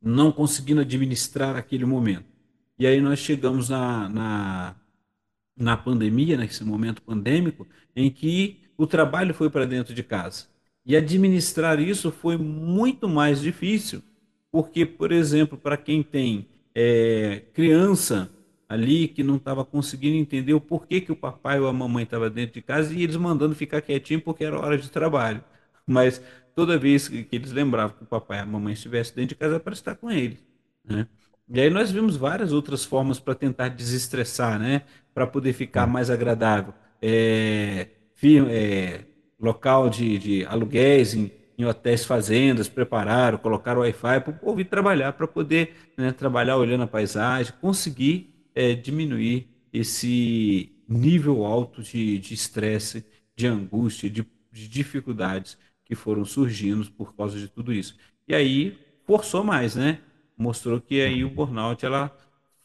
não 0.00 0.30
conseguindo 0.30 0.82
administrar 0.82 1.56
aquele 1.56 1.84
momento. 1.84 2.26
E 2.78 2.86
aí 2.86 3.00
nós 3.00 3.18
chegamos 3.18 3.68
na, 3.70 4.08
na, 4.08 4.76
na 5.56 5.76
pandemia, 5.76 6.36
nesse 6.36 6.62
momento 6.62 7.02
pandêmico, 7.02 7.66
em 7.96 8.10
que 8.10 8.60
o 8.76 8.86
trabalho 8.86 9.34
foi 9.34 9.48
para 9.48 9.64
dentro 9.64 9.94
de 9.94 10.02
casa. 10.02 10.51
E 10.84 10.96
administrar 10.96 11.78
isso 11.80 12.10
foi 12.10 12.36
muito 12.36 13.08
mais 13.08 13.40
difícil, 13.40 14.02
porque, 14.50 14.84
por 14.84 15.12
exemplo, 15.12 15.56
para 15.56 15.76
quem 15.76 16.02
tem 16.02 16.48
é, 16.74 17.42
criança 17.52 18.30
ali 18.68 19.06
que 19.08 19.22
não 19.22 19.36
estava 19.36 19.64
conseguindo 19.64 20.16
entender 20.16 20.54
o 20.54 20.60
porquê 20.60 21.00
que 21.00 21.12
o 21.12 21.16
papai 21.16 21.60
ou 21.60 21.68
a 21.68 21.72
mamãe 21.72 22.04
estava 22.04 22.30
dentro 22.30 22.54
de 22.54 22.62
casa 22.62 22.92
e 22.94 23.02
eles 23.02 23.16
mandando 23.16 23.54
ficar 23.54 23.82
quietinho 23.82 24.20
porque 24.22 24.44
era 24.44 24.58
hora 24.58 24.78
de 24.78 24.90
trabalho. 24.90 25.44
Mas 25.86 26.22
toda 26.54 26.78
vez 26.78 27.08
que, 27.08 27.26
eles 27.32 27.52
lembravam 27.52 27.96
que 27.96 28.02
o 28.04 28.06
papai 28.06 28.38
e 28.38 28.40
a 28.40 28.46
mamãe 28.46 28.72
estivessem 28.72 29.14
dentro 29.14 29.30
de 29.30 29.34
casa, 29.36 29.54
era 29.54 29.60
para 29.62 29.72
estar 29.74 29.94
com 29.96 30.10
eles. 30.10 30.38
Né? 30.84 31.06
E 31.48 31.60
aí 31.60 31.70
nós 31.70 31.90
vimos 31.90 32.16
várias 32.16 32.52
outras 32.52 32.84
formas 32.84 33.20
para 33.20 33.34
tentar 33.34 33.68
desestressar, 33.68 34.58
né? 34.58 34.82
Para 35.12 35.26
poder 35.26 35.52
ficar 35.52 35.86
mais 35.86 36.08
agradável. 36.10 36.72
É, 37.00 37.88
é, 38.48 39.04
local 39.42 39.90
de, 39.90 40.18
de 40.18 40.44
aluguéis 40.46 41.14
em, 41.14 41.30
em, 41.58 41.64
hotéis, 41.64 42.04
fazendas, 42.04 42.68
prepararam, 42.68 43.38
colocaram 43.38 43.80
Wi-Fi 43.80 44.20
para 44.20 44.30
o 44.30 44.38
povo 44.38 44.60
ir 44.60 44.64
trabalhar, 44.66 45.12
para 45.12 45.26
poder 45.26 45.74
né, 45.96 46.12
trabalhar 46.12 46.56
olhando 46.56 46.84
a 46.84 46.86
paisagem, 46.86 47.52
conseguir 47.60 48.32
é, 48.54 48.74
diminuir 48.74 49.48
esse 49.72 50.72
nível 50.88 51.44
alto 51.44 51.82
de 51.82 52.18
estresse, 52.32 53.00
de, 53.00 53.06
de 53.36 53.46
angústia, 53.46 54.08
de, 54.08 54.24
de 54.52 54.68
dificuldades 54.68 55.58
que 55.84 55.94
foram 55.94 56.24
surgindo 56.24 56.90
por 56.92 57.14
causa 57.14 57.38
de 57.38 57.48
tudo 57.48 57.72
isso. 57.72 57.96
E 58.26 58.34
aí 58.34 58.78
forçou 59.04 59.42
mais, 59.44 59.74
né? 59.74 59.98
Mostrou 60.36 60.80
que 60.80 61.00
aí 61.02 61.24
o 61.24 61.30
burnout 61.30 61.84
ela 61.84 62.16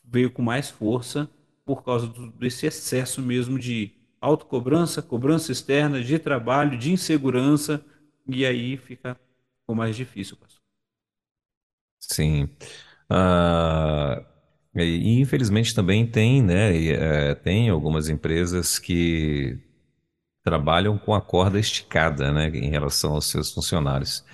veio 0.04 0.32
com 0.32 0.42
mais 0.42 0.70
força 0.70 1.30
por 1.66 1.84
causa 1.84 2.08
do, 2.08 2.32
desse 2.32 2.66
excesso 2.66 3.22
mesmo 3.22 3.60
de 3.60 3.92
autocobrança, 4.22 5.02
cobrança 5.02 5.52
externa, 5.52 6.02
de 6.04 6.20
trabalho, 6.20 6.78
de 6.78 6.92
insegurança, 6.92 7.84
e 8.28 8.46
aí 8.46 8.78
fica 8.78 9.20
o 9.68 9.76
mais 9.76 9.96
difícil, 9.96 10.38
pastor. 10.38 10.62
Sim. 12.00 12.50
Ah, 13.10 14.24
e 14.76 15.20
infelizmente 15.20 15.74
também 15.76 16.06
tem, 16.10 16.42
né? 16.44 16.76
É, 17.32 17.36
tem 17.36 17.70
algumas 17.70 18.10
empresas 18.10 18.80
que 18.80 19.58
trabalham 20.44 20.98
com 20.98 21.14
a 21.16 21.22
corda 21.22 21.60
esticada, 21.60 22.32
né, 22.34 22.48
em 22.50 22.70
relação 22.70 23.14
aos 23.16 23.28
seus 23.28 23.54
funcionários. 23.54 24.26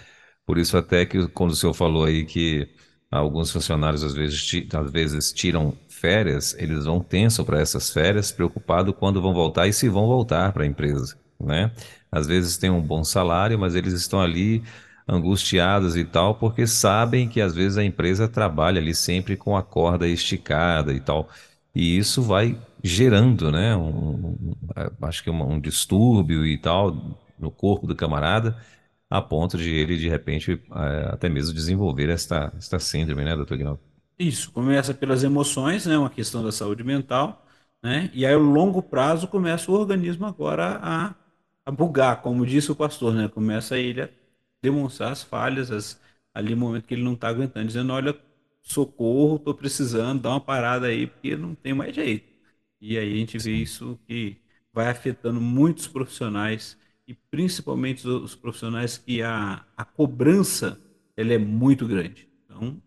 Por 0.45 0.57
isso 0.57 0.77
até 0.77 1.05
que 1.05 1.27
quando 1.29 1.51
o 1.51 1.55
senhor 1.55 1.73
falou 1.73 2.05
aí 2.05 2.25
que 2.25 2.69
alguns 3.11 3.51
funcionários 3.51 4.03
às 4.03 4.13
vezes, 4.15 4.67
às 4.73 4.91
vezes 4.91 5.34
tiram 5.34 5.77
férias, 6.04 6.54
eles 6.60 6.84
vão 6.84 6.99
tenso 6.99 7.45
para 7.45 7.62
essas 7.62 7.89
férias, 7.89 8.30
preocupado 8.30 8.93
quando 8.93 9.22
vão 9.22 9.34
voltar 9.34 9.68
e 9.68 9.74
se 9.74 9.88
vão 9.88 10.06
voltar 10.06 10.51
para 10.51 10.64
a 10.64 10.68
empresa, 10.68 11.18
né? 11.39 11.72
Às 12.12 12.28
vezes 12.28 12.58
tem 12.58 12.70
um 12.70 12.82
bom 12.82 13.06
salário, 13.06 13.58
mas 13.58 13.74
eles 13.74 13.93
estão 13.93 14.20
ali 14.20 14.62
angustiados 15.08 15.95
e 15.95 16.04
tal, 16.04 16.36
porque 16.36 16.68
sabem 16.68 17.30
que 17.30 17.39
às 17.39 17.56
vezes 17.56 17.78
a 17.78 17.86
empresa 17.86 18.28
trabalha 18.28 18.82
ali 18.82 18.93
sempre 18.93 19.38
com 19.38 19.56
a 19.56 19.64
corda 19.64 20.06
esticada 20.06 20.91
e 20.93 20.99
tal. 20.99 21.30
E 21.74 21.97
isso 21.97 22.22
vai 22.22 22.60
gerando, 22.84 23.49
né, 23.49 23.74
um, 23.76 24.32
um, 24.32 24.56
acho 25.04 25.24
que 25.24 25.30
um, 25.30 25.54
um 25.54 25.60
distúrbio 25.60 26.45
e 26.45 26.58
tal 26.58 26.91
no 27.39 27.49
corpo 27.49 27.88
do 27.88 27.95
camarada, 27.95 28.58
a 29.10 29.22
ponto 29.22 29.58
de 29.58 29.70
ele, 29.70 29.97
de 29.97 30.10
repente, 30.10 30.51
é, 30.76 31.14
até 31.14 31.30
mesmo 31.30 31.54
desenvolver 31.54 32.10
esta, 32.10 32.51
esta 32.58 32.78
síndrome, 32.80 33.24
né, 33.24 33.36
doutor 33.36 33.58
Guinaldo? 33.58 33.93
Isso, 34.18 34.51
começa 34.51 34.93
pelas 34.93 35.24
emoções, 35.24 35.86
né, 35.86 35.97
uma 35.97 36.09
questão 36.09 36.43
da 36.43 36.51
saúde 36.51 36.84
mental, 36.84 37.45
né, 37.82 38.09
e 38.14 38.26
aí, 38.26 38.34
a 38.34 38.38
longo 38.38 38.82
prazo, 38.82 39.28
começa 39.28 39.72
o 39.72 39.74
organismo 39.76 40.26
agora 40.26 40.80
a, 40.82 41.16
a 41.66 41.72
bugar, 41.72 42.22
como 42.22 42.45
disse 42.45 42.72
o 42.72 42.76
pastor, 42.76 43.14
né, 43.16 43.28
começa 43.28 43.78
ele 43.78 44.01
a 44.03 44.09
demonstrar 44.61 45.11
as 45.11 45.24
falhas, 45.24 45.72
as, 45.72 45.99
ali 46.34 46.51
no 46.55 46.57
momento 46.61 46.86
que 46.88 46.93
ele 46.93 47.03
não 47.03 47.14
está 47.14 47.28
aguentando, 47.28 47.68
dizendo, 47.68 47.91
olha, 47.91 48.16
socorro, 48.61 49.38
estou 49.38 49.53
precisando, 49.55 50.22
dá 50.22 50.30
uma 50.30 50.39
parada 50.41 50.88
aí, 50.88 51.07
porque 51.07 51.36
não 51.36 51.55
tem 51.55 51.74
mais 51.74 51.93
jeito. 51.95 52.32
E 52.80 52.97
aí 52.97 53.14
a 53.14 53.18
gente 53.18 53.38
vê 53.39 53.51
isso 53.55 53.99
que 54.07 54.38
vai 54.72 54.89
afetando 54.89 55.39
muitos 55.41 55.88
profissionais 55.88 56.78
e 57.07 57.14
principalmente 57.14 58.07
os 58.07 58.36
profissionais 58.36 58.97
que 58.97 59.22
a, 59.22 59.66
a 59.76 59.86
cobrança 59.86 60.80
ela 61.16 61.34
é 61.34 61.38
muito 61.38 61.88
grande. 61.88 62.28
Então, 62.45 62.82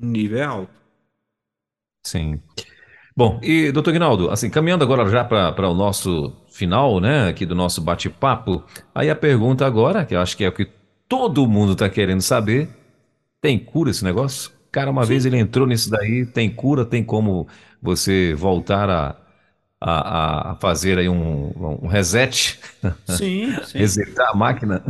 o 0.00 0.06
nível 0.06 0.38
é 0.38 0.44
alto. 0.44 0.72
Sim. 2.04 2.40
Bom, 3.16 3.40
e 3.42 3.72
doutor 3.72 3.92
Guinaldo, 3.92 4.30
assim, 4.30 4.50
caminhando 4.50 4.84
agora 4.84 5.08
já 5.08 5.24
para 5.24 5.68
o 5.68 5.74
nosso 5.74 6.36
final, 6.50 7.00
né, 7.00 7.28
aqui 7.28 7.46
do 7.46 7.54
nosso 7.54 7.80
bate-papo, 7.80 8.62
aí 8.94 9.08
a 9.08 9.16
pergunta 9.16 9.66
agora, 9.66 10.04
que 10.04 10.14
eu 10.14 10.20
acho 10.20 10.36
que 10.36 10.44
é 10.44 10.48
o 10.48 10.52
que 10.52 10.68
todo 11.08 11.46
mundo 11.46 11.72
está 11.72 11.88
querendo 11.88 12.20
saber, 12.20 12.68
tem 13.40 13.58
cura 13.58 13.90
esse 13.90 14.04
negócio? 14.04 14.52
Cara, 14.70 14.90
uma 14.90 15.04
Sim. 15.04 15.08
vez 15.08 15.24
ele 15.24 15.38
entrou 15.38 15.66
nisso 15.66 15.90
daí, 15.90 16.26
tem 16.26 16.50
cura, 16.50 16.84
tem 16.84 17.02
como 17.02 17.48
você 17.80 18.34
voltar 18.34 18.90
a, 18.90 19.16
a, 19.90 20.52
a 20.52 20.56
fazer 20.56 20.98
aí 20.98 21.08
um, 21.08 21.52
um 21.84 21.86
reset? 21.86 22.58
Sim, 23.04 23.60
sim. 23.62 23.94
Resetar 23.94 24.30
a 24.30 24.34
máquina? 24.36 24.82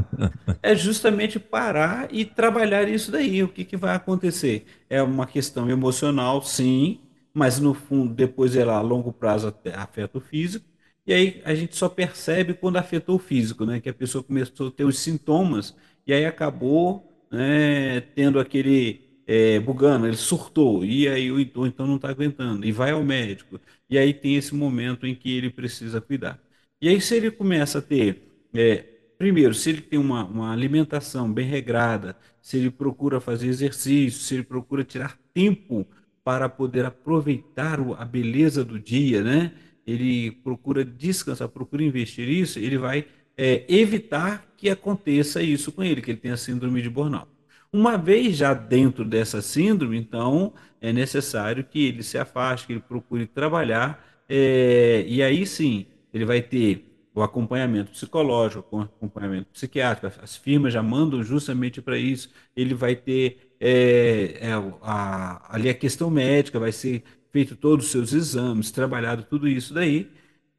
É 0.63 0.75
justamente 0.75 1.39
parar 1.39 2.13
e 2.13 2.25
trabalhar 2.25 2.89
isso 2.89 3.11
daí. 3.13 3.43
O 3.43 3.49
que, 3.49 3.65
que 3.65 3.77
vai 3.77 3.95
acontecer? 3.95 4.67
É 4.91 5.01
uma 5.03 5.27
questão 5.27 5.71
emocional, 5.71 6.43
sim, 6.43 7.01
mas 7.33 7.61
no 7.61 7.73
fundo, 7.75 8.13
depois 8.15 8.57
ela 8.57 8.77
a 8.77 8.81
longo 8.81 9.13
prazo 9.13 9.55
afeta 9.75 10.19
o 10.19 10.21
físico. 10.21 10.67
E 11.07 11.13
aí 11.13 11.43
a 11.45 11.55
gente 11.55 11.77
só 11.77 11.89
percebe 11.89 12.55
quando 12.55 12.79
afetou 12.79 13.17
o 13.17 13.19
físico, 13.19 13.65
né? 13.65 13.81
Que 13.81 13.89
a 13.89 13.95
pessoa 13.95 14.25
começou 14.25 14.69
a 14.69 14.71
ter 14.73 14.85
os 14.85 14.99
sintomas 14.99 15.77
e 16.07 16.13
aí 16.13 16.25
acabou 16.27 17.13
né, 17.31 18.01
tendo 18.01 18.41
aquele 18.41 19.06
é, 19.27 19.59
bugando, 19.61 20.07
ele 20.07 20.17
surtou, 20.17 20.85
e 20.85 21.09
aí 21.09 21.31
o 21.33 21.41
então, 21.41 21.67
então 21.67 21.87
não 21.87 21.97
está 21.97 22.09
aguentando, 22.11 22.65
e 22.67 22.73
vai 22.73 22.93
ao 22.93 23.05
médico. 23.05 23.61
E 23.91 23.99
aí 23.99 24.15
tem 24.15 24.37
esse 24.37 24.55
momento 24.55 25.07
em 25.07 25.15
que 25.15 25.37
ele 25.37 25.51
precisa 25.51 26.01
cuidar. 26.01 26.41
E 26.81 26.89
aí, 26.89 27.01
se 27.01 27.17
ele 27.17 27.31
começa 27.31 27.79
a 27.79 27.83
ter, 27.83 28.23
é, 28.55 28.85
primeiro, 29.19 29.55
se 29.55 29.71
ele 29.71 29.81
tem 29.81 29.99
uma, 29.99 30.25
uma 30.25 30.53
alimentação 30.53 31.33
bem 31.33 31.47
regrada, 31.47 32.17
se 32.41 32.57
ele 32.59 32.71
procura 32.71 33.21
fazer 33.21 33.49
exercício, 33.49 34.21
se 34.21 34.35
ele 34.35 34.45
procura 34.45 34.85
tirar 34.85 35.19
tempo 35.33 35.87
para 36.23 36.49
poder 36.49 36.85
aproveitar 36.85 37.79
a 37.99 38.05
beleza 38.05 38.65
do 38.65 38.79
dia, 38.79 39.23
né? 39.23 39.53
Ele 39.87 40.33
procura 40.33 40.85
descansar, 40.85 41.49
procura 41.49 41.83
investir 41.85 42.29
isso, 42.29 42.59
ele 42.59 42.77
vai 42.79 43.07
é, 43.37 43.65
evitar 43.69 44.53
que 44.57 44.69
aconteça 44.69 45.43
isso 45.43 45.71
com 45.73 45.83
ele, 45.85 46.03
que 46.03 46.11
ele 46.11 46.19
tenha 46.21 46.37
síndrome 46.37 46.83
de 46.83 46.91
burnout. 46.91 47.36
Uma 47.77 47.99
vez 47.99 48.39
já 48.39 48.55
dentro 48.55 49.05
dessa 49.05 49.43
síndrome, 49.43 49.99
então 49.99 50.55
é 50.81 50.95
necessário 50.95 51.63
que 51.63 51.85
ele 51.89 52.03
se 52.03 52.17
afaste, 52.17 52.67
que 52.67 52.73
ele 52.73 52.81
procure 52.81 53.27
trabalhar, 53.27 54.03
é, 54.27 55.05
e 55.07 55.23
aí 55.23 55.47
sim 55.47 55.85
ele 56.11 56.25
vai 56.25 56.41
ter 56.41 56.87
o 57.15 57.23
acompanhamento 57.23 57.91
psicológico, 57.91 58.79
o 58.79 58.81
acompanhamento 58.81 59.51
psiquiátrico, 59.53 60.07
as 60.23 60.37
firmas 60.37 60.73
já 60.73 60.83
mandam 60.83 61.23
justamente 61.23 61.83
para 61.83 61.99
isso, 61.99 62.31
ele 62.57 62.73
vai 62.73 62.97
ter 62.97 63.55
é, 63.61 64.39
é, 64.41 64.53
a, 64.81 65.55
ali 65.55 65.69
a 65.69 65.75
questão 65.75 66.09
médica, 66.09 66.59
vai 66.59 66.73
ser 66.73 67.05
feito 67.31 67.55
todos 67.57 67.85
os 67.85 67.91
seus 67.93 68.15
exames, 68.15 68.71
trabalhado 68.71 69.23
tudo 69.25 69.47
isso 69.47 69.75
daí, 69.75 70.11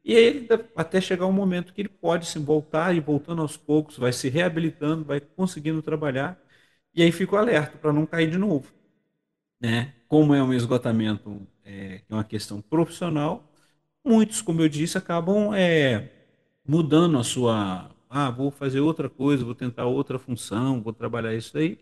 e 0.04 0.16
aí, 0.16 0.48
até 0.76 1.00
chegar 1.00 1.26
um 1.26 1.32
momento 1.32 1.72
que 1.74 1.80
ele 1.82 1.88
pode 1.88 2.26
se 2.26 2.38
voltar 2.38 2.94
e 2.94 3.00
voltando 3.00 3.42
aos 3.42 3.56
poucos, 3.56 3.98
vai 3.98 4.12
se 4.12 4.28
reabilitando, 4.28 5.04
vai 5.04 5.20
conseguindo 5.20 5.82
trabalhar 5.82 6.38
e 6.94 7.02
aí 7.02 7.12
fico 7.12 7.36
alerta 7.36 7.78
para 7.78 7.92
não 7.92 8.06
cair 8.06 8.30
de 8.30 8.38
novo. 8.38 8.72
Né? 9.60 9.94
Como 10.08 10.34
é 10.34 10.42
um 10.42 10.52
esgotamento, 10.54 11.46
é, 11.64 12.02
é 12.08 12.14
uma 12.14 12.24
questão 12.24 12.60
profissional, 12.62 13.52
muitos, 14.04 14.42
como 14.42 14.62
eu 14.62 14.68
disse, 14.68 14.98
acabam 14.98 15.54
é, 15.54 16.10
mudando 16.66 17.18
a 17.18 17.24
sua. 17.24 17.90
Ah, 18.10 18.30
vou 18.30 18.50
fazer 18.50 18.80
outra 18.80 19.08
coisa, 19.08 19.44
vou 19.44 19.54
tentar 19.54 19.86
outra 19.86 20.18
função, 20.18 20.82
vou 20.82 20.92
trabalhar 20.92 21.34
isso 21.34 21.56
aí, 21.58 21.78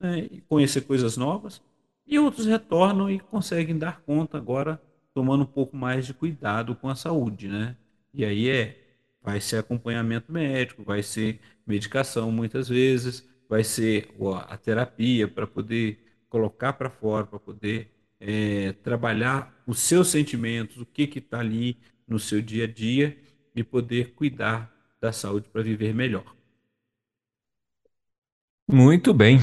né? 0.00 0.28
conhecer 0.48 0.82
coisas 0.82 1.16
novas. 1.16 1.62
E 2.06 2.18
outros 2.18 2.46
retornam 2.46 3.10
e 3.10 3.18
conseguem 3.20 3.78
dar 3.78 4.02
conta 4.02 4.36
agora, 4.38 4.80
tomando 5.14 5.42
um 5.44 5.46
pouco 5.46 5.76
mais 5.76 6.06
de 6.06 6.14
cuidado 6.14 6.74
com 6.76 6.88
a 6.88 6.94
saúde, 6.94 7.48
né? 7.48 7.76
E 8.12 8.24
aí 8.24 8.48
é, 8.48 8.78
vai 9.22 9.40
ser 9.40 9.58
acompanhamento 9.58 10.30
médico, 10.32 10.84
vai 10.84 11.02
ser 11.02 11.40
medicação 11.66 12.30
muitas 12.30 12.68
vezes, 12.68 13.26
vai 13.48 13.64
ser 13.64 14.08
a 14.48 14.56
terapia 14.56 15.28
para 15.28 15.46
poder 15.46 15.98
colocar 16.28 16.72
para 16.72 16.90
fora, 16.90 17.26
para 17.26 17.38
poder 17.38 17.90
é, 18.20 18.72
trabalhar 18.82 19.54
os 19.66 19.80
seus 19.80 20.08
sentimentos, 20.08 20.78
o 20.78 20.86
que 20.86 21.10
está 21.18 21.40
ali 21.40 21.78
no 22.06 22.18
seu 22.18 22.40
dia 22.40 22.64
a 22.64 22.66
dia 22.66 23.16
e 23.54 23.62
poder 23.62 24.14
cuidar 24.14 24.72
da 25.00 25.12
saúde 25.12 25.48
para 25.48 25.62
viver 25.62 25.94
melhor. 25.94 26.34
Muito 28.70 29.12
bem. 29.12 29.38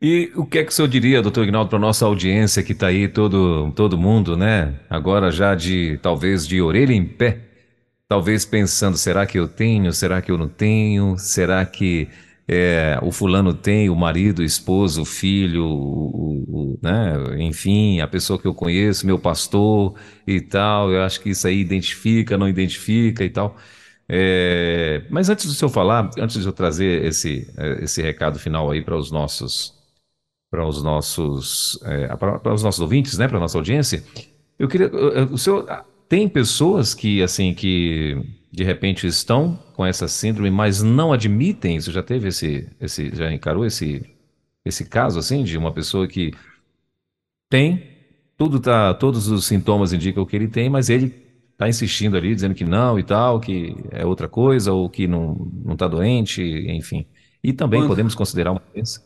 E 0.00 0.30
o 0.36 0.44
que 0.44 0.58
é 0.58 0.64
que 0.64 0.70
o 0.70 0.72
senhor 0.72 0.88
diria, 0.88 1.22
doutor 1.22 1.44
Ignaldo, 1.44 1.70
para 1.70 1.78
nossa 1.78 2.04
audiência 2.04 2.62
que 2.62 2.72
está 2.72 2.88
aí, 2.88 3.08
todo, 3.08 3.72
todo 3.72 3.96
mundo, 3.98 4.36
né? 4.36 4.78
Agora 4.88 5.30
já 5.30 5.54
de, 5.54 5.98
talvez, 6.02 6.46
de 6.46 6.60
orelha 6.60 6.92
em 6.92 7.04
pé, 7.04 7.40
talvez 8.06 8.44
pensando, 8.44 8.96
será 8.96 9.26
que 9.26 9.38
eu 9.38 9.48
tenho, 9.48 9.92
será 9.92 10.20
que 10.20 10.30
eu 10.30 10.38
não 10.38 10.48
tenho, 10.48 11.16
será 11.18 11.64
que 11.64 12.08
é, 12.46 12.98
o 13.02 13.10
fulano 13.10 13.54
tem, 13.54 13.88
o 13.88 13.96
marido, 13.96 14.40
o 14.40 14.44
esposo, 14.44 15.02
o 15.02 15.04
filho, 15.04 15.64
o, 15.64 16.74
o, 16.74 16.78
né? 16.82 17.14
enfim, 17.38 18.00
a 18.00 18.06
pessoa 18.06 18.38
que 18.38 18.46
eu 18.46 18.54
conheço, 18.54 19.06
meu 19.06 19.18
pastor 19.18 19.94
e 20.26 20.40
tal, 20.40 20.92
eu 20.92 21.02
acho 21.02 21.20
que 21.20 21.30
isso 21.30 21.46
aí 21.46 21.58
identifica, 21.58 22.36
não 22.36 22.48
identifica 22.48 23.24
e 23.24 23.30
tal. 23.30 23.56
É, 24.06 25.06
mas 25.10 25.30
antes 25.30 25.46
do 25.46 25.54
senhor 25.54 25.70
falar, 25.70 26.10
antes 26.18 26.40
de 26.42 26.46
eu 26.46 26.52
trazer 26.52 27.04
esse, 27.06 27.50
esse 27.80 28.02
recado 28.02 28.38
final 28.38 28.70
aí 28.70 28.82
para 28.82 28.96
os 28.96 29.10
nossos 29.10 29.82
para 30.50 30.66
os 30.66 30.82
nossos 30.82 31.80
é, 31.84 32.14
para, 32.14 32.52
os 32.52 32.62
nossos 32.62 32.80
ouvintes, 32.80 33.18
né, 33.18 33.26
para 33.26 33.40
nossa 33.40 33.58
audiência, 33.58 34.04
eu 34.58 34.68
queria 34.68 34.90
o 35.32 35.38
senhor 35.38 35.66
tem 36.08 36.28
pessoas 36.28 36.94
que 36.94 37.22
assim 37.22 37.54
que 37.54 38.22
de 38.54 38.64
repente 38.64 39.06
estão 39.06 39.56
com 39.74 39.84
essa 39.84 40.08
síndrome, 40.08 40.50
mas 40.50 40.82
não 40.82 41.12
admitem 41.12 41.76
isso. 41.76 41.92
Já 41.92 42.02
teve 42.02 42.28
esse, 42.28 42.68
esse 42.80 43.14
já 43.14 43.32
encarou 43.32 43.64
esse 43.66 44.10
esse 44.64 44.84
caso 44.86 45.18
assim 45.18 45.44
de 45.44 45.58
uma 45.58 45.72
pessoa 45.72 46.08
que 46.08 46.32
tem 47.48 47.92
tudo 48.36 48.60
tá, 48.60 48.92
todos 48.94 49.28
os 49.28 49.46
sintomas 49.46 49.92
indicam 49.92 50.26
que 50.26 50.34
ele 50.36 50.48
tem, 50.48 50.68
mas 50.68 50.90
ele 50.90 51.06
está 51.52 51.68
insistindo 51.68 52.16
ali, 52.16 52.34
dizendo 52.34 52.54
que 52.54 52.64
não 52.64 52.98
e 52.98 53.04
tal, 53.04 53.38
que 53.40 53.76
é 53.92 54.04
outra 54.04 54.28
coisa, 54.28 54.72
ou 54.72 54.90
que 54.90 55.06
não 55.06 55.34
não 55.64 55.74
está 55.74 55.86
doente, 55.88 56.42
enfim. 56.42 57.06
E 57.42 57.52
também 57.52 57.82
Quando, 57.82 57.84
podemos 57.84 58.14
considerar 58.14 58.52
uma 58.52 58.62
doença. 58.72 59.00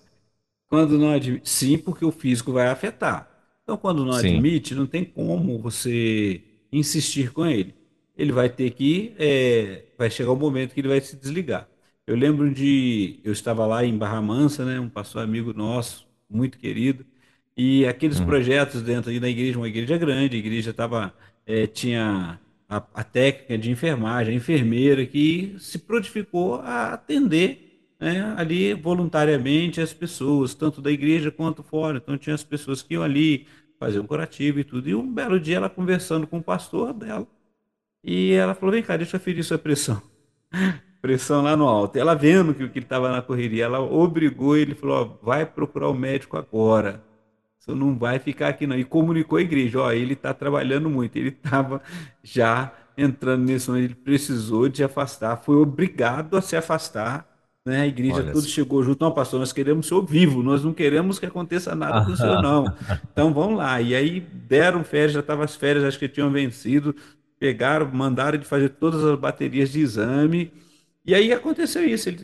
quando 0.68 0.98
não 0.98 1.12
admite, 1.12 1.48
sim, 1.48 1.78
porque 1.78 2.04
o 2.04 2.12
físico 2.12 2.52
vai 2.52 2.68
afetar. 2.68 3.28
Então, 3.62 3.76
quando 3.76 4.04
não 4.04 4.12
Sim. 4.12 4.18
admite, 4.18 4.74
não 4.74 4.86
tem 4.86 5.04
como 5.04 5.58
você 5.60 6.42
insistir 6.72 7.32
com 7.32 7.44
ele. 7.46 7.74
Ele 8.18 8.32
vai 8.32 8.50
ter 8.50 8.72
que, 8.72 9.14
é, 9.18 9.84
vai 9.98 10.10
chegar 10.10 10.32
o 10.32 10.36
momento 10.36 10.74
que 10.74 10.80
ele 10.82 10.88
vai 10.88 11.00
se 11.00 11.16
desligar. 11.16 11.68
Eu 12.06 12.16
lembro 12.16 12.52
de, 12.52 13.20
eu 13.24 13.32
estava 13.32 13.66
lá 13.66 13.84
em 13.84 13.96
Barra 13.98 14.20
Mansa, 14.22 14.64
né, 14.64 14.80
um 14.80 14.90
pastor 14.90 15.22
amigo 15.22 15.54
nosso, 15.54 16.08
muito 16.30 16.58
querido, 16.58 17.06
e 17.56 17.86
aqueles 17.86 18.20
Uhum. 18.20 18.20
projetos 18.20 18.82
dentro 18.82 19.10
aí 19.10 19.18
da 19.20 19.28
igreja, 19.28 19.58
uma 19.58 19.68
igreja 19.68 19.96
grande, 19.98 20.36
a 20.36 20.38
igreja 20.38 20.70
estava, 20.70 21.12
é, 21.46 21.66
tinha 21.66 22.40
a, 22.68 22.76
a 22.94 23.04
técnica 23.04 23.58
de 23.58 23.70
enfermagem, 23.70 24.34
a 24.34 24.36
enfermeira 24.36 25.04
que 25.06 25.56
se 25.58 25.78
prontificou 25.78 26.56
a 26.56 26.94
atender, 26.94 27.64
né, 28.00 28.34
ali 28.36 28.74
voluntariamente 28.74 29.80
as 29.80 29.92
pessoas, 29.92 30.54
tanto 30.54 30.80
da 30.80 30.90
igreja 30.90 31.30
quanto 31.32 31.62
fora. 31.62 31.98
Então 31.98 32.16
tinha 32.16 32.34
as 32.34 32.44
pessoas 32.44 32.82
que 32.82 32.94
iam 32.94 33.02
ali 33.02 33.46
fazer 33.78 33.98
um 34.00 34.06
curativo 34.06 34.60
e 34.60 34.64
tudo. 34.64 34.88
E 34.88 34.94
um 34.94 35.12
belo 35.12 35.38
dia 35.40 35.56
ela 35.56 35.68
conversando 35.70 36.26
com 36.26 36.38
o 36.38 36.42
pastor 36.42 36.92
dela, 36.92 37.26
e 38.02 38.32
ela 38.32 38.54
falou: 38.54 38.72
Vem 38.72 38.82
cá, 38.82 38.96
deixa 38.96 39.16
eu 39.16 39.20
ferir 39.20 39.44
sua 39.44 39.58
pressão. 39.58 40.00
Pressão 41.00 41.42
lá 41.42 41.56
no 41.56 41.68
alto. 41.68 41.96
Ela 41.96 42.14
vendo 42.14 42.52
que, 42.52 42.68
que 42.68 42.78
ele 42.80 42.84
estava 42.84 43.10
na 43.12 43.22
correria, 43.22 43.64
ela 43.64 43.80
obrigou 43.80 44.56
ele, 44.56 44.74
falou: 44.74 45.18
ó, 45.22 45.24
vai 45.24 45.46
procurar 45.46 45.88
o 45.88 45.94
médico 45.94 46.36
agora. 46.36 47.04
Você 47.56 47.72
não 47.72 47.96
vai 47.96 48.18
ficar 48.18 48.48
aqui 48.48 48.66
não. 48.66 48.76
E 48.76 48.84
comunicou 48.84 49.38
à 49.38 49.42
igreja: 49.42 49.80
ó, 49.80 49.92
ele 49.92 50.14
está 50.14 50.34
trabalhando 50.34 50.90
muito. 50.90 51.16
Ele 51.16 51.28
estava 51.44 51.80
já 52.22 52.72
entrando 52.98 53.44
nisso, 53.44 53.76
ele 53.76 53.94
precisou 53.94 54.68
de 54.68 54.82
afastar, 54.82 55.36
foi 55.36 55.54
obrigado 55.56 56.36
a 56.36 56.42
se 56.42 56.56
afastar. 56.56 57.28
Né? 57.64 57.82
A 57.82 57.86
igreja 57.86 58.16
Olha 58.16 58.34
só. 58.34 58.40
chegou 58.40 58.82
junto, 58.82 59.04
não, 59.04 59.12
pastor, 59.12 59.38
nós 59.38 59.52
queremos 59.52 59.86
o 59.86 59.88
senhor 59.88 60.04
vivo, 60.04 60.42
nós 60.42 60.64
não 60.64 60.72
queremos 60.72 61.18
que 61.18 61.26
aconteça 61.26 61.74
nada 61.74 62.04
com 62.04 62.12
o 62.12 62.16
senhor, 62.16 62.42
não. 62.42 62.64
Então 63.12 63.32
vamos 63.32 63.58
lá. 63.58 63.80
E 63.80 63.94
aí 63.94 64.20
deram 64.20 64.82
férias, 64.82 65.12
já 65.12 65.20
estavam 65.20 65.44
as 65.44 65.54
férias, 65.54 65.84
acho 65.84 65.98
que 65.98 66.08
tinham 66.08 66.30
vencido, 66.30 66.96
pegaram, 67.38 67.90
mandaram 67.92 68.38
de 68.38 68.46
fazer 68.46 68.70
todas 68.70 69.04
as 69.04 69.18
baterias 69.18 69.70
de 69.70 69.80
exame. 69.80 70.52
E 71.04 71.14
aí 71.14 71.32
aconteceu 71.32 71.84
isso. 71.84 72.08
Ele, 72.08 72.20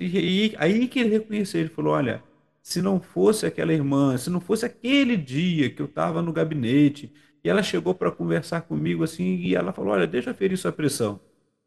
e 0.50 0.54
aí, 0.58 0.88
que 0.88 1.00
ele 1.00 1.10
reconheceu, 1.10 1.60
ele 1.60 1.70
falou: 1.70 1.94
olha, 1.94 2.22
se 2.62 2.82
não 2.82 3.00
fosse 3.00 3.46
aquela 3.46 3.72
irmã, 3.72 4.16
se 4.18 4.30
não 4.30 4.40
fosse 4.40 4.66
aquele 4.66 5.16
dia 5.16 5.70
que 5.70 5.80
eu 5.82 5.86
estava 5.86 6.22
no 6.22 6.32
gabinete, 6.32 7.12
e 7.42 7.48
ela 7.48 7.62
chegou 7.62 7.94
para 7.94 8.10
conversar 8.10 8.62
comigo 8.62 9.04
assim, 9.04 9.36
e 9.36 9.54
ela 9.54 9.72
falou: 9.72 9.92
olha, 9.92 10.06
deixa 10.06 10.30
eu 10.30 10.34
ferir 10.34 10.56
sua 10.58 10.72
pressão. 10.72 11.20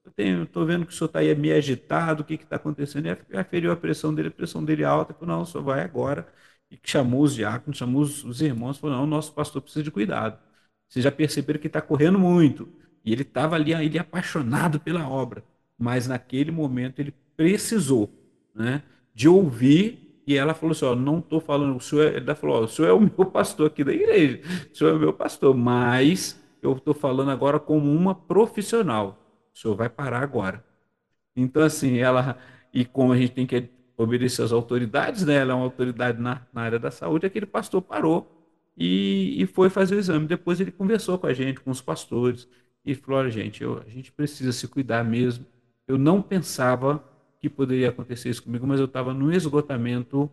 Eu 0.05 0.11
tenho, 0.11 0.45
tô 0.45 0.65
vendo 0.65 0.85
que 0.85 0.93
o 0.93 0.95
senhor 0.95 1.07
está 1.07 1.19
aí 1.19 1.35
meio 1.35 1.55
agitado, 1.55 2.21
o 2.23 2.25
que 2.25 2.35
está 2.35 2.55
acontecendo? 2.55 3.07
E 3.07 3.17
ela 3.29 3.43
feriu 3.43 3.71
a 3.71 3.75
pressão 3.75 4.13
dele, 4.13 4.29
a 4.29 4.31
pressão 4.31 4.63
dele 4.63 4.83
alta, 4.85 5.13
falou, 5.13 5.37
não, 5.37 5.45
senhor 5.45 5.63
vai 5.63 5.81
agora. 5.81 6.27
E 6.71 6.79
chamou 6.83 7.23
os 7.23 7.35
diáconos, 7.35 7.77
chamou 7.77 8.01
os, 8.01 8.23
os 8.23 8.41
irmãos, 8.41 8.77
falou, 8.77 8.95
não, 8.97 9.03
o 9.03 9.07
nosso 9.07 9.33
pastor 9.33 9.61
precisa 9.61 9.83
de 9.83 9.91
cuidado. 9.91 10.39
Vocês 10.87 11.03
já 11.03 11.11
perceberam 11.11 11.59
que 11.59 11.67
está 11.67 11.81
correndo 11.81 12.17
muito. 12.19 12.69
E 13.03 13.11
ele 13.11 13.21
estava 13.21 13.55
ali, 13.55 13.73
ele 13.73 13.99
apaixonado 13.99 14.79
pela 14.79 15.07
obra. 15.07 15.43
Mas 15.77 16.07
naquele 16.07 16.51
momento 16.51 16.99
ele 16.99 17.13
precisou 17.35 18.09
né, 18.53 18.83
de 19.13 19.29
ouvir. 19.29 20.21
E 20.25 20.35
ela 20.35 20.53
falou 20.53 20.71
assim: 20.71 20.85
ó, 20.85 20.95
não 20.95 21.19
estou 21.19 21.39
falando, 21.39 21.77
o 21.77 21.79
senhor, 21.79 22.13
é, 22.13 22.17
ela 22.17 22.35
falou: 22.35 22.61
ó, 22.61 22.65
o 22.65 22.67
senhor 22.67 22.89
é 22.89 22.93
o 22.93 22.99
meu 23.17 23.25
pastor 23.25 23.67
aqui 23.67 23.83
da 23.83 23.93
igreja, 23.93 24.41
o 24.71 24.75
senhor 24.75 24.91
é 24.91 24.95
o 24.95 24.99
meu 24.99 25.13
pastor, 25.13 25.55
mas 25.55 26.41
eu 26.61 26.73
estou 26.73 26.93
falando 26.93 27.31
agora 27.31 27.59
como 27.59 27.91
uma 27.93 28.13
profissional. 28.13 29.17
O 29.55 29.59
senhor 29.59 29.75
vai 29.75 29.89
parar 29.89 30.21
agora. 30.21 30.63
Então, 31.35 31.63
assim, 31.63 31.97
ela, 31.97 32.37
e 32.73 32.83
como 32.85 33.13
a 33.13 33.17
gente 33.17 33.31
tem 33.31 33.45
que 33.45 33.69
obedecer 33.97 34.43
às 34.43 34.51
autoridades, 34.51 35.25
né? 35.25 35.35
Ela 35.35 35.53
é 35.53 35.55
uma 35.55 35.63
autoridade 35.65 36.21
na, 36.21 36.45
na 36.53 36.61
área 36.61 36.79
da 36.79 36.91
saúde, 36.91 37.25
aquele 37.25 37.45
pastor 37.45 37.81
parou 37.81 38.37
e, 38.77 39.41
e 39.41 39.45
foi 39.47 39.69
fazer 39.69 39.95
o 39.95 39.99
exame. 39.99 40.27
Depois 40.27 40.59
ele 40.59 40.71
conversou 40.71 41.17
com 41.17 41.27
a 41.27 41.33
gente, 41.33 41.59
com 41.59 41.71
os 41.71 41.81
pastores, 41.81 42.47
e 42.87 42.95
falou: 42.95 43.19
olha, 43.21 43.31
gente, 43.31 43.63
eu, 43.63 43.79
a 43.79 43.89
gente 43.89 44.11
precisa 44.11 44.51
se 44.53 44.67
cuidar 44.67 45.03
mesmo. 45.03 45.45
Eu 45.87 45.97
não 45.97 46.21
pensava 46.21 47.03
que 47.39 47.49
poderia 47.49 47.89
acontecer 47.89 48.29
isso 48.29 48.43
comigo, 48.43 48.67
mas 48.67 48.79
eu 48.79 48.85
estava 48.87 49.13
no 49.13 49.31
esgotamento 49.33 50.31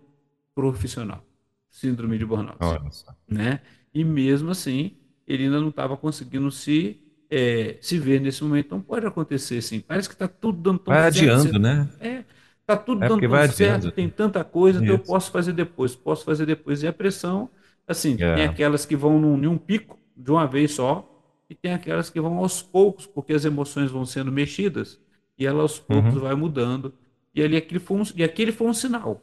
profissional, 0.55 1.24
síndrome 1.70 2.18
de 2.18 2.24
burnout, 2.24 2.80
né? 3.28 3.61
E 3.92 4.05
mesmo 4.05 4.50
assim, 4.50 4.96
ele 5.26 5.44
ainda 5.44 5.61
não 5.61 5.68
estava 5.68 5.96
conseguindo 5.96 6.50
se 6.50 7.00
é, 7.30 7.78
se 7.80 7.98
ver 7.98 8.20
nesse 8.20 8.42
momento. 8.44 8.66
Então 8.66 8.80
pode 8.82 9.07
acontecer, 9.07 9.61
sim. 9.62 9.80
Parece 9.80 10.09
que 10.09 10.14
está 10.14 10.28
tudo 10.28 10.61
dando 10.61 10.78
tão 10.78 10.96
Vai 10.96 11.00
certo. 11.00 11.36
adiando, 11.36 11.59
você- 11.59 11.59
né? 11.59 11.86
É, 11.98 12.24
tá 12.66 12.76
tudo 12.76 13.00
É 13.00 13.07
dando 13.07 13.24
tão 13.24 13.40
certo, 13.40 13.88
adiando. 13.88 13.92
tem 13.92 14.09
tanta 14.09 14.44
coisa, 14.44 14.78
então 14.80 14.94
eu 14.94 14.98
posso 14.98 15.30
fazer 15.30 15.52
depois, 15.52 15.94
posso 15.94 16.24
fazer 16.24 16.46
depois. 16.46 16.82
E 16.82 16.86
a 16.86 16.92
pressão, 16.92 17.50
assim, 17.86 18.18
tem 18.32 18.42
É. 18.42 18.44
aquelas 18.44 18.84
que 18.86 18.96
vão 18.96 19.18
num, 19.20 19.42
em 19.42 19.46
um 19.46 19.59
pico 19.59 19.98
de 20.16 20.30
uma 20.30 20.46
vez 20.46 20.72
só, 20.72 21.13
e 21.49 21.55
tem 21.55 21.72
aquelas 21.74 22.11
que 22.11 22.20
vão 22.20 22.38
aos 22.38 22.62
poucos, 22.62 23.07
porque 23.07 23.32
as 23.32 23.45
emoções 23.45 23.90
vão 23.90 24.05
sendo 24.07 24.32
mexidas, 24.32 25.01
e 25.38 25.47
ela 25.47 25.62
aos 25.62 25.78
poucos 25.78 26.14
Uhum. 26.14 26.20
vai 26.20 26.34
mudando. 26.34 26.95
E 27.34 27.42
ali 27.42 27.57
aquele 27.57 27.80
foi 27.80 27.99
um, 27.99 28.03
e 28.16 28.24
aquele 28.24 28.53
foi 28.53 28.66
um 28.68 28.74
sinal. 28.74 29.22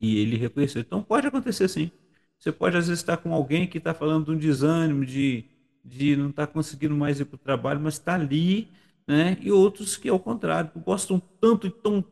E 0.00 0.18
ele 0.18 0.36
reconheceu. 0.36 0.80
Então 0.82 1.02
pode 1.02 1.26
acontecer 1.26 1.68
sim. 1.68 1.90
Você 2.38 2.52
pode 2.52 2.76
às 2.76 2.88
vezes 2.88 3.00
estar 3.02 3.16
com 3.18 3.32
alguém 3.32 3.66
que 3.66 3.78
está 3.78 3.94
falando 3.94 4.26
de 4.26 4.30
um 4.32 4.36
desânimo, 4.38 5.04
de, 5.04 5.44
de 5.84 6.16
não 6.16 6.30
estar 6.30 6.46
conseguindo 6.48 6.94
mais 6.94 7.20
ir 7.20 7.24
para 7.24 7.36
o 7.36 7.38
trabalho, 7.38 7.80
mas 7.80 7.94
está 7.94 8.14
ali, 8.14 8.68
né? 9.06 9.36
E 9.40 9.50
outros 9.52 9.96
que 9.96 10.08
ao 10.08 10.20
contrário, 10.20 10.70
que 10.70 10.78
gostam 10.80 11.20
tanto 11.40 11.66
e 11.66 11.70
tão 11.70 12.04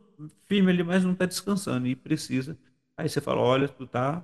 firme 0.45 0.71
ali, 0.71 0.83
mas 0.83 1.03
não 1.03 1.13
está 1.13 1.25
descansando 1.25 1.87
e 1.87 1.95
precisa. 1.95 2.57
Aí 2.97 3.09
você 3.09 3.21
fala, 3.21 3.41
olha, 3.41 3.67
tu 3.67 3.85
tá, 3.87 4.23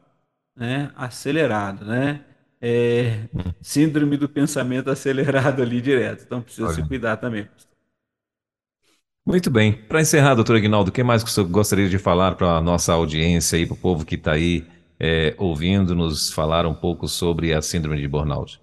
né, 0.56 0.92
acelerado, 0.96 1.86
né? 1.86 2.26
É, 2.62 3.30
síndrome 3.62 4.18
do 4.18 4.28
pensamento 4.30 4.90
acelerado 4.90 5.62
ali 5.62 5.82
direto. 5.82 6.24
Então 6.26 6.42
precisa 6.42 6.70
se 6.70 6.82
Olha. 6.82 6.88
cuidar 6.88 7.18
também. 7.18 7.48
Muito 9.26 9.50
bem. 9.52 9.74
Para 9.74 10.02
encerrar, 10.02 10.34
doutor 10.36 10.56
Aguinaldo, 10.56 10.90
o 10.90 10.94
que 10.94 11.04
mais 11.04 11.24
que 11.24 11.30
o 11.30 11.34
senhor 11.34 11.48
gostaria 11.48 11.88
de 11.88 11.98
falar 12.00 12.36
para 12.36 12.58
a 12.58 12.62
nossa 12.62 12.94
audiência 12.94 13.58
e 13.58 13.66
para 13.66 13.76
o 13.76 13.78
povo 13.78 14.06
que 14.06 14.16
está 14.16 14.34
aí 14.34 14.68
é, 15.00 15.36
ouvindo 15.38 15.96
nos 15.96 16.32
falar 16.34 16.66
um 16.66 16.74
pouco 16.74 17.08
sobre 17.08 17.54
a 17.54 17.62
síndrome 17.62 18.02
de 18.02 18.08
burnout? 18.08 18.60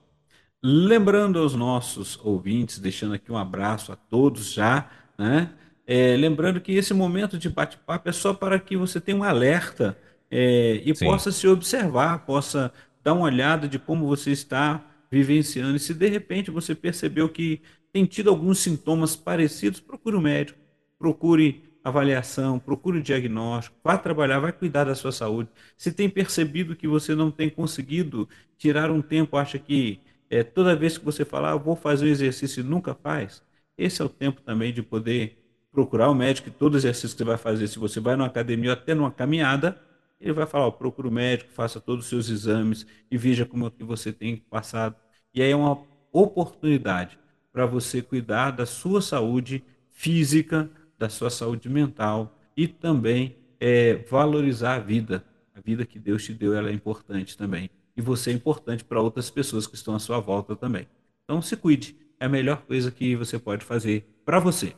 Lembrando 0.63 1.39
aos 1.39 1.55
nossos 1.55 2.19
ouvintes, 2.25 2.79
deixando 2.79 3.15
aqui 3.15 3.31
um 3.31 3.37
abraço 3.37 3.93
a 3.93 3.97
todos 3.97 4.53
já, 4.53 4.91
né? 5.17 5.51
É, 5.87 6.17
lembrando 6.17 6.61
que 6.61 6.73
esse 6.73 6.93
momento 6.93 7.39
de 7.39 7.49
bate-papo 7.49 8.09
é 8.09 8.13
só 8.13 8.35
para 8.35 8.59
que 8.59 8.77
você 8.77 9.01
tenha 9.01 9.17
um 9.17 9.23
alerta 9.23 9.97
é, 10.29 10.83
e 10.85 10.93
Sim. 10.95 11.07
possa 11.07 11.31
se 11.31 11.47
observar, 11.47 12.27
possa 12.27 12.73
dar 13.07 13.13
uma 13.13 13.27
olhada 13.27 13.69
de 13.69 13.79
como 13.79 14.05
você 14.05 14.33
está 14.33 14.85
vivenciando. 15.09 15.77
E 15.77 15.79
se 15.79 15.95
de 15.95 16.09
repente 16.09 16.51
você 16.51 16.75
percebeu 16.75 17.29
que 17.29 17.63
tem 17.93 18.05
tido 18.05 18.31
alguns 18.31 18.59
sintomas 18.59 19.15
parecidos, 19.15 19.79
procure 19.79 20.17
um 20.17 20.21
médico, 20.21 20.59
procure 20.99 21.63
avaliação, 21.85 22.59
procure 22.59 22.99
o 22.99 23.03
diagnóstico, 23.03 23.77
vá 23.85 23.97
trabalhar, 23.97 24.41
vai 24.41 24.53
cuidar 24.53 24.83
da 24.83 24.95
sua 24.97 25.13
saúde. 25.13 25.49
Se 25.79 25.93
tem 25.93 26.11
percebido 26.11 26.75
que 26.75 26.89
você 26.89 27.15
não 27.15 27.31
tem 27.31 27.49
conseguido 27.49 28.29
tirar 28.59 28.91
um 28.91 29.01
tempo, 29.01 29.37
acha 29.37 29.57
que 29.57 30.01
é, 30.29 30.43
toda 30.43 30.75
vez 30.75 30.99
que 30.99 31.05
você 31.05 31.25
falar, 31.25 31.53
ah, 31.53 31.57
vou 31.57 31.77
fazer 31.77 32.07
um 32.07 32.09
exercício 32.09 32.61
e 32.61 32.65
nunca 32.65 32.93
faz, 32.93 33.41
esse 33.79 34.03
é 34.03 34.05
o 34.05 34.09
tempo 34.09 34.41
também 34.41 34.73
de 34.73 34.83
poder 34.83 35.39
procurar 35.71 36.11
o 36.11 36.15
médico 36.15 36.51
todo 36.51 36.77
exercício 36.77 37.11
que 37.11 37.19
você 37.19 37.25
vai 37.25 37.39
fazer, 37.39 37.69
se 37.69 37.79
você 37.79 38.01
vai 38.01 38.17
numa 38.17 38.27
academia 38.27 38.71
ou 38.71 38.73
até 38.73 38.95
numa 38.95 39.13
caminhada, 39.13 39.81
Ele 40.21 40.33
vai 40.33 40.47
falar, 40.47 40.71
procura 40.73 41.09
o 41.09 41.11
médico, 41.11 41.51
faça 41.51 41.81
todos 41.81 42.05
os 42.05 42.09
seus 42.09 42.29
exames 42.29 42.87
e 43.11 43.19
veja 43.19 43.45
como 43.45 43.67
é 43.67 43.71
que 43.71 43.85
você 43.85 44.13
tem 44.13 44.37
passado. 44.37 44.97
E 45.35 45.43
aí 45.43 45.51
é 45.51 45.57
uma 45.57 45.83
oportunidade 46.13 47.19
para 47.53 47.67
você 47.67 48.01
cuidar 48.01 48.51
da 48.51 48.67
sua 48.67 49.03
saúde 49.03 49.63
física, 49.91 50.71
da 50.99 51.09
sua 51.09 51.31
saúde 51.31 51.69
mental 51.69 52.39
e 52.57 52.67
também 52.67 53.37
é, 53.61 53.97
valorizar 54.11 54.77
a 54.77 54.79
vida. 54.79 55.25
A 55.55 55.61
vida 55.61 55.85
que 55.87 55.99
Deus 55.99 56.25
te 56.25 56.33
deu 56.33 56.55
ela 56.55 56.71
é 56.71 56.73
importante 56.73 57.37
também. 57.37 57.71
E 57.97 58.03
você 58.03 58.31
é 58.31 58.35
importante 58.35 58.85
para 58.85 59.01
outras 59.01 59.31
pessoas 59.31 59.67
que 59.67 59.75
estão 59.75 59.95
à 59.95 59.99
sua 59.99 60.21
volta 60.21 60.55
também. 60.55 60.87
Então 61.25 61.41
se 61.41 61.57
cuide. 61.57 61.97
É 62.21 62.27
a 62.27 62.29
melhor 62.29 62.63
coisa 62.63 62.91
que 62.91 63.17
você 63.17 63.39
pode 63.39 63.65
fazer 63.65 64.07
para 64.25 64.39
você. 64.39 64.75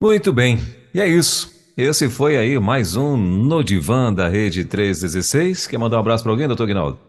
Muito 0.00 0.32
bem. 0.32 0.58
E 0.92 1.00
é 1.00 1.08
isso. 1.08 1.53
Esse 1.76 2.08
foi 2.08 2.36
aí 2.36 2.56
mais 2.56 2.94
um 2.94 3.16
No 3.16 3.64
Divã 3.64 4.14
da 4.14 4.28
Rede 4.28 4.64
316. 4.64 5.66
Quer 5.66 5.76
mandar 5.76 5.96
um 5.96 6.00
abraço 6.00 6.22
para 6.22 6.30
alguém, 6.30 6.46
doutor 6.46 6.68
Guinaldo? 6.68 7.00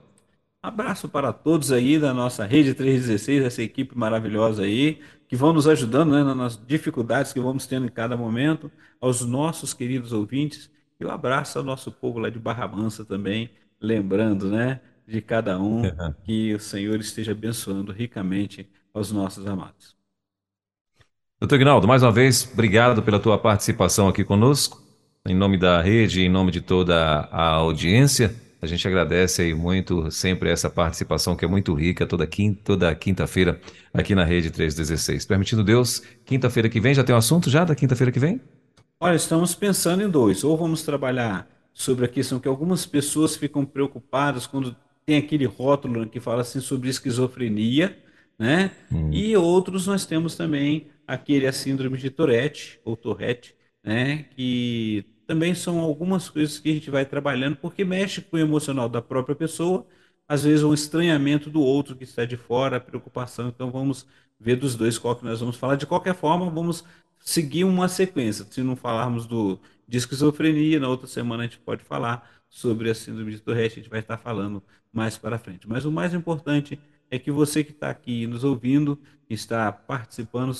Abraço 0.59 1.07
para 1.07 1.31
todos 1.31 1.71
aí 1.71 1.99
da 1.99 2.11
nossa 2.11 2.43
Rede 2.45 2.73
316, 2.73 3.43
essa 3.43 3.61
equipe 3.61 3.95
maravilhosa 3.95 4.63
aí, 4.63 4.99
que 5.27 5.35
vão 5.35 5.53
nos 5.53 5.67
ajudando 5.67 6.13
né, 6.13 6.33
nas 6.33 6.59
dificuldades 6.65 7.31
que 7.31 7.39
vamos 7.39 7.67
tendo 7.67 7.85
em 7.85 7.89
cada 7.89 8.17
momento, 8.17 8.71
aos 8.99 9.21
nossos 9.21 9.71
queridos 9.71 10.11
ouvintes, 10.11 10.67
e 10.99 11.05
um 11.05 11.11
abraço 11.11 11.59
ao 11.59 11.63
nosso 11.63 11.91
povo 11.91 12.17
lá 12.17 12.31
de 12.31 12.39
Barra 12.39 12.67
Mansa 12.67 13.05
também, 13.05 13.51
lembrando, 13.79 14.49
né, 14.49 14.81
de 15.07 15.21
cada 15.21 15.59
um, 15.59 15.83
que 16.25 16.55
o 16.55 16.59
Senhor 16.59 16.99
esteja 16.99 17.33
abençoando 17.33 17.91
ricamente 17.91 18.67
aos 18.91 19.11
nossos 19.11 19.45
amados. 19.45 19.94
Doutor 21.37 21.57
Guinaldo, 21.59 21.85
mais 21.85 22.01
uma 22.01 22.13
vez, 22.13 22.49
obrigado 22.53 23.03
pela 23.03 23.19
tua 23.19 23.37
participação 23.37 24.07
aqui 24.07 24.23
conosco. 24.23 24.81
Em 25.27 25.35
nome 25.35 25.57
da 25.57 25.81
rede, 25.81 26.21
em 26.21 26.29
nome 26.29 26.49
de 26.49 26.61
toda 26.61 26.95
a 27.29 27.47
audiência, 27.49 28.33
a 28.61 28.65
gente 28.65 28.87
agradece 28.87 29.41
aí 29.41 29.53
muito 29.53 30.09
sempre 30.09 30.49
essa 30.49 30.69
participação 30.69 31.35
que 31.35 31.43
é 31.43 31.47
muito 31.47 31.73
rica 31.73 32.05
toda 32.07 32.25
quinta, 32.25 32.61
toda 32.63 32.95
quinta-feira 32.95 33.59
aqui 33.93 34.15
na 34.15 34.23
Rede 34.23 34.49
316. 34.49 35.25
Permitindo 35.25 35.61
Deus, 35.61 36.01
quinta-feira 36.23 36.69
que 36.69 36.79
vem 36.79 36.93
já 36.93 37.03
tem 37.03 37.13
um 37.13 37.17
assunto 37.17 37.49
já 37.49 37.65
da 37.65 37.75
quinta-feira 37.75 38.13
que 38.13 38.19
vem? 38.19 38.39
Olha, 38.97 39.15
estamos 39.15 39.53
pensando 39.53 40.03
em 40.03 40.09
dois. 40.09 40.41
Ou 40.41 40.55
vamos 40.55 40.83
trabalhar 40.83 41.49
sobre 41.73 42.05
a 42.05 42.07
questão 42.07 42.39
que 42.39 42.47
algumas 42.47 42.85
pessoas 42.85 43.35
ficam 43.35 43.65
preocupadas 43.65 44.47
quando 44.47 44.73
tem 45.05 45.17
aquele 45.17 45.45
rótulo 45.45 46.07
que 46.07 46.21
fala 46.21 46.43
assim 46.43 46.61
sobre 46.61 46.89
esquizofrenia, 46.89 47.97
né? 48.37 48.71
Hum. 48.91 49.11
E 49.11 49.35
outros 49.37 49.87
nós 49.87 50.05
temos 50.05 50.35
também 50.35 50.87
aquele 51.07 51.47
a 51.47 51.53
síndrome 51.53 51.97
de 51.97 52.09
Tourette 52.09 52.79
ou 52.83 52.95
Tourette, 52.95 53.55
né? 53.83 54.25
Que 54.35 55.05
também 55.27 55.55
são 55.55 55.79
algumas 55.79 56.29
coisas 56.29 56.59
que 56.59 56.69
a 56.69 56.73
gente 56.73 56.89
vai 56.89 57.05
trabalhando 57.05 57.57
porque 57.57 57.83
mexe 57.83 58.21
com 58.21 58.37
o 58.37 58.39
emocional 58.39 58.87
da 58.89 59.01
própria 59.01 59.35
pessoa, 59.35 59.85
às 60.27 60.43
vezes 60.43 60.63
um 60.63 60.73
estranhamento 60.73 61.49
do 61.49 61.61
outro 61.61 61.95
que 61.95 62.03
está 62.03 62.25
de 62.25 62.37
fora, 62.37 62.77
a 62.77 62.79
preocupação. 62.79 63.49
Então 63.49 63.71
vamos 63.71 64.07
ver 64.39 64.55
dos 64.57 64.75
dois 64.75 64.97
qual 64.97 65.15
que 65.15 65.25
nós 65.25 65.39
vamos 65.39 65.55
falar. 65.57 65.75
De 65.75 65.85
qualquer 65.85 66.15
forma, 66.15 66.49
vamos 66.49 66.83
seguir 67.19 67.63
uma 67.63 67.87
sequência. 67.87 68.45
Se 68.49 68.61
não 68.61 68.75
falarmos 68.75 69.25
do 69.25 69.59
de 69.87 69.97
esquizofrenia, 69.97 70.79
na 70.79 70.89
outra 70.89 71.07
semana 71.07 71.43
a 71.43 71.45
gente 71.45 71.59
pode 71.59 71.83
falar 71.83 72.27
sobre 72.49 72.89
a 72.89 72.95
síndrome 72.95 73.31
de 73.31 73.39
Tourette, 73.39 73.79
a 73.79 73.83
gente 73.83 73.89
vai 73.89 73.99
estar 73.99 74.17
falando 74.17 74.63
mais 74.91 75.17
para 75.17 75.37
frente. 75.37 75.67
Mas 75.67 75.85
o 75.85 75.91
mais 75.91 76.13
importante 76.13 76.79
é 77.09 77.19
que 77.19 77.31
você 77.31 77.63
que 77.63 77.71
está 77.71 77.89
aqui 77.89 78.27
nos 78.27 78.43
ouvindo, 78.43 78.99
está 79.29 79.71
participando, 79.71 80.53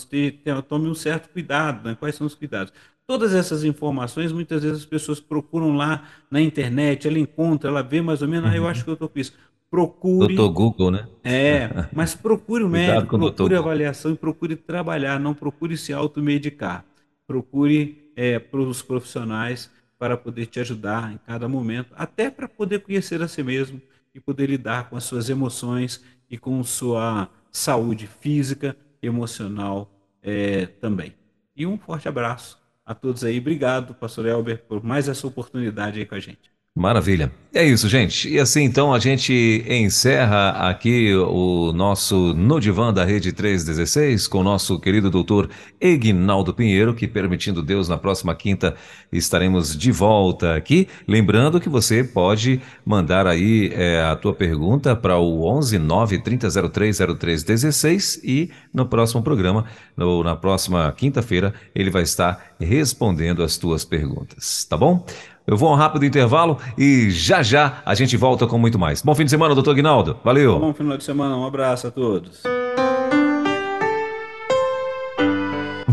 tome 0.67 0.89
um 0.89 0.95
certo 0.95 1.29
cuidado. 1.29 1.87
Né? 1.87 1.95
Quais 1.99 2.15
são 2.15 2.25
os 2.25 2.35
cuidados? 2.35 2.73
Todas 3.07 3.35
essas 3.35 3.63
informações, 3.63 4.31
muitas 4.31 4.63
vezes 4.63 4.79
as 4.79 4.85
pessoas 4.85 5.19
procuram 5.19 5.75
lá 5.75 6.03
na 6.29 6.41
internet, 6.41 7.07
ela 7.07 7.19
encontra, 7.19 7.69
ela 7.69 7.83
vê 7.83 8.01
mais 8.01 8.21
ou 8.21 8.27
menos, 8.27 8.45
uhum. 8.45 8.55
ah, 8.55 8.57
eu 8.57 8.67
acho 8.67 8.83
que 8.83 8.89
eu 8.89 8.95
estou 8.95 9.07
com 9.07 9.19
isso. 9.19 9.33
Procure. 9.69 10.35
Doutor 10.35 10.53
Google, 10.53 10.91
né? 10.91 11.07
É, 11.23 11.69
mas 11.93 12.15
procure 12.15 12.63
o 12.65 12.69
médico, 12.69 13.17
procure 13.17 13.55
avaliação 13.55 14.11
e 14.11 14.15
procure 14.15 14.55
trabalhar, 14.55 15.19
não 15.19 15.33
procure 15.33 15.77
se 15.77 15.93
automedicar. 15.93 16.83
Procure 17.27 18.11
é, 18.15 18.39
para 18.39 18.61
os 18.61 18.81
profissionais 18.81 19.69
para 19.99 20.17
poder 20.17 20.47
te 20.47 20.59
ajudar 20.59 21.13
em 21.13 21.19
cada 21.25 21.47
momento, 21.47 21.93
até 21.95 22.29
para 22.29 22.47
poder 22.47 22.79
conhecer 22.79 23.21
a 23.21 23.27
si 23.27 23.43
mesmo 23.43 23.81
e 24.13 24.19
poder 24.19 24.49
lidar 24.49 24.89
com 24.89 24.95
as 24.95 25.03
suas 25.03 25.29
emoções 25.29 26.03
e 26.29 26.37
com 26.37 26.63
sua 26.63 27.29
saúde 27.51 28.07
física 28.07 28.75
emocional 29.01 29.91
é, 30.21 30.65
também. 30.65 31.13
E 31.55 31.65
um 31.65 31.77
forte 31.77 32.07
abraço 32.07 32.61
a 32.85 32.93
todos 32.93 33.23
aí. 33.23 33.39
Obrigado, 33.39 33.93
pastor 33.93 34.25
Elber, 34.25 34.63
por 34.63 34.83
mais 34.83 35.07
essa 35.07 35.25
oportunidade 35.25 35.99
aí 35.99 36.05
com 36.05 36.15
a 36.15 36.19
gente. 36.19 36.54
Maravilha. 36.77 37.31
É 37.53 37.63
isso, 37.63 37.87
gente. 37.87 38.27
E 38.27 38.37
assim, 38.37 38.63
então, 38.63 38.93
a 38.93 38.99
gente 38.99 39.63
encerra 39.65 40.49
aqui 40.69 41.15
o 41.15 41.71
nosso 41.71 42.33
No 42.33 42.59
Divã 42.59 42.91
da 42.91 43.05
Rede 43.05 43.31
316 43.31 44.27
com 44.27 44.39
o 44.39 44.43
nosso 44.43 44.77
querido 44.77 45.09
doutor 45.09 45.49
Egnaldo 45.79 46.53
Pinheiro, 46.53 46.93
que, 46.93 47.07
permitindo 47.07 47.63
Deus, 47.63 47.87
na 47.87 47.97
próxima 47.97 48.35
quinta 48.35 48.75
estaremos 49.09 49.73
de 49.73 49.89
volta 49.89 50.53
aqui. 50.53 50.89
Lembrando 51.07 51.61
que 51.61 51.69
você 51.69 52.03
pode 52.03 52.59
mandar 52.85 53.25
aí 53.25 53.71
é, 53.73 54.03
a 54.03 54.17
tua 54.17 54.33
pergunta 54.33 54.93
para 54.93 55.17
o 55.17 55.45
11 55.45 55.79
9 55.79 56.19
3003 56.19 56.97
0316 57.17 58.19
e 58.21 58.51
no 58.73 58.85
próximo 58.85 59.23
programa, 59.23 59.63
no, 59.95 60.25
na 60.25 60.35
próxima 60.35 60.91
quinta-feira, 60.91 61.53
ele 61.73 61.89
vai 61.89 62.03
estar 62.03 62.53
respondendo 62.59 63.41
as 63.41 63.55
tuas 63.55 63.85
perguntas, 63.85 64.65
tá 64.65 64.75
bom? 64.75 65.05
Eu 65.47 65.55
vou 65.55 65.69
a 65.69 65.73
um 65.73 65.75
rápido 65.75 66.05
intervalo 66.05 66.57
e 66.77 67.11
já 67.11 67.43
já 67.43 67.81
a 67.85 67.93
gente 67.93 68.17
volta 68.17 68.47
com 68.47 68.57
muito 68.57 68.79
mais. 68.79 69.01
Bom 69.01 69.13
fim 69.13 69.25
de 69.25 69.29
semana, 69.29 69.53
doutor 69.53 69.71
Aguinaldo. 69.71 70.17
Valeu. 70.23 70.57
Bom 70.59 70.73
final 70.73 70.97
de 70.97 71.03
semana. 71.03 71.37
Um 71.37 71.45
abraço 71.45 71.87
a 71.87 71.91
todos. 71.91 72.41